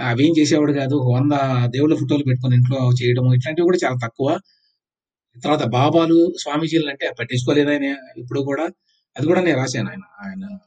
అవేం 0.00 0.34
చేసేవాడు 0.38 0.72
కాదు. 0.72 0.94
వంద 0.94 1.32
దేవుళ్ళ 1.66 1.94
ఫోటోలు 1.94 2.24
పెట్టుకొని 2.24 2.56
ఇంట్లో 2.56 2.90
చేయడం 3.02 3.34
ఇట్లాంటివి 3.34 3.64
కూడా 3.64 3.78
చాలా 3.84 3.96
తక్కువ. 4.04 4.40
తర్వాత 5.44 5.66
బాబాలు 5.66 6.34
స్వామీజీలు 6.40 6.88
అంటే 6.88 7.10
పట్టించుకోలేదు 7.20 7.70
ఆయన 7.70 7.84
ఇప్పుడు 8.16 8.40
కూడా. 8.40 8.62
అది 9.16 9.26
కూడా 9.26 9.40
నేను 9.40 9.56
రాశాను 9.58 9.90
ఆయన 9.90 10.00
ఆయన 10.24 10.58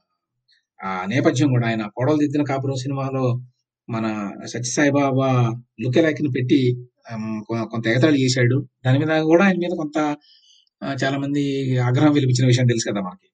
ఆ 0.88 1.06
నేపథ్యం 1.06 1.50
కూడా. 1.50 1.68
ఆయన 1.68 1.86
పొడవలు 1.98 2.20
దిద్దిన 2.20 2.44
కాపురం 2.44 2.76
సినిమాలో 2.76 3.42
మన 3.90 4.32
సత్యసాయిబాబా 4.46 5.62
లుకెలాకిని 5.82 6.30
పెట్టి 6.30 6.88
కొ- 7.18 7.66
కొంత 7.66 7.88
ఎగతాళి 7.88 8.24
చేశాడు. 8.24 8.68
దాని 8.86 9.00
మీద 9.00 9.22
కూడా 9.22 9.46
ఆయన 9.46 9.56
మీద 9.56 9.78
కొంత 9.78 10.18
చాలా 11.04 11.18
మంది 11.18 11.78
ఆగ్రహం 11.78 12.14
వెలిపించిన 12.14 12.46
విషయం 12.46 12.66
తెలుసు 12.66 12.92
కదా 12.92 13.02
మనకి. 13.02 13.30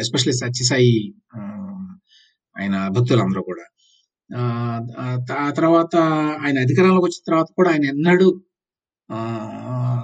ఎస్పెషల్లీ 0.00 0.32
సత్యసాయి 0.32 1.14
ఆ, 1.36 1.40
ఆయన 2.60 2.88
భక్తులందరూ 2.88 3.42
కూడా. 3.42 3.64
ఆ 4.36 5.52
తర్వాత 5.56 5.96
ఆయన 6.40 6.58
అధికారంలోకి 6.58 7.04
వచ్చిన 7.04 7.22
తర్వాత 7.26 7.46
కూడా 7.56 7.70
ఆయన 7.70 7.84
ఎన్నడూ 7.84 8.42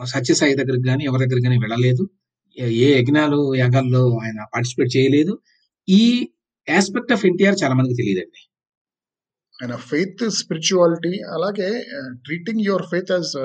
సత్యసాయి 0.05 0.55
దగ్గరికి 0.55 0.87
కానీ 0.87 1.05
ఎవరి 1.05 1.25
దగ్గరికి 1.25 1.45
కానీ 1.45 1.59
వెళ్ళలేదు. 1.59 2.11
ఏ- 2.59 2.71
ఏ 2.71 3.01
యజ్ఞాలు 3.01 3.55
యాగాల్లో 3.55 4.19
ఆయన 4.23 4.45
పార్టిసిపేట్ 4.55 4.97
చేయలేదు. 4.97 5.39
ఈ 5.89 6.29
ఆస్పెక్ట్ 6.77 7.13
ఆఫ్ 7.13 7.27
ఎన్టీఆర్ 7.27 7.57
చాలా 7.65 7.75
మందికి 7.75 7.95
తెలియదండి. 7.95 8.51
ఆయన 9.63 9.77
ఫెయిత్ 9.77 10.31
స్పిరిచువాలిటీ 10.31 11.09
అలాగే 11.09 11.87
treating 12.25 12.61
your 12.61 12.83
faith 12.83 13.13
as 13.13 13.39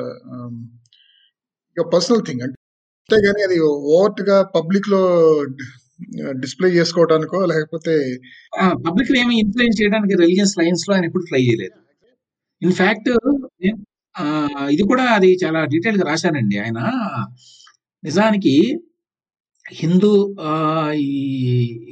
your 1.77 1.93
personal 1.93 2.25
thing. 2.25 2.41
అంటే 2.41 2.55
అంతేగాని 3.09 3.43
అది 3.43 3.59
ఓవర్ట్గా 3.59 4.43
పబ్లిక్లో 4.43 4.99
డిస్ప్లే 6.29 6.69
చేసుకోవడానికో 6.69 7.45
లేకపోతే 7.45 8.17
పబ్లిక్ 8.63 9.17
ఏమి 9.17 9.39
ఇన్ఫ్లుయెన్స్ 9.39 9.81
చేయడానికి 9.81 10.15
రిలీజియస్ 10.15 10.57
లైన్స్లో 10.57 10.95
ఆయన 10.95 11.05
ఎప్పుడు 11.05 11.23
ట్రై 11.23 11.39
చేయలేదు. 11.39 11.85
ఇన్ఫాక్ట్ 12.61 13.09
ఇది 14.71 14.83
కూడా 14.83 15.03
అది 15.03 15.37
చాలా 15.45 15.65
డీటెయిల్గా 15.65 16.09
రాశానండి 16.09 16.57
ఆయన. 16.57 16.79
నిజానికి 18.03 18.79
హిందూ 19.71 20.35
ఈ 20.93 21.15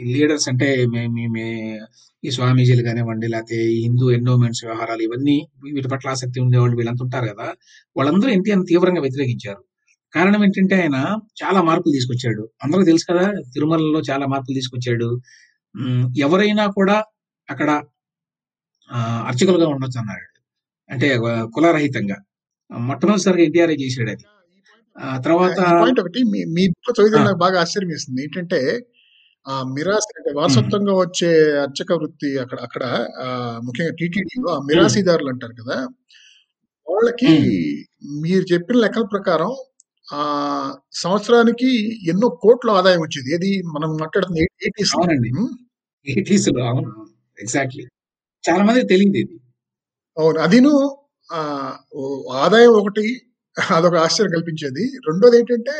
లీడర్స్ 0.05 0.49
అంటే 0.49 0.85
మే- 0.85 1.31
మే- 1.31 1.79
ఈ 2.25 2.31
స్వామీజీలు 2.31 2.83
కానివ్వండి 2.83 3.27
లేకపోతే 3.27 3.55
హిందూ 3.55 4.11
ఎండోమెంట్స్ 4.11 4.65
వ్యవహారాలు 4.65 5.01
ఇవన్నీ 5.01 5.47
వీటి 5.73 5.87
పట్ల 5.87 6.09
ఆసక్తి 6.09 6.39
ఉండేవాళ్ళు 6.39 6.77
వీళ్ళంతా 6.77 7.03
ఉంటారు 7.03 7.25
కదా. 7.25 7.53
వాళ్ళందరూ 7.97 8.29
ఎన్టీఆర్ 8.29 8.65
తీవ్రంగా 8.69 9.01
వ్యతిరేకించారు. 9.01 9.63
కారణం 10.13 10.41
ఏంటంటే 10.43 10.75
ఆయన 10.81 10.97
చాలా 11.41 11.59
మార్పులు 11.61 11.93
తీసుకొచ్చాడు. 11.93 12.43
అందరూ 12.63 12.83
తెలుసు 12.83 13.05
కదా 13.11 13.25
తిరుమలలో 13.53 13.99
చాలా 14.09 14.25
మార్పులు 14.27 14.55
తీసుకొచ్చాడు. 14.55 15.09
ఎవరైనా 16.17 16.65
కూడా 16.67 16.97
అక్కడ 17.49 17.69
అర్చకులుగా 19.25 19.67
ఉండొచ్చు 19.67 19.99
అన్నాడు. 19.99 20.25
అంటే 20.89 21.07
కులరహితంగా. 21.55 22.17
మొట్టమొదటిసారిగా 22.71 23.43
ఎన్టీఆర్ 23.43 23.71
చేశాడు 23.71 24.09
అది. 24.09 24.25
తర్వాత 25.23 25.57
పాయింట్ 25.81 25.99
ఒకటి 25.99 26.19
మీ 26.55 26.63
చదివితే 26.89 27.19
నాకు 27.19 27.37
బాగా 27.37 27.57
ఆశ్చర్యం 27.61 27.89
వేసింది 27.89 28.21
ఏంటంటే 28.23 28.59
ఆ 29.45 29.55
మిరాసి 29.75 30.11
అంటే 30.17 30.31
వారసత్వంగా 30.39 30.93
వచ్చే 30.93 31.29
అర్చక 31.61 31.91
వృత్తి 31.93 32.29
అక్కడ 32.39 32.59
అక్కడ 32.59 32.83
ముఖ్యంగా 33.63 33.93
టీటీడీలో 33.93 34.49
ఆ 34.49 34.59
మిరాసీదారులు 34.59 35.29
అంటారు 35.29 35.55
కదా 35.61 35.77
వాళ్ళకి 36.87 37.31
మీరు 38.21 38.43
చెప్పిన 38.53 38.77
లెక్కల 38.77 39.05
ప్రకారం 39.05 39.51
ఆ 40.07 40.21
సంవత్సరానికి 40.93 41.69
ఎన్నో 42.11 42.27
కోట్ల 42.43 42.69
ఆదాయం 42.71 43.01
వచ్చేది. 43.01 43.29
ఏది? 43.35 43.51
మనం 43.75 43.89
మాట్లాడుతున్న 44.01 44.39
ఎయిటీస్ 44.61 44.93
అవునండి. 44.97 45.29
ఎయిటీస్లో 46.07 46.61
అవును. 46.71 46.91
ఎగ్జాక్ట్లీ. 47.37 47.83
చాలా 48.43 48.63
మందికి 48.63 48.87
తెలియదు 48.93 49.19
ఇది. 49.23 49.37
అవును. 50.17 50.39
అదిను 50.45 50.73
ఆదాయం 52.43 52.73
ఒకటి 52.81 53.05
అదొక 53.57 53.95
ఆశ్చర్యం 54.05 54.33
కల్పించేది. 54.35 54.85
రెండోది 55.07 55.37
ఏంటంటే 55.39 55.75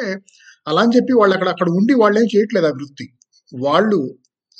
అలా 0.67 0.82
అని 0.84 0.93
చెప్పి 0.97 1.13
వాళ్ళు 1.19 1.34
అక్కడ 1.36 1.49
అక్కడ 1.55 1.69
ఉండి 1.80 1.93
వాళ్ళు 2.01 2.17
ఏం 2.19 2.28
చేయట్లేదు 2.36 2.67
ఆ 2.67 2.76
వృత్తి. 2.78 3.05
వాళ్ళు 3.51 3.99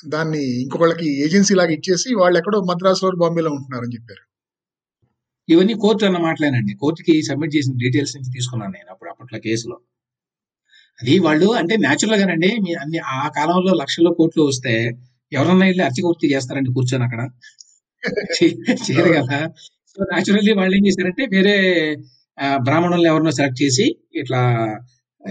దాన్ని 0.07 0.43
ఇంకొకళ్ళకి 0.64 1.09
ఏజెన్సీ 1.26 1.55
లాగా 1.55 1.74
ఇచ్చేసి 1.78 2.09
వాళ్ళు 2.22 2.38
ఎక్కడో 2.39 2.59
మద్రాసులో 2.72 3.18
బాంబేలో 3.24 3.51
ఉంటున్నారని 3.51 3.95
చెప్పారు. 3.97 4.24
ఇవన్నీ 5.50 5.74
కోర్టు 5.74 6.06
అన్న 6.06 6.18
మాటలేనండి. 6.18 6.74
కోర్టుకి 6.74 7.24
సబ్మిట్ 7.24 7.56
చేసిన 7.56 7.74
డీటెయిల్స్ 7.78 8.16
నుంచి 8.16 8.32
తీసుకున్నాను 8.34 8.72
నేను 8.72 8.91
అప్పుడు 8.91 9.10
అప్పట్లో 9.10 9.39
కేసులో. 9.39 9.78
అది 11.00 11.20
వాళ్ళు 11.20 11.48
అంటే 11.52 11.78
న్యాచురల్ 11.78 12.20
గానండి 12.22 12.50
మీ 12.64 12.74
అన్ని 12.74 12.98
ఆ 12.98 13.30
కాలంలో 13.36 13.74
లక్షల్లో 13.74 14.14
కోట్లు 14.14 14.44
వస్తే 14.44 14.74
ఎవరన్నా 15.32 15.66
వెళ్ళి 15.66 15.84
అర్చక 15.84 16.06
వృత్తి 16.06 16.34
చేస్తారండి 16.34 16.70
కూర్చొని 16.74 17.04
అక్కడ. 17.04 17.22
చేయరు. 18.86 19.14
కదా. 19.14 19.39
సో 19.94 20.04
న్యాచురల్లీ 20.04 20.54
వాళ్ళు 20.54 20.76
ఏం 20.76 20.88
చేశారంటే 20.88 21.26
వేరే 21.36 21.56
బ్రాహ్మణుల్ని 22.56 23.08
ఎవరినో 23.08 23.32
సెలెక్ట్ 23.32 23.64
చేసి 23.64 23.86
ఇట్లా 24.16 24.41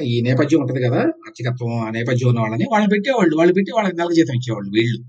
ఈ 0.02 0.20
నేపథ్యం 0.22 0.60
ఉంటది 0.60 0.82
కదా 0.82 1.00
అర్చకత్వం 1.00 1.72
ఆ 1.86 1.90
నేపథ్యం 1.90 2.28
ఉన్న 2.28 2.40
వాళ్ళని 2.40 2.64
వాళ్ళని 2.70 2.90
పెట్టేవాళ్ళు. 2.90 3.36
వాళ్ళు 3.36 3.54
పెట్టి 3.54 3.72
వాళ్ళకి 3.72 3.96
నెల 3.96 4.08
జీతం 4.14 4.34
ఇచ్చేవాళ్ళు 4.34 4.70
వీళ్ళు. 4.70 5.00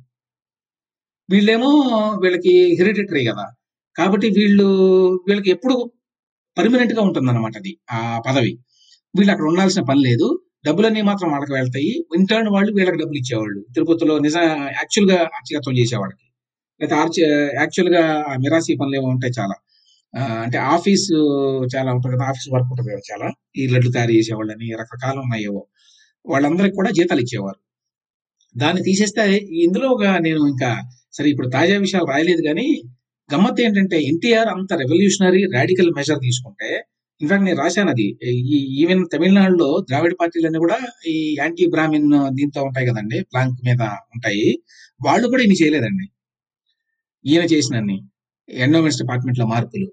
వీళ్ళేమో 1.29 1.69
వీళ్ళకి 2.23 2.53
హెరిడిటరీ 2.79 3.25
కదా. 3.25 3.45
కాబట్టి 3.95 4.27
వీళ్ళు 4.37 4.67
వీళ్ళకి 5.27 5.49
ఎప్పుడు 5.49 5.75
పర్మనెంట్గా 6.57 7.01
ఉంటుంది 7.01 7.29
అనమాట 7.31 7.55
అది 7.57 7.71
ఆ 7.91 7.99
పదవి. 8.27 8.53
వీళ్ళు 9.13 9.31
అక్కడ 9.33 9.47
ఉండాల్సిన 9.51 9.81
పని 9.83 10.01
లేదు. 10.09 10.27
డబ్బులన్నీ 10.67 11.01
మాత్రం 11.01 11.29
వాళ్ళకి 11.31 11.53
వెళ్తాయి. 11.53 11.93
ఇంటర్న్ 12.19 12.49
వాళ్ళు 12.49 12.71
వీళ్ళకి 12.77 12.99
డబ్బులు 13.01 13.19
ఇచ్చేవాళ్ళు. 13.21 13.59
తిరుపతిలో 13.75 14.15
నిజ 14.19 14.35
యాక్చువల్గా 14.79 15.17
అర్చకత్వం 15.37 15.75
చేసేవాళ్ళకి 15.81 16.25
లేకపోతే 16.81 16.95
ఆర్చ 17.01 17.17
యాక్చువల్గా 17.61 18.03
మిరాసి 18.43 18.73
పనులు 18.81 18.95
ఏమో 18.95 19.09
ఉంటాయి 19.15 19.33
చాలా. 19.39 19.55
అంటే 20.43 20.57
ఆఫీస్ 20.75 21.05
చాలా 21.75 21.89
ఉంటుంది 21.95 22.13
కదా 22.15 22.25
ఆఫీస్ 22.31 22.47
వర్క్ 22.55 22.69
ఉంటుంది 22.73 22.89
కదా 22.93 23.03
చాలా. 23.11 23.27
ఈ 23.57 23.63
లడ్లు 23.67 23.91
తయారు 23.91 24.13
చేసేవాళ్ళని 24.19 24.67
రకరకాలు 24.81 25.19
ఉన్నాయేవో 25.19 25.61
వాళ్ళందరికీ 26.25 26.75
కూడా 26.75 26.91
జీతాలు 26.91 27.21
ఇచ్చేవారు. 27.21 27.59
దాన్ని 28.55 28.81
తీసేస్తే 28.83 29.23
ఇందులో 29.65 29.87
ఒక 29.89 30.05
నేను 30.27 30.41
ఇంకా 30.53 30.71
సరే 31.17 31.27
ఇప్పుడు 31.29 31.49
తాజా 31.49 31.77
విషయాలు 31.77 32.07
రాయలేదు 32.13 32.41
కానీ 32.49 32.67
గమ్మత్ 33.29 33.59
ఏంటంటే 33.61 33.97
ఎన్టీఆర్ 34.01 34.49
అంత 34.55 34.71
రెవల్యూషనరీ 34.81 35.41
రాడికల్ 35.55 35.91
మెజర్ 35.97 36.19
తీసుకుంటే 36.19 36.69
ఇన్ఫాక్ట్ 37.21 37.45
నేను 37.47 37.59
రాశాను 37.63 37.89
అది. 37.89 38.05
ఈ 38.53 38.57
ఈవెన్ 38.81 39.01
తమిళనాడులో 39.13 39.67
ద్రావిడ 39.89 40.13
పార్టీలన్నీ 40.21 40.59
కూడా 40.65 40.77
ఈ 41.13 41.15
యాంటీ 41.39 41.65
బ్రాహ్మిన్ 41.65 42.09
దీంతో 42.37 42.61
ఉంటాయి 42.63 42.87
కదండి 42.89 43.17
ప్లాంక్ 43.31 43.59
మీద 43.67 43.81
ఉంటాయి. 44.15 44.47
వాళ్ళు 45.05 45.25
కూడా 45.33 45.41
ఇన్ని 45.45 45.57
చేయలేదండి. 45.61 46.05
ఈయన 47.25 47.43
చేసినన్ని 47.53 47.97
ఎండోమెంట్స్ 48.49 48.99
డిపార్ట్మెంట్లో 49.01 49.45
మార్పులు 49.53 49.87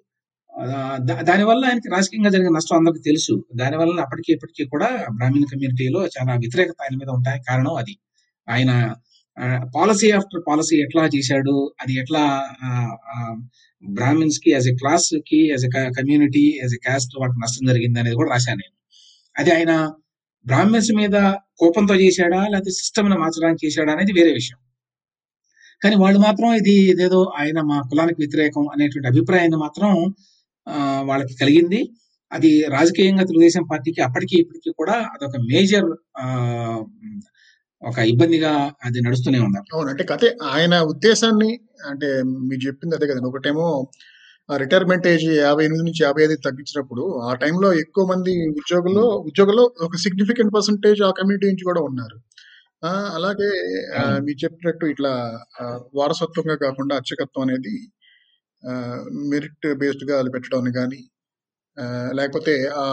దానివల్ల 1.28 1.62
ఆయనకి 1.68 1.88
రాజకీయంగా 1.94 2.30
జరిగిన 2.34 2.52
నష్టం 2.56 2.76
అందరికీ 2.76 3.02
తెలుసు. 3.10 3.34
దానివల్ల 3.54 3.94
అప్పటికి 4.04 4.30
ఇప్పటికీ 4.36 4.62
కూడా 4.72 4.88
బ్రాహ్మణ 5.18 5.44
కమ్యూనిటీలో 5.52 6.00
చాలా 6.16 6.32
వ్యతిరేకత 6.42 6.78
ఆయన 6.84 6.96
మీద 7.02 7.10
ఉంటాయి. 7.18 7.38
కారణం 7.48 7.74
అది. 7.82 7.94
ఆయన 8.48 8.72
పాలసీ 9.74 10.12
ఆఫ్టర్ 10.12 10.42
పాలసీ 10.48 10.76
ఎట్లా 10.76 11.06
చేశాడు? 11.06 11.54
అది 11.80 11.92
ఎట్లా 11.98 12.22
బ్రాహ్మిన్స్కి 13.82 14.50
యాజ్ 14.50 14.68
ఎ 14.68 14.74
క్లాస్కి 14.74 15.40
as 15.50 15.64
a 15.64 15.70
community 15.98 16.44
as 16.62 16.74
a 16.74 16.80
caste 16.86 17.14
వాటికి 17.20 17.40
నష్టం 17.40 17.66
జరిగింది 17.66 18.00
అనేది 18.00 18.16
కూడా 18.16 18.30
రాశాను 18.30 18.56
నేను. 18.56 18.74
అది 19.36 19.52
ఆయన 19.52 19.72
బ్రాహ్మిన్స్ 20.46 20.92
మీద 20.92 21.16
కోపంతో 21.58 21.94
చేశాడా? 21.94 22.40
లేకపోతే 22.48 22.70
సిస్టమ్ను 22.70 23.16
మార్చడానికి 23.16 23.66
చేశాడా 23.66 23.92
అనేది 23.92 24.12
వేరే 24.12 24.32
విషయం. 24.32 24.58
కానీ 25.82 25.96
వాళ్ళు 25.96 26.18
మాత్రం 26.18 26.54
ఇది 26.54 26.74
ఇదేదో 26.84 27.32
ఆయన 27.38 27.60
మా 27.62 27.80
కులానికి 27.90 28.18
వ్యతిరేకం 28.18 28.64
అనేటువంటి 28.68 29.08
అభిప్రాయాన్ని 29.08 29.56
మాత్రం 29.56 29.90
ఆ, 30.66 30.76
వాళ్ళకి 31.02 31.34
కలిగింది. 31.36 31.80
అది 32.32 32.66
రాజకీయంగా 32.68 33.24
తెలుగుదేశం 33.24 33.62
పార్టీకి 33.70 34.00
అప్పటికి 34.00 34.36
ఇప్పటికీ 34.40 34.70
కూడా 34.72 34.96
అదొక 35.14 35.36
మేజర్ 35.48 35.88
ఒక 37.82 37.98
ఇబ్బందిగా 38.10 38.50
అది 38.84 38.98
నడుస్తూనే 39.00 39.38
ఉంది. 39.40 39.60
అవును 39.74 39.88
అంటే 39.92 40.04
కథే 40.08 40.28
ఆయన 40.50 40.74
ఉద్దేశాన్ని 40.90 41.50
అంటే 41.86 42.08
మీరు 42.48 42.62
చెప్పింది 42.66 42.96
అదే 42.96 43.06
కదండి. 43.10 43.28
ఒకటేమో 43.30 43.66
రిటైర్మెంట్ 44.48 45.06
ఏజ్ 45.06 45.26
యాభై 45.38 45.64
ఎనిమిది 45.64 45.84
నుంచి 45.84 46.02
యాభై 46.04 46.22
ఐదు 46.22 46.36
తగ్గించినప్పుడు 46.46 47.02
ఆ 47.22 47.32
టైంలో 47.34 47.68
ఎక్కువ 47.82 48.04
మంది 48.06 48.32
ఉద్యోగుల్లో 48.60 49.04
ఉద్యోగుల్లో 49.28 49.64
ఒక 49.80 49.96
సిగ్నిఫికెంట్ 50.04 50.52
పర్సంటేజ్ 50.56 51.00
ఆ 51.02 51.12
కమ్యూనిటీ 51.18 51.46
నుంచి 51.50 51.64
కూడా 51.64 51.80
ఉన్నారు. 51.80 52.16
అలాగే. 53.16 53.48
మీరు 54.24 54.38
చెప్పినట్టు 54.44 54.84
ఇట్లా 54.86 55.12
వారసత్వంగా 55.94 56.56
కాకుండా 56.56 56.94
అర్చకత్వం 56.96 57.42
అనేది 57.42 57.74
మెరిట్ 59.30 59.66
బేస్డ్గా 59.80 60.14
అది 60.18 60.30
పెట్టడం 60.30 60.70
కానీ 60.74 61.00
లేకపోతే 62.12 62.54
ఆ, 62.78 62.86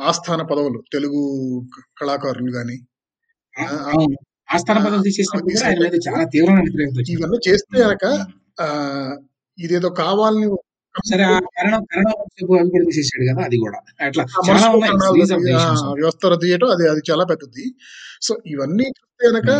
ఆస్థాన 0.00 0.42
పదవులు 0.50 0.80
తెలుగు 0.92 1.22
కళాకారులు 2.00 2.52
కానీ 2.52 2.76
అవును. 3.56 4.16
ఆస్థాన 4.54 4.78
పదవి 4.84 5.04
తీసేసినప్పుడు 5.04 5.50
కూడా 5.50 5.66
ఆయన 5.68 5.78
మీద 5.84 5.96
చాలా 6.06 6.24
తీవ్రమైన 6.32 6.64
వ్యతిరేకత 6.66 6.98
వచ్చింది 6.98 7.18
ఇవన్నీ 7.18 7.38
చేస్తే 7.48 7.76
కనుక 7.84 8.04
ఇదేదో 9.58 9.88
కావాలని 10.00 10.48
సరే 10.94 11.24
కరణం 11.56 11.82
కరణం 11.90 12.14
అవి 12.20 12.46
కూడా 12.70 12.84
తీసేసాడు 12.88 13.24
కదా 13.28 13.42
అది 13.44 13.56
కూడా. 13.56 13.78
అట్లా. 14.06 14.22
వ్యవస్థ 15.98 16.22
రద్దు 16.26 16.46
చేయడం 16.46 16.68
అది 16.74 16.84
అది 16.92 17.02
చాలా 17.10 17.24
పెద్దది. 17.24 17.64
సో 18.22 18.32
ఇవన్నీ 18.46 18.86
చూస్తే 18.98 19.24
కనుక. 19.28 19.50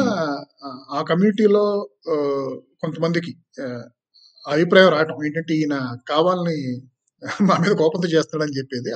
ఆ 0.91 1.01
కమ్యూనిటీలో 1.03 1.64
కొంతమందికి 2.82 3.32
అభిప్రాయం 4.45 4.88
రావటం 4.88 5.24
ఏంటంటే 5.26 5.55
ఈయన 5.55 5.76
కావాలని 6.09 6.59
మా 7.48 7.54
మీద 7.62 7.72
కోపంతో 7.80 8.08
చేస్తాడని 8.14 8.56
చెప్పేది. 8.58 8.90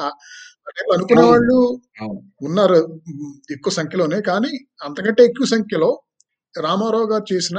అనుకునే 0.94 1.24
వాళ్ళు 1.30 1.56
ఉన్నారు 2.48 2.78
ఎక్కువ 3.54 3.72
సంఖ్యలోనే 3.78 4.18
కానీ 4.30 4.52
అంతకంటే 4.86 5.22
ఎక్కువ 5.24 5.46
సంఖ్యలో 5.46 5.90
రామారావు 6.54 7.08
గారు 7.12 7.26
చేసిన 7.32 7.58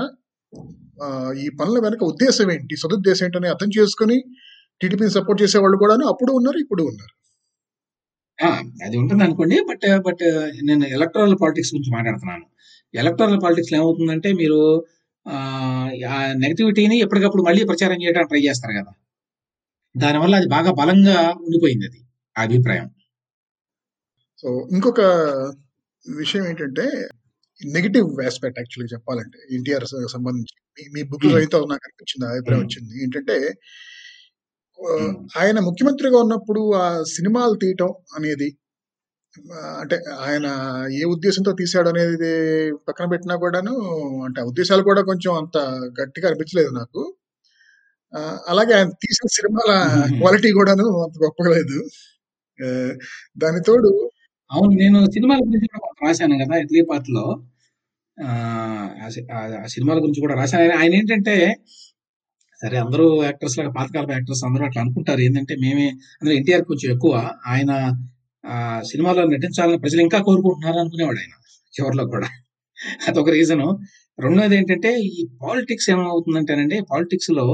ఈ 1.44 1.48
పనుల 1.60 1.78
వెనక 1.86 2.02
ఉద్దేశం 2.12 2.50
ఏంటి 2.52 2.76
సదుద్దేశం 2.84 3.26
ఏంటని 3.28 3.52
అర్థం 3.54 3.70
చేసుకుని 3.78 4.18
టీడీపీని 4.82 5.14
సపోర్ట్ 5.18 5.42
చేసే 5.44 5.60
వాళ్ళు 5.64 5.78
కూడా 5.84 5.96
అప్పుడు 6.14 6.32
ఉన్నారు 6.40 6.60
ఇప్పుడు 6.66 6.84
ఉన్నారు. 6.92 7.14
అది 8.86 8.96
ఉంటుంది 9.02 9.24
అనుకోండి 9.26 9.58
బట్ 9.70 9.86
బట్ 10.08 10.24
నేను 10.70 10.86
ఎలక్టరల్ 10.98 11.36
పాలిటిక్స్ 11.42 11.72
గురించి 11.74 11.92
మాట్లాడుతున్నాను. 11.98 12.46
ఎలక్టరల్ 12.94 13.40
పాలిటిక్స్ 13.46 13.74
ఏమవుతుందంటే 13.78 14.30
మీరు 14.42 14.60
ఆ 15.26 16.18
నెగటివిటీని 16.44 16.98
ఎప్పటికప్పుడు 17.06 17.44
మళ్ళీ 17.48 17.62
ప్రచారం 17.72 18.00
చేయడానికి 18.04 18.32
ట్రై 18.32 18.42
చేస్తారు 18.48 18.74
కదా. 18.80 18.92
దానివల్ల 19.96 20.34
అది 20.36 20.48
బాగా 20.50 20.72
బలంగా 20.80 21.18
ఉండిపోయింది 21.40 21.86
అది 21.90 22.00
ఆ 22.36 22.44
అభిప్రాయం 22.44 22.88
సో 24.44 24.48
ఇంకొక 24.72 25.02
విషయం 26.06 26.44
ఏంటంటే 26.48 26.86
నెగటివ్ 27.62 28.10
ఆస్పెక్ట్ 28.26 28.60
యాక్చువల్‌గా 28.60 28.92
చెప్పాలంటే 28.94 29.40
ఎన్టీఆర్ 29.52 29.86
సంబంధించి. 30.16 30.56
మీ 30.90 31.02
బుక్ 31.04 31.24
హ్మ్. 31.24 31.34
చదివితే 31.34 31.60
నాకు 31.66 31.86
అనిపించింది. 31.88 32.26
అభిప్రాయం 32.32 32.60
హ్మ్. 32.60 32.68
వచ్చింది. 32.68 32.94
ఏంటంటే 33.04 33.36
హ్మ్. 34.80 35.12
ఆయన 35.38 35.58
ముఖ్యమంత్రిగా 35.68 36.18
ఉన్నప్పుడు 36.18 36.62
ఆ 36.80 36.86
సినిమాలు 37.14 37.56
తీయటం 37.56 37.92
అనేది 38.16 38.50
అంటే 39.82 39.98
ఆయన 40.26 40.48
ఏ 40.96 41.04
ఉద్దేశంతో 41.14 41.52
తీశాడనేది 41.54 42.32
పక్కన 42.88 43.06
పెట్టినా 43.12 43.36
కూడాను 43.38 43.74
అంటే 44.26 44.40
ఆ 44.42 44.46
ఉద్దేశాలు 44.46 44.84
కూడా 44.84 45.02
కొంచెం 45.04 45.32
అంత 45.36 45.58
గట్టిగా 46.00 46.28
అనిపించలేదు 46.30 46.72
నాకు. 46.76 47.02
అలాగే 48.50 48.74
ఆయన 48.78 48.90
తీసిన 49.04 49.28
సినిమాల. 49.36 49.72
క్వాలిటీ 50.22 50.50
కూడాను 50.58 50.86
అంత 51.04 51.16
గొప్పగా 51.24 51.50
లేదు. 51.56 51.78
దానికి 53.38 53.66
తోడు 53.70 53.92
అవును. 54.50 54.74
నేను 54.82 55.00
సినిమాల 55.16 55.40
గురించి 55.48 55.68
కూడా 55.76 56.04
రాశాను 56.04 56.36
గదా! 56.42 56.56
'ఇడ్లీ 56.62 56.82
పార్ట్‌లో'. 56.90 57.26
ఆహ్, 58.18 58.90
ఆ 59.58 59.68
సినిమాల 59.76 59.98
గురించి 60.04 60.24
కూడా 60.26 60.36
రాశాను. 60.42 60.64
ఆయన 60.64 60.76
ఆయనేంటంటే 60.82 61.36
సరే 62.62 62.78
అందరూ 62.84 63.06
యాక్టర్స్ 63.26 63.58
లాగా 63.60 63.72
పాతకాలపు 63.78 64.14
యాక్టర్స్ 64.16 64.44
అందరూ 64.48 64.64
అట్లా 64.68 64.82
అనుకుంటారు. 64.84 65.22
ఏందంటే 65.26 65.56
మేమే 65.64 65.88
అందులో 66.16 66.36
ఎన్టీఆర్ 66.40 66.66
కొంచెం 66.70 66.90
ఎక్కువ. 66.96 67.14
ఆయన 67.50 67.72
సినిమాలో 68.88 69.24
నటించాలని 69.34 69.80
ప్రజలు 69.84 70.02
ఇంకా 70.06 70.20
కోరుకుంటున్నారు 70.28 70.80
అనుకునేవాడాయన. 70.84 71.36
చివర్లో 71.74 72.06
కూడా. 72.14 72.30
అదొక 73.10 73.30
రీజను. 73.38 73.68
రెండోదేంటంటే 74.20 74.92
ఈ 75.10 75.14
పాలిటిక్స్ 75.42 75.90
ఏమవుతుందంటేనండి 75.94 76.78
పాలిటిక్స్‌లో 76.92 77.48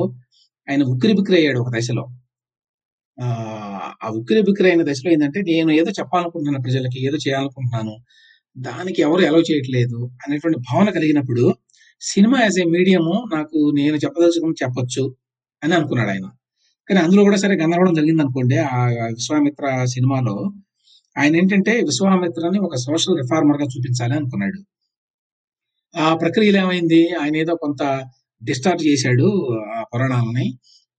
ఆయన 0.71 0.83
ఉక్కిరిబిక్కిరయ్యాడు 0.91 1.59
ఒక 1.63 1.71
దశలో. 1.77 2.05
ఆ 4.01 4.09
ఉక్కిరి 4.17 4.41
బిక్కిరి 4.47 4.69
అయిన 4.71 4.83
దశలో 4.87 5.09
ఏంటంటే 5.13 5.39
నేను 5.49 5.71
ఏదో 5.79 5.91
చెప్పాలనుకుంటున్నాను 5.99 6.61
ప్రజలకి, 6.65 6.99
ఏదో 7.07 7.17
చేయాలనుకుంటున్నాను. 7.25 7.93
దానికి 8.55 8.99
ఎవరు 9.07 9.23
అలౌ 9.29 9.41
చేయట్లేదు 9.49 9.99
అనేటువంటి 10.23 10.59
భావన 10.67 10.89
కలిగినప్పుడు 10.97 11.45
సినిమా 12.01 12.37
యాస్ 12.41 12.59
ఎ 12.61 12.67
మీడియము 12.75 13.15
నాకు 13.35 13.57
నేను 13.79 13.97
చెప్పదలుచుకుని 14.03 14.59
చెప్పొచ్చు 14.63 15.03
అని 15.61 15.73
అనుకున్నాడు 15.77 16.11
ఆయన 16.13 16.27
కానీ 16.89 16.99
అందులో 17.05 17.23
కూడా 17.27 17.39
సరే 17.43 17.55
గందరగోళం 17.61 17.95
జరిగింది 17.99 18.23
అనుకోండి 18.25 18.57
ఆ 18.71 18.79
'విశ్వామిత్ర' 19.13 19.67
సినిమాలో 19.93 20.35
ఆయన 21.15 21.33
ఏంటంటే 21.41 21.73
విశ్వామిత్రని 21.89 22.59
ఒక 22.67 22.77
సోషల్ 22.85 23.19
రిఫార్మర్‌గా 23.21 23.67
చూపించాలి 23.73 24.15
అనుకున్నాడు. 24.19 24.59
ఆ 25.93 26.07
ప్రక్రియలో 26.15 26.59
ఏమైంది? 26.63 26.99
ఆయన 27.21 27.35
ఏదో 27.37 27.53
కొంత 27.63 27.81
డిస్టార్ట్ 28.41 28.81
చేశాడు 28.87 29.27
ఆ 29.71 29.81
పురాణాలని. 29.91 30.47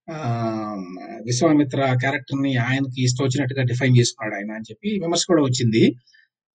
విశ్వామిత్ర 0.08 1.26
విశ్వామిత్ర 1.28 2.00
క్యారెక్టర్‌ని 2.02 2.52
ఆయనకి 2.64 2.98
ఇష్టం 3.06 3.24
వచ్చినట్టుగా 3.26 3.62
డిఫైన్ 3.70 3.94
చేసుకున్నాడు 3.98 4.34
ఆయన 4.38 4.50
అని 4.58 4.66
చెప్పి 4.70 4.88
విమర్శ 4.96 5.24
కూడా 5.30 5.42
వచ్చింది. 5.44 5.82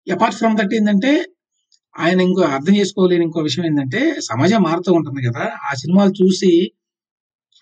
అపార్ట్ 0.08 0.38
ఫ్రమ్ 0.40 0.56
దట్ 0.60 0.74
ఏంటంటే 0.80 1.12
ఆయన 1.96 2.20
ఇంకో 2.28 2.44
అర్థం 2.56 2.76
చేసుకోలేని 2.80 3.26
ఇంకో 3.28 3.42
విషయం 3.48 3.66
ఏంటంటే 3.70 4.02
సమాజం 4.30 4.62
మారుతూ 4.68 4.92
ఉంటుంది 5.00 5.22
కదా 5.28 5.46
ఆ 5.66 5.74
సినిమాలు 5.82 6.14
చూసి 6.22 6.52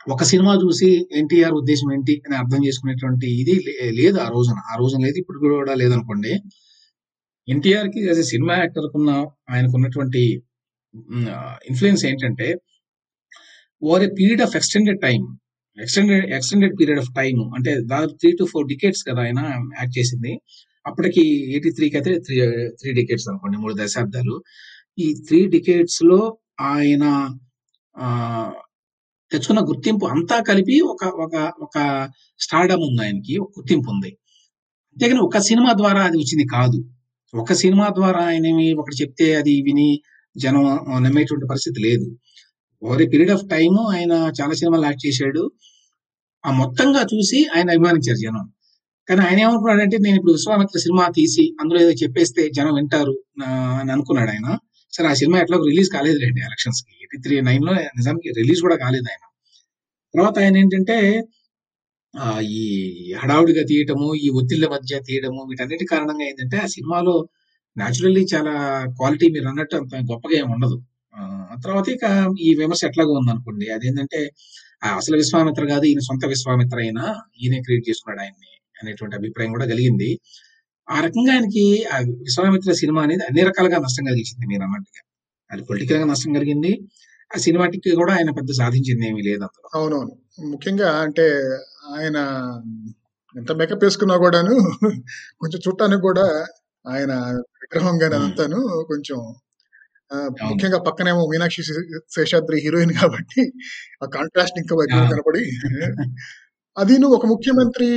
ఒక 0.08 0.24
సినిమా 0.30 0.54
చూసి 0.62 0.90
ఎన్టీఆర్ 1.20 1.56
ఉద్దేశం 1.60 1.90
ఏంటి 1.94 2.14
అని 2.26 2.36
అర్థం 2.40 2.62
చేసుకునేటువంటి 2.66 3.28
ఇది 3.42 3.56
లే 3.66 3.74
లేదు 4.00 4.18
ఆ 4.20 4.30
రోజున. 4.36 4.60
ఆ 4.72 4.76
రోజున 4.80 5.02
లేదు. 5.06 5.18
ఇప్పుడు 5.24 5.40
కూడా 5.44 5.74
లేదనుకోండి. 5.82 6.34
ఎన్టీఆర్‌కి 7.48 8.00
కి 8.06 8.10
ఎ 8.16 8.26
సినిమా 8.32 8.56
యాక్టర్‌కున్న 8.58 9.10
ఆయనకున్నటువంటి 9.12 9.54
ఆయనకు 9.54 9.76
ఉన్నటువంటి 9.78 10.24
ఇన్‌ఫ్లూయెన్స్ 11.70 12.04
ఏంటంటే 12.10 12.48
over 13.82 14.04
a 14.04 14.12
period 14.18 14.44
of 14.46 14.56
extended 14.60 15.00
time. 15.06 15.24
Extended 15.78 16.26
extended 16.38 16.74
period 16.80 17.02
of 17.04 17.12
time 17.18 17.42
అంటే 17.58 17.72
దాదాపు 17.92 18.16
3-4 18.18 18.64
డికేడ్స్ 18.72 19.04
కదా! 19.10 19.22
ఆయన 19.28 19.42
యాక్ట్ 19.80 19.96
చేసింది. 20.00 20.34
అప్పటికి 20.86 21.24
83కి 21.50 21.96
అయితే 22.00 22.14
త్రీ 22.26 22.36
త్రీ 22.80 22.92
డికేట్స్ 23.00 23.28
అనుకోండి. 23.32 23.58
మూడు 23.64 23.76
దశాబ్దాలు. 23.82 24.36
ఈ 24.98 25.08
త్రీ 25.28 25.40
డికేట్స్లో 25.56 26.20
ఆయన 26.72 27.06
తెచ్చుకున్న 29.32 29.62
గుర్తింపు 29.70 30.06
అంతా 30.14 30.38
కలిపి 30.50 30.76
ఒక 30.94 31.04
ఒక 31.26 31.36
ఒక 31.66 31.78
స్టార్డమ్ 32.40 32.84
ఉంది 32.88 33.02
ఆయనకి. 33.06 33.36
ఒక 33.44 33.52
గుర్తింపు 33.58 33.90
ఉంది. 33.96 34.12
అంతేగాని 34.98 35.24
ఒక 35.28 35.40
సినిమా 35.50 35.72
ద్వారా 35.82 36.02
అది 36.10 36.18
వచ్చింది 36.22 36.46
కాదు. 36.56 36.80
ఒక 37.34 37.54
సినిమా 37.64 37.88
ద్వారా 38.00 38.22
ఆయనేమి 38.30 38.68
ఒకటి 38.82 38.98
చెప్తే 39.02 39.28
అది 39.42 39.54
విని 39.68 39.90
జనం 40.36 40.66
నమ్మేటువంటి 41.06 41.48
పరిస్థితి 41.52 41.80
లేదు. 41.88 42.08
Over 42.82 43.02
a 43.04 43.08
period 43.12 43.34
of 43.36 43.44
time 43.54 43.78
ఆయన 43.94 44.14
చాలా 44.40 44.54
సినిమాలు 44.60 44.86
యాక్ట్ 44.88 45.04
చేశాడు. 45.08 45.42
ఆ 46.44 46.52
మొత్తంగా 46.62 47.02
చూసి 47.12 47.40
ఆయన 47.56 47.68
అభిమానించారు 47.76 48.20
జనం. 48.24 48.46
కానీ 49.08 49.22
ఆయన 49.28 49.40
ఏమనుకున్నాడంటే 49.46 49.98
నేను 50.06 50.16
ఇప్పుడు 50.20 50.34
'విశ్వామిత్ర' 50.38 50.82
సినిమా 50.86 51.06
తీసి 51.18 51.44
అందులో 51.62 51.80
ఏదో 51.84 51.94
చెప్పేస్తే 52.02 52.42
జనం 52.58 52.74
వింటారు 52.80 53.16
అని 53.82 53.92
అనుకున్నాడు 53.96 54.32
ఆయన. 54.36 54.48
సరే 54.94 55.08
ఆ 55.12 55.16
సినిమా 55.22 55.38
ఎట్లా 55.44 55.58
రిలీజ్ 55.70 55.90
కాలేదులేండి 55.96 56.42
ఎలక్షన్స్ 56.48 56.82
ఎయిట్ 56.94 57.16
త్రీ 57.26 57.36
నైన్లో 57.50 57.74
నిజానికి 58.00 58.30
రిలీజ్ 58.40 58.62
కూడా 58.66 58.78
కాలేదు 58.84 59.08
ఆయన. 59.12 59.24
తర్వాత 60.14 60.36
ఆయన 60.44 60.56
ఏంటంటే 60.64 60.98
ఈ 62.54 62.62
హడావుడిగా 63.22 63.64
తీయటము, 63.70 64.08
ఈ 64.24 64.30
ఒత్తిళ్ళ 64.40 64.66
మధ్య 64.74 64.94
తీయడము 65.08 65.42
వీటన్నిటి 65.50 65.86
కారణంగా 65.94 66.26
ఏంటంటే 66.30 66.58
ఆ 66.66 66.70
సినిమాలో 66.76 67.14
న్యాచురల్లీ 67.78 68.24
చాలా 68.34 68.54
క్వాలిటీ 68.98 69.28
మీరు 69.36 69.48
అన్నట్టు 69.52 69.76
అంత 69.82 69.94
గొప్పగా 70.12 70.36
ఏమి 70.42 70.52
ఉండదు. 70.56 70.78
తర్వాత 71.64 71.88
ఇక 71.96 72.06
ఈ 72.42 72.52
విమర్శ 72.60 72.82
ఎట్లాగో 72.90 73.14
ఉందనుకోండి. 73.22 73.68
అదేంటంటే 73.76 74.20
అసలు 74.94 75.16
విశ్వామిత్ర 75.22 75.64
కాదు 75.72 75.86
ఈయన 75.90 76.02
సొంత 76.10 76.26
విశ్వామిత్ర 76.34 76.78
అయిన 76.86 77.00
ఈయనే 77.40 77.60
క్రియేట్ 77.66 77.86
చేసుకున్నాడు 77.90 78.22
ఆయన్ని 78.26 78.52
అనేటువంటి 78.76 79.16
అభిప్రాయం 79.20 79.52
కూడా 79.56 79.68
కలిగింది. 79.74 80.10
ఆ 80.88 80.98
రకంగా 81.06 81.32
ఆయనకి 81.36 81.66
ఆ 81.94 81.98
'విశ్వామిత్ర' 82.24 82.76
సినిమా 82.82 83.02
అనేది 83.06 83.24
అన్ని 83.28 83.44
రకాలుగా 83.50 83.78
నష్టం 83.86 84.06
కలిగించింది 84.10 84.46
మీరన్నట్టుగా. 84.52 85.02
అది 85.52 85.64
పొలిటికల్‌గా 85.70 86.08
నష్టం 86.12 86.32
కలిగింది. 86.38 86.72
ఆ 87.32 87.40
సినిమాటిక్ 87.46 87.88
కూడా 88.02 88.14
ఆయన 88.18 88.32
పెద్ద 88.40 88.52
సాధించిందేమీ 88.60 89.22
లేదు 89.28 89.44
అందులో. 89.48 89.68
అవునవును. 89.78 90.14
ముఖ్యంగా 90.54 90.90
అంటే 91.06 91.28
ఆయన 91.94 92.18
ఎంత 93.36 93.52
మేకప్ 93.60 93.86
ఏసుకున్నా 93.88 94.16
కూడాను 94.24 94.56
కొంచెం 95.42 95.60
చూడటానికి 95.66 96.04
కూడా 96.10 96.26
ఆయన 96.86 97.14
విగ్రహం 97.64 97.96
గాని 98.04 98.14
హ్మ్. 98.14 98.22
అదంతాను 98.22 98.60
కొంచెం. 98.92 99.20
ముఖ్యంగా 100.50 100.80
పక్కనేమో 100.88 101.22
మీనాక్షి 101.32 101.64
శేషాద్రి 102.16 102.58
హీరోయిన్ 102.66 102.94
కాబట్టి 103.02 103.42
ఆ 104.04 104.08
కాంట్రాస్ట్ 104.16 104.58
ఇంకా! 104.62 104.76
ఎక్కువ 104.86 105.06
కనపడి 105.12 105.44
అదీను 106.78 107.08
ఒక 107.18 107.26
ముఖ్యమంత్రి 107.34 107.90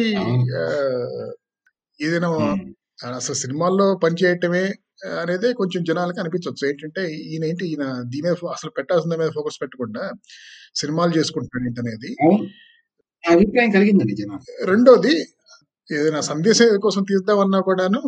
ఏదైనా. 2.01 2.31
అసలు 3.19 3.37
సినిమాల్లో 3.43 3.87
పనిచేయటమే 4.05 4.65
అనేదే 5.21 5.49
కొంచెం 5.61 5.81
జనాలకి 5.89 6.19
అనిపించొచ్చు. 6.23 6.63
ఏంటంటే 6.69 7.03
ఈయనేంటి 7.27 7.65
ఈయన 7.73 7.85
దీని 8.13 8.25
మీద 8.27 8.35
అసలు 8.55 8.73
పెట్టాల్సిన 8.79 9.17
మీద 9.23 9.31
ఫోకస్ 9.39 9.59
పెట్టకుండా 9.63 10.05
సినిమాలు 10.77 11.13
చేసుకుంటున్నాడేంటనేది. 11.19 12.11
అవును. 12.25 12.45
ఆ 13.25 13.33
అభిప్రాయం 13.37 13.71
కలిగిందండి 13.77 14.15
జనానికి. 14.21 14.53
రెండోది 14.73 15.15
ఏదైనా 15.91 16.21
సందేశం 16.31 16.69
కోసం 16.85 17.03
తీద్దామన్నా 17.11 17.61
కూడాను 17.69 18.03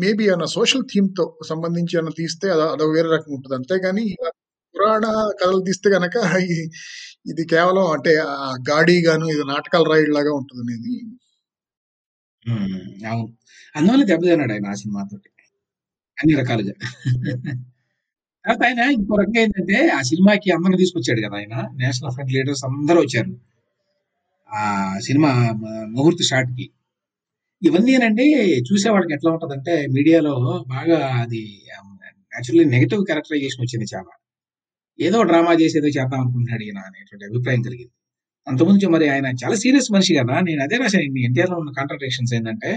మేబీ 0.00 0.24
ఏమన్నా 0.26 0.48
సోషల్ 0.54 0.84
థీమ్‌తో 0.90 1.24
సంబంధించి 1.48 1.96
ఏమైనా 1.96 2.14
తీస్తే 2.18 2.46
అదో 2.54 2.66
అదో 2.74 2.86
వేరే 2.94 3.08
రకం 3.14 3.30
ఉంటుంది 3.36 3.56
అంతేగాని 3.58 4.04
పురాణ 4.74 5.04
కథలు 5.40 5.62
తీస్తే 5.68 5.88
కనుక 5.96 6.16
ఇది 7.32 7.44
కేవలం 7.52 7.86
అంటే 7.94 8.12
ఆహ్, 8.28 8.58
గాడిగాను 8.70 9.26
ఇది 9.34 9.44
నాటకాల 9.52 9.84
రాయుడులాగా 9.92 10.32
ఉంటుంది 10.40 10.62
అనేది 10.66 10.94
అవును. 13.06 13.26
అందువల్ల 13.74 14.02
దెబ్బతిన్నాడు 14.10 14.52
ఆయన 14.54 14.66
ఆ 14.66 14.78
సినిమాతో 14.82 15.16
అన్ని 16.18 16.34
రకాలుగా. 16.40 16.74
తర్వాత 18.44 18.62
ఆయన 18.68 18.82
ఇంకో 18.96 19.14
రకంగా 19.20 19.40
ఏంటంటే 19.44 19.78
ఆ 19.92 20.10
సినిమాకి 20.10 20.48
అందరిని 20.56 20.80
తీసుకొచ్చాడు 20.82 21.20
కదా! 21.24 21.36
ఆయన. 21.40 21.54
నేషనల్ 21.80 22.14
ఫ్రంట్ 22.14 22.34
లీడర్స్ 22.36 22.64
అందరూ 22.68 23.00
వచ్చారు. 23.04 23.32
ఆ 24.50 24.62
సినిమా 25.06 25.30
ముహూర్త 25.54 25.66
ముహూర్త 25.94 26.22
షాట్‌కి. 26.30 26.66
ఇవన్నీనండి 27.62 28.24
చూసేవాడికి 28.68 29.12
ఎట్లా 29.16 29.30
ఉంటదంటే 29.34 29.74
మీడియాలో 29.96 30.34
బాగా 30.72 30.98
అది 31.22 31.42
యాక్చువల్లీ 32.32 32.64
నెగటివ్ 32.74 33.02
క్యారెక్టరైజేషన్ 33.08 33.62
వచ్చింది 33.64 33.86
చాలా. 33.92 34.12
ఏదో 34.98 35.18
డ్రామా 35.30 35.52
చేసి 35.60 35.76
ఏదో 35.80 35.90
చేద్దాం 35.96 36.20
అనుకుంటున్నాడు 36.22 36.64
ఈయన 36.66 36.80
అనేటువంటి 36.88 37.24
అభిప్రాయం 37.30 37.62
కలిగింది. 37.66 37.94
అంతకుముందు 38.46 38.88
మరి 38.94 39.06
ఆయన 39.12 39.26
చాలా 39.42 39.56
సీరియస్ 39.62 39.88
మనిషి 39.94 40.12
కదా! 40.20 40.36
నేను 40.48 40.60
అదే 40.66 40.76
రాశాను 40.82 41.04
ఇన్ని 41.08 41.22
ఎన్టీఆర్‌లో 41.28 41.56
ఉన్న 41.62 41.72
కాంట్రడిక్షన్స్ 41.78 42.32
ఏంటంటే 42.38 42.70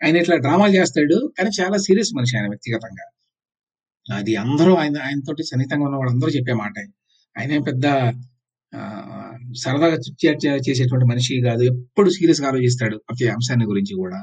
ఆయన 0.00 0.16
ఇట్లా 0.22 0.36
డ్రామా 0.44 0.68
చేస్తాడు. 0.76 1.18
కానీ 1.36 1.50
చాలా 1.60 1.78
సీరియస్ 1.86 2.12
మనిషి 2.18 2.34
ఆయన 2.38 2.48
వ్యక్తిగతంగా. 2.52 3.06
అది 4.06 4.32
అందరూ 4.44 4.72
ఆయన 4.82 4.96
ఆయనతోటి 5.06 5.44
సన్నిహితంగా 5.50 5.86
ఉన్న 5.88 5.98
వాళ్ళందరూ 6.00 6.32
చెప్పే 6.36 6.54
మాట 6.60 6.76
ఆయన 7.36 7.60
పెద్ద 7.68 7.86
సరదాగా 9.62 9.96
చిట్ 10.04 10.18
చేసేటువంటి 10.68 11.06
మనిషి 11.12 11.34
కాదు 11.46 11.62
ఎప్పుడు 11.72 12.08
సీరియస్‌గా 12.16 12.48
ఆలోచిస్తాడు 12.50 12.96
ప్రతి 13.06 13.26
అంశాన్ని 13.34 13.66
గురించి 13.72 13.94
కూడా 14.02 14.20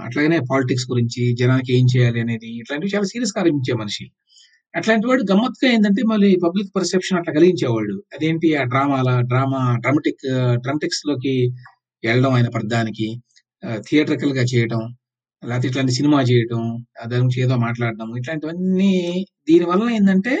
అట్లాగనే 0.00 0.38
పాలిటిక్స్ 0.50 0.86
గురించి, 0.92 1.22
జనానికి 1.40 1.70
ఏం 1.76 1.86
చేయాలి 1.92 2.20
అనేది 2.24 2.48
ఇట్లాంటివి 2.60 2.92
చాలా 2.94 3.06
సీరియస్‌గా 3.12 3.40
ఆలోచించే 3.42 3.74
మనిషి. 3.82 4.04
అట్లాంటి 4.74 5.06
వాడు 5.10 5.24
గమ్మత్తుగా 5.30 5.68
ఏంటంటే 5.74 6.02
మళ్ళీ 6.12 6.30
పబ్లిక్ 6.44 6.70
పర్సెప్షన్ 6.76 7.18
అట్లా 7.20 7.32
కలిగించేవాడు. 7.38 7.96
అదేంటి 8.14 8.48
ఆ 8.56 8.64
డ్రామాల 8.72 9.10
డ్రామా 9.30 9.62
డ్రామటిక్ 9.82 10.24
డ్రామటిక్స్లోకి 10.64 11.34
వెళ్ళడం 12.04 12.32
ఆయన 12.38 12.48
ప్రతిదానికి. 12.56 13.08
థియేటర్కల్గా 13.88 14.44
చేయటం. 14.52 14.82
లేకపోతే 15.42 15.68
ఇట్లాంటి 15.70 15.94
సినిమా 15.98 16.20
చేయటం 16.30 16.62
ఆ 16.96 17.06
దాని 17.06 17.22
గురించి 17.22 17.40
ఏదో 17.46 17.56
మాట్లాడడం 17.66 18.08
ఇట్లాంటివన్నీ 18.20 18.92
దీని 19.48 19.66
వలన 19.70 19.88
ఏంటంటే 19.98 20.34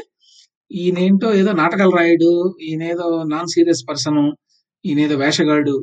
ఈయనేంటో 0.74 1.28
ఏదో 1.34 1.50
నాటకాలు 1.52 1.92
రాయడు 1.96 2.30
ఈయనేదో 2.62 3.06
నాన్ 3.24 3.46
సీరియస్ 3.46 3.82
పర్సన్ 3.88 4.20
ఈయనేదో 4.84 5.16
వేషగాడు 5.16 5.74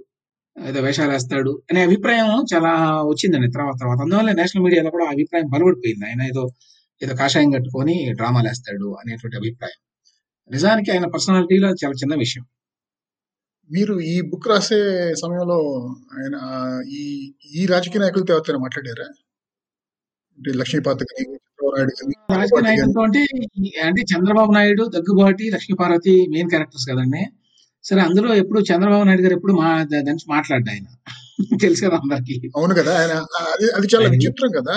ఏదో 0.56 0.80
వేషాలు 0.82 1.12
వేస్తాడు 1.12 1.52
అనే 1.70 1.82
అభిప్రాయం 1.84 2.30
చాలా 2.54 2.72
వచ్చిందండి 3.04 3.50
తర్వాత 3.52 3.76
తర్వాత. 3.82 4.00
అందువల్ల 4.02 4.32
నేషనల్ 4.32 4.66
మీడియాలో 4.66 4.90
కూడా 4.90 5.06
ఆ 5.06 5.12
అభిప్రాయం 5.12 5.48
బలపడిపోయింది. 5.48 6.06
ఆయన 6.06 6.22
ఏదో 6.32 6.44
ఏదో 7.02 7.14
కాషాయం 7.16 7.52
కట్టుకొని 7.52 7.96
డ్రామాలు 8.16 8.48
వేస్తాడు 8.48 8.90
అనేటువంటి 9.02 9.38
అభిప్రాయం. 9.38 9.80
నిజానికి 10.50 10.90
ఆయన 10.92 11.06
పర్సనాలిటీలో 11.08 11.70
చాలా 11.84 11.96
చిన్న 12.04 12.16
విషయం. 12.16 12.46
మీరు 13.70 13.94
ఈ 14.06 14.16
బుక్ 14.22 14.48
రాసే 14.48 14.80
సమయంలో 15.14 15.60
ఆయన 16.18 16.38
ఈ 16.92 17.04
ఈ 17.56 17.62
రాజకీయ 17.66 18.02
నాయకులతో 18.02 18.34
ఎవరితో 18.34 18.60
మాట్లాడారా? 18.60 19.08
అంటే 20.38 20.52
లక్ష్మీపాత 20.60 21.00
కానీ 21.04 21.26
రాజకీయ 22.34 22.68
అంటే 23.88 24.02
చంద్రబాబు 24.12 24.52
నాయుడు 24.58 24.84
దగ్గుబాటి 24.96 25.46
లక్ష్మీపార్వతి 25.56 26.14
మెయిన్ 26.34 26.50
క్యారెక్టర్స్ 26.50 26.88
కదండి. 26.92 27.24
సరే 27.86 28.02
అందులో 28.08 28.30
ఎప్పుడు 28.42 28.60
చంద్రబాబు 28.70 29.06
నాయుడు 29.08 29.24
గారు 29.26 29.36
ఎప్పుడు 29.38 29.54
మా 29.60 29.70
దాని 29.92 30.08
నుంచి 30.10 30.28
మాట్లాడ్డా 30.30 30.72
ఆయన? 30.74 30.88
తెలుసు 31.64 31.82
కదా 31.86 31.98
అందరికి. 32.02 32.36
అవును 32.58 32.74
కదా 32.80 32.92
ఆయన 33.00 33.14
అది 33.52 33.68
అది 33.78 33.88
చాలా 33.94 34.08
విచిత్రం 34.16 34.52
కదా. 34.58 34.76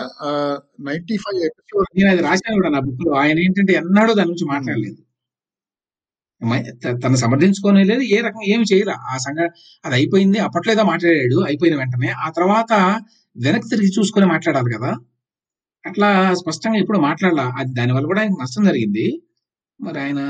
నైన్టీ 0.86 1.16
ఫైవ్ 1.24 1.40
ఎపిసోడ్ 1.48 1.88
నేను 1.98 2.08
అది 2.12 2.22
రాశాను 2.28 2.56
కూడా 2.60 2.70
నా 2.76 2.80
బుక్లో 2.86 3.12
ఆయన 3.22 3.38
ఏంటంటే 3.46 3.72
ఎన్నాడో 3.82 4.12
దాని 4.20 4.30
నుంచి 4.32 4.46
మాట్లాడలేదు. 4.54 4.98
తను 7.02 7.16
సమర్థించుకోనే 7.16 7.82
లేదు 7.84 8.02
ఏ 8.14 8.18
రకం 8.26 8.42
ఏమి 8.52 8.64
చేయలే. 8.70 8.94
ఆ 9.10 9.16
సంఘ 9.18 9.38
అది 9.84 9.94
అయిపోయింది 9.98 10.38
అప్పట్లో 10.46 10.70
ఏదో 10.76 10.84
మాట్లాడాడు 10.92 11.38
అయిపోయిన 11.48 11.76
వెంటనే. 11.82 12.10
ఆ 12.24 12.28
తర్వాత 12.38 12.72
వెనక్కి 13.36 13.68
తిరిగి 13.72 13.90
చూసుకొని 13.98 14.26
మాట్లాడాలి 14.26 14.70
కదా. 14.76 14.90
అట్లా 15.84 16.34
స్పష్టంగా 16.34 16.78
ఇప్పుడు 16.78 16.98
మాట్లాడాల. 16.98 17.42
అది 17.58 17.72
దానివల్ల 17.72 18.06
కూడా 18.06 18.20
ఆయనకు 18.20 18.40
నష్టం 18.42 18.64
జరిగింది. 18.64 19.06
మరి 19.80 19.98
ఆయన 20.00 20.20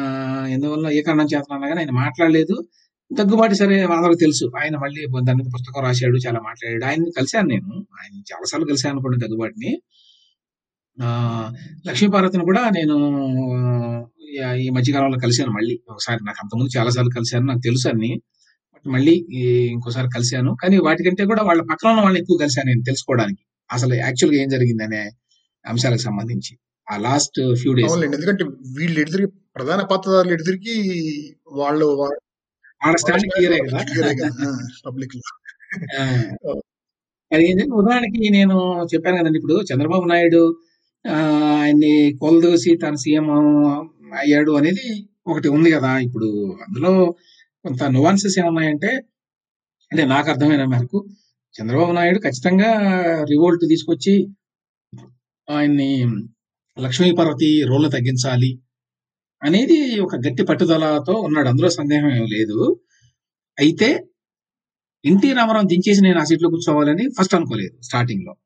ఎందువల్ల 0.50 0.86
ఏ 0.90 1.02
కారణం 1.02 1.28
చేస్తున్నా 1.34 1.68
కానీ 1.68 1.80
ఆయన 1.80 1.90
మాట్లాడలేదు. 1.90 2.56
దగ్గుబాటి 3.10 3.54
సరే 3.54 3.76
వాళ్ళకి 3.84 4.20
తెలుసు. 4.20 4.44
ఆయన 4.62 4.76
మళ్ళీ 4.76 5.06
దాని 5.24 5.38
మీద 5.42 5.48
పుస్తకం 5.54 5.82
రాశాడు 5.82 6.16
చాలా 6.26 6.40
మాట్లాడాడు. 6.40 6.84
ఆయన 6.84 7.04
కలిశాను 7.18 7.48
నేను. 7.48 7.70
ఆయన 8.00 8.14
చాలాసార్లు 8.32 8.66
కలిశాను 8.66 8.92
అనుకోండి 8.94 9.18
దగ్గుబాటిని 9.26 9.72
లక్ష్మీపార్వతిని 11.88 12.44
కూడా 12.44 12.62
నేను 12.70 12.96
ఈ 14.56 14.70
మధ్యకాలంలో 14.70 15.18
కలిశాను 15.18 15.52
మళ్ళీ. 15.52 15.80
ఒకసారి 15.90 16.20
నాకు 16.24 16.40
అంతకుముందు 16.42 16.78
చాలా 16.78 16.90
సార్లు 16.90 17.12
కలిశాను 17.16 17.46
నాకు 17.46 17.62
తెలుసు 17.64 17.88
అన్ని. 17.88 18.12
బట్ 18.74 18.86
మళ్ళీ 18.88 19.14
ఇంకోసారి 19.74 20.08
కలిశాను. 20.14 20.56
కానీ 20.62 20.76
వాటికంటే 20.78 21.24
కూడా 21.24 21.42
వాళ్ళ 21.42 21.62
పక్కన 21.62 21.88
ఉన్న 21.90 22.00
వాళ్ళని 22.00 22.20
ఎక్కువ 22.22 22.36
కలిశాను 22.40 22.68
నేను 22.68 22.82
తెలుసుకోవడానికి. 22.82 23.42
అసలు 23.70 23.94
యాక్చువల్గా 23.94 24.42
ఏం 24.42 24.48
జరిగిందనే 24.48 25.02
అంశాలకు 25.64 26.02
సంబంధించి. 26.06 26.52
ఆ 26.88 26.94
లాస్ట్ 27.04 27.38
ఫ్యూ 27.60 27.72
డేస్ 27.76 27.96
ఎందుకంటే 28.08 28.44
వీళ్ళు 28.76 28.98
ఎదురికి 29.04 29.28
ప్రధాన 29.56 29.80
పాత్రధారులు 29.90 30.34
ఎదురికి 30.36 30.74
వాళ్ళు 31.60 31.86
వాళ్ళ 32.80 32.96
స్టాండ్ 33.02 33.26
క్లియరే 33.30 33.58
కదా? 33.66 33.80
క్లియరే 33.90 34.12
కదా? 34.16 34.48
పబ్లిక్ 34.86 35.14
అది 37.30 37.42
ఏంటంటే 37.48 37.74
ఉదాహరణకి 37.74 38.22
నేను 38.30 38.56
చెప్పాను 38.92 39.18
కదండి 39.20 39.38
ఇప్పుడు 39.40 39.56
చంద్రబాబు 39.70 40.04
నాయుడు 40.04 40.42
ఆయన్ని 41.04 41.92
కొలదోసి 42.20 42.72
తన 42.76 42.94
సీఎం 42.94 43.26
అయ్యాడు 44.20 44.52
అనేది 44.60 44.86
ఒకటి 45.26 45.48
ఉంది 45.56 45.68
కదా 45.74 45.90
ఇప్పుడు. 46.06 46.28
అందులో 46.64 46.92
కొంత 47.64 47.82
నువాన్సెస్ 47.94 48.36
ఏమున్నాయంటే 48.40 48.90
అంటే 49.92 50.02
నాకు 50.06 50.28
అర్థమైన 50.30 50.64
మేరకు 50.66 50.98
చంద్రబాబు 51.54 51.92
నాయుడు 51.92 52.18
ఖచ్చితంగా 52.18 52.70
రివోల్ట్ 53.32 53.64
తీసుకొచ్చి 53.72 54.14
ఆయన్ని 55.50 56.06
లక్ష్మీపార్వతి 56.80 57.64
రోల్ 57.64 57.92
తగ్గించాలి 57.92 58.60
అనేది 59.42 60.00
ఒక 60.00 60.16
గట్టి 60.16 60.44
పట్టుదలతో 60.44 61.12
ఉన్నాడు. 61.12 61.48
అందులో 61.48 61.68
సందేహం 61.68 62.10
ఏం 62.10 62.26
లేదు. 62.26 62.80
అయితే 63.58 64.06
ఎన్టీ 65.04 65.32
రామారావు 65.32 65.66
దించేసి 65.66 66.00
నేను 66.00 66.20
ఆ 66.20 66.24
సీట్లో 66.24 66.50
కూర్చోవాలని 66.50 67.08
ఫస్ట్ 67.20 67.34
అనుకోలేదు 67.34 67.82
స్టార్టింగ్లో. 67.82 68.36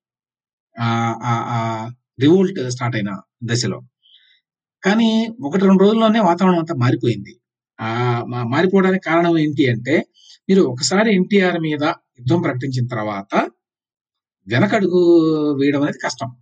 ఆ 0.78 1.90
రివోల్ట్ 2.20 2.70
స్టార్ట్ 2.70 2.96
అయిన 2.96 3.20
దశలో. 3.44 3.82
కానీ 4.84 5.28
ఒకటి 5.44 5.64
రెండు 5.64 5.82
రోజుల్లోనే 5.82 6.20
వాతావరణం 6.20 6.58
అంతా 6.58 6.74
మారిపోయింది. 6.74 7.40
ఆ 7.80 8.24
మా- 8.28 8.46
మారిపోవడానికి 8.46 9.04
కారణం 9.04 9.38
ఏంటి 9.38 9.70
అంటే 9.70 10.06
మీరు 10.48 10.62
ఒకసారి 10.62 11.14
ఎన్టీఆర్ 11.14 11.60
మీద 11.60 11.82
యుద్ధం 11.82 12.42
ప్రకటించిన 12.42 12.86
తర్వాత 12.86 13.50
వెనకడుగు 14.48 15.18
వేయడం 15.60 15.82
అనేది 15.82 15.98
కష్టం. 15.98 16.36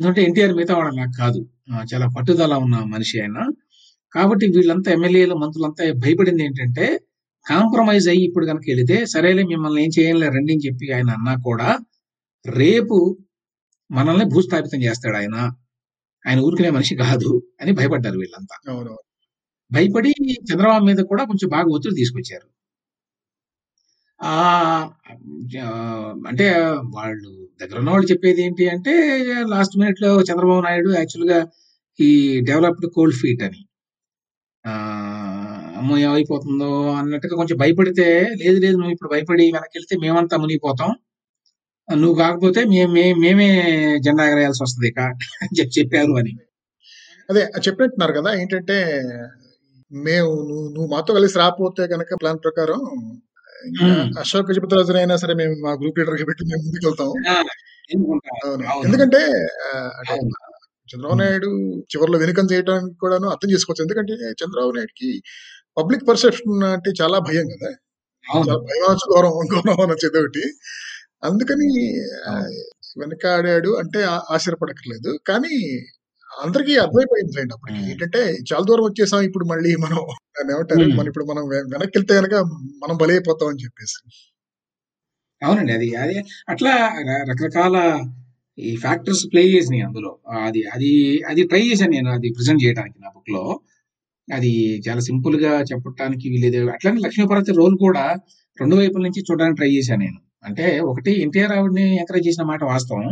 ఎందుకంటే 0.00 0.22
ఎన్టీఆర్ 0.22 0.54
మిగతా 0.54 0.74
వాడు 0.74 0.88
అలా 0.88 1.04
కాదు. 1.18 1.40
చాలా 1.90 2.06
పట్టుదల 2.16 2.54
ఉన్న 2.56 2.76
మనిషి 2.86 3.20
ఆయన. 3.20 3.38
కాబట్టి 4.12 4.46
వీళ్ళంతా 4.56 4.92
ఎమ్మెల్యేలు 4.92 5.34
మంత్రులంతా 5.34 5.92
భయపడింది 5.98 6.44
ఏంటంటే 6.44 6.86
కాంప్రమైజ్ 7.46 8.08
అయ్యి 8.08 8.24
ఇప్పుడు 8.24 8.46
కనుక 8.46 8.62
వెళితే 8.68 9.06
సరేలే 9.06 9.42
మిమ్మల్ని 9.44 9.84
ఏం 9.84 9.90
చేయాలి 9.98 10.28
రండి 10.28 10.52
అని 10.52 10.66
చెప్పి 10.66 10.92
ఆయన 10.92 11.10
అన్నా 11.10 11.34
కూడా 11.44 11.68
రేపు 12.44 12.96
మనల్ని 13.90 14.24
భూస్థాపితం 14.26 14.82
చేస్తాడు 14.82 15.16
ఆయన. 15.16 15.36
ఆయన 16.24 16.40
ఊరుకునే 16.40 16.70
మనిషి 16.70 16.94
కాదు 16.96 17.30
అని 17.60 17.72
భయపడ్డారు 17.72 18.18
వీళ్ళంతా. 18.18 18.56
భయపడి 19.70 20.12
చంద్రబాబు 20.50 20.84
మీద 20.84 21.00
కూడా 21.04 21.24
కొంచెం 21.24 21.48
బాగా 21.50 21.68
ఒత్తిడి 21.74 21.94
తీసుకొచ్చారు. 21.94 22.48
ఆ, 24.20 24.34
అంటే 26.28 26.46
వాళ్ళు 26.94 27.32
దగ్గర 27.60 27.76
ఉన్న 27.78 27.90
వాళ్ళు 27.90 28.08
చెప్పేది 28.12 28.40
ఏంటి 28.42 28.64
అంటే 28.74 28.92
లాస్ట్ 29.54 29.74
మినిట్లో 29.80 30.10
చంద్రబాబు 30.28 30.62
నాయుడు 30.66 30.90
యాక్చువల్గా 30.98 31.38
ఈ 31.98 32.08
డెవలప్డ్ 32.48 32.86
కోల్డ్ 32.94 33.18
ఫీట్ 33.22 33.42
అని. 33.48 33.60
అమ్మో 35.78 35.96
ఏమైపోతుందో 36.06 36.68
అన్నట్టుగా 36.98 37.34
కొంచెం 37.36 37.56
భయపడితే 37.58 38.06
లేదు 38.42 38.58
లేదు 38.64 38.76
నువ్వు 38.76 38.92
ఇప్పుడు 38.92 39.10
భయపడి 39.14 39.44
వెనక్కి 39.56 39.76
వెళ్తే 39.78 39.94
మేమంతా 40.04 40.36
మునిగిపోతాం. 40.36 40.90
నువ్వు 41.88 42.16
కాకపోతే 42.18 42.60
మేమే 42.64 43.04
మేమే 43.22 43.48
జెండా 44.04 44.24
ఎగరేయాల్సి 44.28 44.62
వస్తుంది 44.64 44.88
ఇక 44.88 45.00
అని 45.42 45.54
చెప్పి 45.60 45.74
చెప్పారు 45.78 46.12
అని. 46.20 46.32
అదే 47.28 47.42
చెప్పినట్టున్నారు 47.66 48.12
కదా 48.18 48.30
ఏంటంటే 48.42 48.76
మేము 49.90 50.30
నువ్వు 50.48 50.66
నువ్వు 50.74 50.88
మాతో 50.94 51.12
కలిసి 51.18 51.36
రాకపోతే 51.38 51.82
కనుక 51.86 52.14
ప్లాన్ 52.22 52.40
ప్రకారం 52.44 52.80
అశోక్ 54.18 54.50
గజపతిరాజునైనా 54.50 55.16
సరే 55.16 55.34
మేము 55.34 55.54
మా 55.60 55.72
గ్రూప్ 55.72 55.98
లీడర్గా 55.98 56.24
పెట్టి 56.24 56.44
మేము 56.44 56.62
ముందుకు 56.66 56.86
వెళ్తాం. 56.88 57.10
ఎందుకంటే 58.84 59.20
అంటే. 60.00 60.16
చంద్రబాబు 60.88 61.18
నాయుడు 61.18 61.48
చివరిలో 61.82 62.18
వెనుకం 62.18 62.46
చేయడానికి 62.52 62.94
కూడాను 62.94 63.26
అర్థం 63.28 63.50
చేసుకోవచ్చు. 63.52 63.82
ఎందుకంటే 63.82 64.12
చంద్రబాబు 64.12 64.72
నాయుడుకి 64.72 65.10
పబ్లిక్ 65.78 66.08
పర్సెప్షన్ 66.08 66.64
అంటే 66.64 66.90
చాలా 67.02 67.18
భయం 67.18 67.46
కదా. 67.46 67.70
భయం 68.70 68.96
గౌరవం 69.12 69.46
గౌరవం 69.54 69.80
అనొచ్చు 69.80 70.08
ఏదో 70.08 70.20
ఒకటి. 70.20 70.44
అందుకని. 71.24 71.70
వెనకాడాడు 72.98 73.70
అంటే 73.78 74.00
ఆశ్చర్యపడక్కర్లేదు. 74.30 75.18
కానీ 75.28 75.54
అందరికీ 76.40 76.76
అర్థమైపోయింది 76.76 77.32
లేండి 77.36 77.54
అప్పటికి. 77.54 77.90
ఏంటంటే 77.90 78.20
చాలా 78.50 78.64
దూరం 78.64 78.84
వచ్చేసాం 78.84 79.20
ఇప్పుడు 79.20 79.44
మళ్ళీ 79.44 79.76
మనం 79.76 79.98
ఏమంటారు. 80.52 80.84
మనం 80.98 81.08
ఇప్పుడు 81.08 81.24
మనం 81.24 81.44
వెనక్కి 81.72 81.94
వెళ్తే 81.98 82.14
కనుక 82.20 82.34
మనం 82.82 82.96
బలైపోతాం 82.96 83.48
అని 83.48 83.62
చెప్పేసి. 83.64 83.98
అవునండి 85.42 85.72
అది 85.72 85.88
అది 85.94 86.16
అట్లా 86.48 86.72
రకరకాల 87.30 87.76
ఈ 88.58 88.76
ఫ్యాక్టర్స్ 88.76 89.24
ప్లే 89.32 89.42
చేసినాయి 89.48 89.82
అందులో. 89.82 90.10
అది 90.46 90.62
అది 90.74 90.90
అది 91.28 91.42
ట్రై 91.42 91.62
చేశాను 91.70 91.90
నేను 91.90 92.10
అది 92.10 92.28
ప్రజెంట్ 92.36 92.64
చేయడానికి 92.64 92.98
నా 93.02 93.10
బుక్లో. 93.14 93.44
అది 94.28 94.52
చాలా 94.88 95.00
సింపుల్గా 95.00 95.52
చెప్పడానికి 95.62 96.26
వీలేదు. 96.28 96.70
అట్లానే 96.70 97.00
లక్ష్మీపార్వతి 97.00 97.52
రోల్ 97.52 97.76
కూడా 97.78 98.04
రెండు 98.58 98.76
వైపుల 98.76 99.02
నుంచి 99.02 99.20
చూడడానికి 99.30 99.56
ట్రై 99.56 99.70
చేశాను 99.70 100.02
నేను. 100.04 100.18
అంటే 100.44 100.66
ఒకటి 100.90 101.12
ఎన్టీఆర్ 101.22 101.52
ఆవిడని 101.52 101.96
ఎంకరేజ్ 101.96 102.28
చేసిన 102.28 102.44
మాట 102.44 102.62
వాస్తవం. 102.64 103.06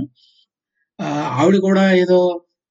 ఆవిడ 1.40 1.56
కూడా 1.68 1.84
ఏదో 1.94 2.18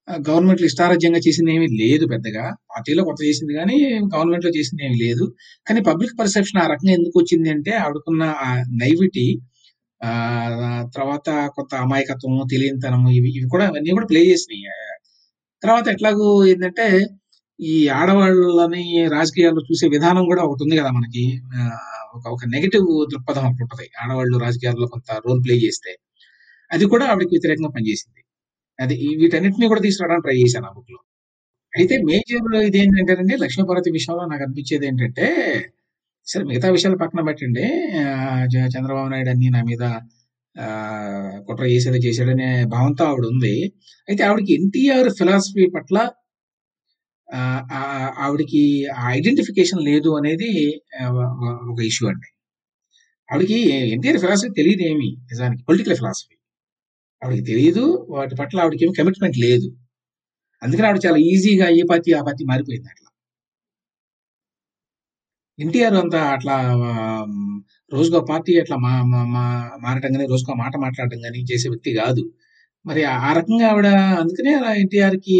గవర్నమెంట్ 0.07 0.61
ఇష్టారాజ్యంగా 0.61 1.19
చేసింది 1.27 1.51
ఏమీ 1.55 1.67
లేదు 1.81 2.05
పెద్దగా. 2.07 2.43
పార్టీలో 2.71 3.01
కొత్త 3.03 3.21
చేసింది 3.25 3.53
కానీ 3.53 3.77
గవర్నమెంట్లో 4.13 4.51
చేసింది 4.57 4.83
ఏమీ 4.85 4.97
లేదు. 5.05 5.25
కానీ 5.67 5.81
పబ్లిక్ 5.81 6.15
పర్సెప్షన్ 6.19 6.59
ఆ 6.63 6.67
రకంగా 6.67 6.93
ఎందుకు 6.93 7.15
వచ్చింది 7.19 7.49
అంటే 7.49 7.73
ఆవిడకున్న 7.77 8.23
ఆ 8.47 8.49
నైవిటీ 8.83 9.27
ఆ 10.01 10.11
తర్వాత 10.97 11.29
కొత్త 11.55 11.71
అమాయకత్వము 11.85 12.41
తెలియనితనము 12.51 13.09
ఇవి 13.11 13.29
ఇవి 13.37 13.47
కూడా 13.49 13.65
అవన్నీ 13.67 13.91
కూడా 13.97 14.07
ప్లే 14.07 14.21
చేసినాయి. 14.31 14.63
తర్వాత 15.63 15.87
ఎట్లాగూ 15.87 16.27
ఏంటంటే 16.45 16.87
ఈ 17.59 17.75
ఆడవాళ్ళని 17.99 18.83
రాజకీయాల్లో 19.09 19.61
చూసే 19.71 19.87
విధానం 19.87 20.23
కూడా 20.25 20.41
ఒకటి 20.43 20.63
ఉంది 20.65 20.75
కదా 20.81 20.91
మనకి. 20.91 21.25
ఒక 22.15 22.25
ఒక 22.35 22.43
నెగటివ్ 22.55 22.87
దృక్పథం 23.13 23.45
ఒకటి 23.49 23.63
ఉంటుంది. 23.63 23.87
ఆడవాళ్ళు 24.03 24.37
రాజకీయాల్లో 24.37 24.87
కొంత 24.87 25.11
రోల్ 25.27 25.41
ప్లే 25.45 25.55
చేస్తే. 25.65 25.93
అది 26.71 26.85
కూడా 26.85 27.05
ఆవిడకి 27.07 27.33
వ్యతిరేకంగా 27.35 27.71
పనిచేసింది. 27.77 28.21
అది 28.80 28.95
వీటన్నిటిని 29.17 29.67
కూడా 29.67 29.82
తీసుకురావడానికి 29.82 30.25
ట్రై 30.25 30.38
చేశాను 30.41 30.67
ఆ 30.67 30.73
బుక్లో 30.73 30.99
అయితే 31.73 31.95
మేజర్ 32.03 32.55
ఇది 32.61 32.78
ఏంటంటే 32.78 33.36
లక్ష్మీపార్వతి 33.38 33.91
విషయంలో 33.91 34.25
నాకు 34.25 34.43
అనిపించేది 34.43 34.86
ఏంటంటే 34.86 35.28
సరే 36.28 36.43
మిగతా 36.43 36.69
విషయాలు 36.69 36.97
పక్కన 36.97 37.21
పెట్టండి. 37.21 37.65
చంద్రబాబు 38.73 39.09
నాయుడు 39.09 39.30
అన్ని 39.30 39.49
నా 39.49 39.61
మీద 39.63 39.84
ఆ, 40.55 40.67
కుట్ర 41.47 41.63
చేసేది 41.65 41.97
చేశాడనే 41.97 42.65
భావంతో 42.65 43.03
ఆవిడ 43.05 43.25
ఉంది. 43.25 43.53
అయితే 44.07 44.23
ఆవిడకి 44.23 44.53
ఎన్టీఆర్ 44.53 45.09
ఫిలాసఫీ 45.19 45.67
పట్ల 45.75 45.97
ఆ, 47.28 47.39
ఆ, 47.71 47.82
ఆవిడకి 48.17 48.63
ఐడెంటిఫికేషన్ 49.09 49.82
లేదు 49.82 50.09
అనేది 50.15 50.49
ఒక 51.71 51.80
ఇష్యూ 51.82 52.07
అండి. 52.09 52.30
ఆవిడకి 53.30 53.59
ఎన్టీఆర్ 53.91 54.17
ఫిలాసఫీ 54.17 54.49
తెలియదు 54.55 54.84
ఏమి 54.84 55.09
నిజానికి 55.32 55.63
పొలిటికల్ 55.63 55.95
ఫిలాసఫీ. 55.95 56.36
ఆవిడకి 57.22 57.43
తెలియదు 57.49 57.84
వాటి 58.15 58.34
పట్ల 58.39 58.57
ఆవిడకి 58.63 58.84
ఏమి 58.86 58.95
కమిట్మెంట్ 58.99 59.38
లేదు. 59.45 59.68
అందుకని 60.61 60.88
ఆవిడ 60.89 60.99
చాలా 61.05 61.20
ఈజీగా 61.32 61.68
ఏ 61.80 61.84
పార్టీ 61.91 62.09
ఆ 62.20 62.22
పార్టీ 62.28 62.43
మారిపోయింది 62.51 62.89
అట్లా. 62.93 63.09
ఎన్టీఆర్ 65.59 65.95
అంతా 66.01 66.20
అట్లా 66.36 66.55
రోజుకో 67.91 68.20
పార్టీ 68.32 68.53
అట్లా 68.61 68.76
మా 68.84 68.91
మారటం 69.86 70.09
కానీ 70.15 70.26
రోజుకో 70.34 70.53
మాట 70.63 70.74
మాట్లాడటం 70.86 71.20
కానీ 71.26 71.39
చేసే 71.51 71.68
వ్యక్తి 71.70 71.91
కాదు. 72.01 72.24
మరి 72.86 73.01
ఆ 73.18 73.32
రకంగా 73.39 73.65
ఆవిడ 73.72 73.88
అందుకనే 74.22 74.51
ఎన్టీఆర్కి 74.84 75.38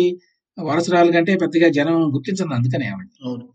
వారసురాలు 0.58 1.12
కంటే 1.16 1.34
పెద్దగా 1.44 1.68
జనం 1.78 1.98
గుర్తించదు 2.16 2.56
అందుకనే 2.58 2.88
ఆవిడ 2.94 3.08
అవును. 3.26 3.46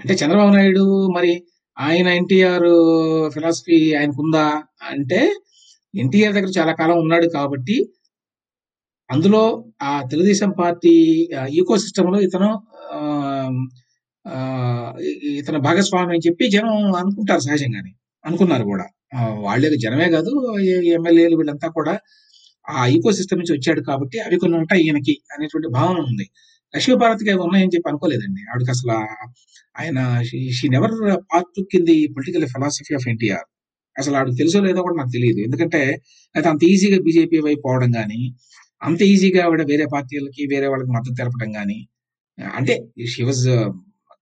అంటే 0.00 0.14
చంద్రబాబు 0.20 0.52
నాయుడు 0.56 0.84
మరి 1.16 1.32
ఆయన 1.76 2.08
ఎన్టీఆర్ 2.20 2.68
ఫిలాసఫీ 3.34 3.78
ఆయనకుందా 3.98 4.46
అంటే 4.92 5.20
ఎన్టీఆర్ 5.94 6.34
దగ్గర 6.34 6.52
చాలా 6.58 6.72
కాలం 6.72 6.98
ఉన్నాడు 6.98 7.26
కాబట్టి 7.28 7.76
అందులో 9.10 9.42
ఆ 9.82 10.02
తెలుగుదేశం 10.02 10.50
పార్టీ 10.58 10.92
ఈకో 11.52 11.76
సిస్టమ్లో 11.76 12.20
ఇతను 12.20 12.50
ఆ, 14.24 14.36
ఇతను 15.38 15.58
భాగస్వామి 15.60 16.10
అని 16.14 16.22
చెప్పి 16.26 16.50
జనం 16.50 16.94
అనుకుంటారు 16.94 17.40
సహజంగానే. 17.40 17.92
అనుకున్నారు 18.24 18.64
కూడా. 18.64 18.86
వాళ్ళే 19.40 19.76
జనమే 19.76 20.10
కాదు 20.10 20.30
ఎమ్మెల్యేలు 20.92 21.36
వీళ్ళంతా 21.36 21.68
కూడా 21.68 21.94
ఆ 22.68 22.86
ఈకో 22.86 23.12
సిస్టమ్ 23.12 23.40
నుంచి 23.40 23.52
వచ్చాడు 23.52 23.80
కాబట్టి 23.80 24.20
అవి 24.20 24.36
కొన్ని 24.38 24.56
ఉంటాయి 24.58 24.82
ఈయనకి 24.82 25.14
అనేటువంటి 25.32 25.68
భావన 25.68 25.98
ఉంది. 26.02 26.26
లక్ష్మీభారత్కి 26.74 27.30
అవి 27.30 27.40
ఉన్నాయని 27.40 27.72
చెప్పి 27.74 27.90
అనుకోలేదండి. 27.90 28.42
ఆవిడకి 28.50 28.70
అసలు 28.70 28.94
ఆయన 29.76 29.98
షీ 30.52 30.68
నెవర్ 30.68 30.94
పార్ట్ 31.32 31.60
కింది 31.72 31.92
the 31.92 32.08
political 32.14 32.46
philosophy 32.46 32.94
of 32.94 33.08
NTR. 33.08 33.46
అసలు 33.96 34.14
ఆవిడకి 34.18 34.38
తెలుసో 34.42 34.60
లేదో 34.66 34.80
కూడా 34.86 34.96
నాకు 35.00 35.12
తెలియదు. 35.16 35.40
ఎందుకంటే 35.46 35.80
అయితే 36.34 36.46
అంత 36.52 36.62
ఈజీగా 36.72 36.98
బీజేపీ 37.06 37.38
వైపు 37.46 37.62
పోవడం 37.66 37.90
కానీ 37.98 38.20
అంత 38.82 39.00
ఈజీగా 39.12 39.40
ఆవిడ 39.46 39.62
వేరే 39.72 39.86
పార్టీలకి 39.94 40.42
వేరే 40.52 40.66
వాళ్ళకి 40.72 40.92
మద్దతు 40.96 41.16
తెలపడం 41.20 41.50
కానీ 41.58 41.78
అంటే 42.58 42.74
she 43.12 43.22
was 43.28 43.44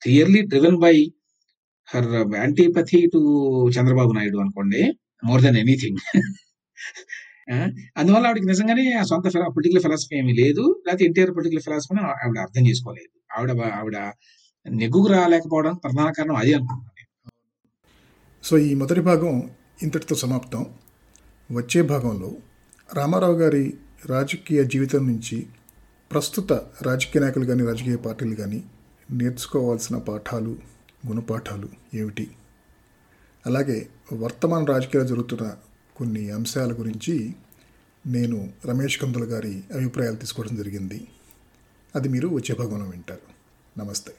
clearly 0.02 0.40
driven 0.52 0.78
by 0.84 0.94
her 1.88 2.10
antipathy 2.40 3.00
to 3.14 3.20
Chandrababu 3.76 4.12
Naidu 4.18 4.38
అనుకోండి 4.44 4.82
మోర్ 5.28 5.42
దెన్ 5.46 5.58
ఎనీథింగ్ 5.64 6.00
అందువల్ల 8.00 8.24
ఆవిడకి 8.28 8.48
నిజంగానే 8.50 8.84
ఆ 9.00 9.02
సొంత 9.10 9.24
పొలిటికల్ 9.56 9.82
ఫిలాసఫీ 9.86 10.14
ఏమీ 10.20 10.32
లేదు 10.42 10.64
లేకపోతే 10.86 11.04
ఎన్టీఆర్ 11.08 11.32
పొలిటికల్ 11.38 11.62
ఫిలాసఫీని 11.66 12.02
ఆవిడ 12.22 12.38
అర్థం 12.44 12.62
చేసుకోలేదు. 12.68 13.12
ఆవిడ 13.36 13.50
ఆవిడ 13.80 13.96
నెగ్గుకు 14.66 15.08
రాలేకపోవడం 15.14 15.74
ప్రధాన 15.84 16.08
కారణం 16.18 16.36
అది 16.42 16.52
అనుకుంటున్నాను 16.56 17.08
సో 18.44 18.54
ఈ 18.68 18.70
మొదటి 18.82 19.02
భాగం 19.10 19.34
ఇంతటితో 19.82 20.14
సమాప్తం. 20.14 20.66
వచ్చే 21.52 21.82
భాగంలో 21.82 22.32
రామారావు 22.94 23.38
గారి 23.38 23.78
రాజకీయ 24.06 24.64
జీవితం 24.64 25.06
నుంచి 25.06 25.46
ప్రస్తుత 26.12 26.52
రాజకీయ 26.82 27.22
నాయకులు 27.22 27.44
కానీ 27.44 27.64
రాజకీయ 27.64 27.96
పార్టీలు 27.96 28.34
కానీ 28.34 28.64
నేర్చుకోవాల్సిన 29.10 29.96
పాఠాలు 29.96 30.56
గుణపాఠాలు 31.08 31.68
ఏమిటి? 31.94 32.30
అలాగే 33.46 33.88
వర్తమాన 34.12 34.64
రాజకీయాలు 34.64 35.08
జరుగుతున్న 35.08 35.56
కొన్ని 35.96 36.30
అంశాల 36.30 36.72
గురించి 36.72 37.34
నేను 38.06 38.52
రమేష్ 38.64 38.98
కందుల 38.98 39.24
గారి 39.24 39.64
అభిప్రాయాలు 39.74 40.16
తీసుకోవడం 40.16 40.56
జరిగింది. 40.56 41.08
అది 41.96 42.08
మీరు 42.08 42.28
వచ్చే 42.28 42.54
భాగంలో 42.54 42.84
వింటారు. 42.84 43.32
నమస్తే. 43.80 44.12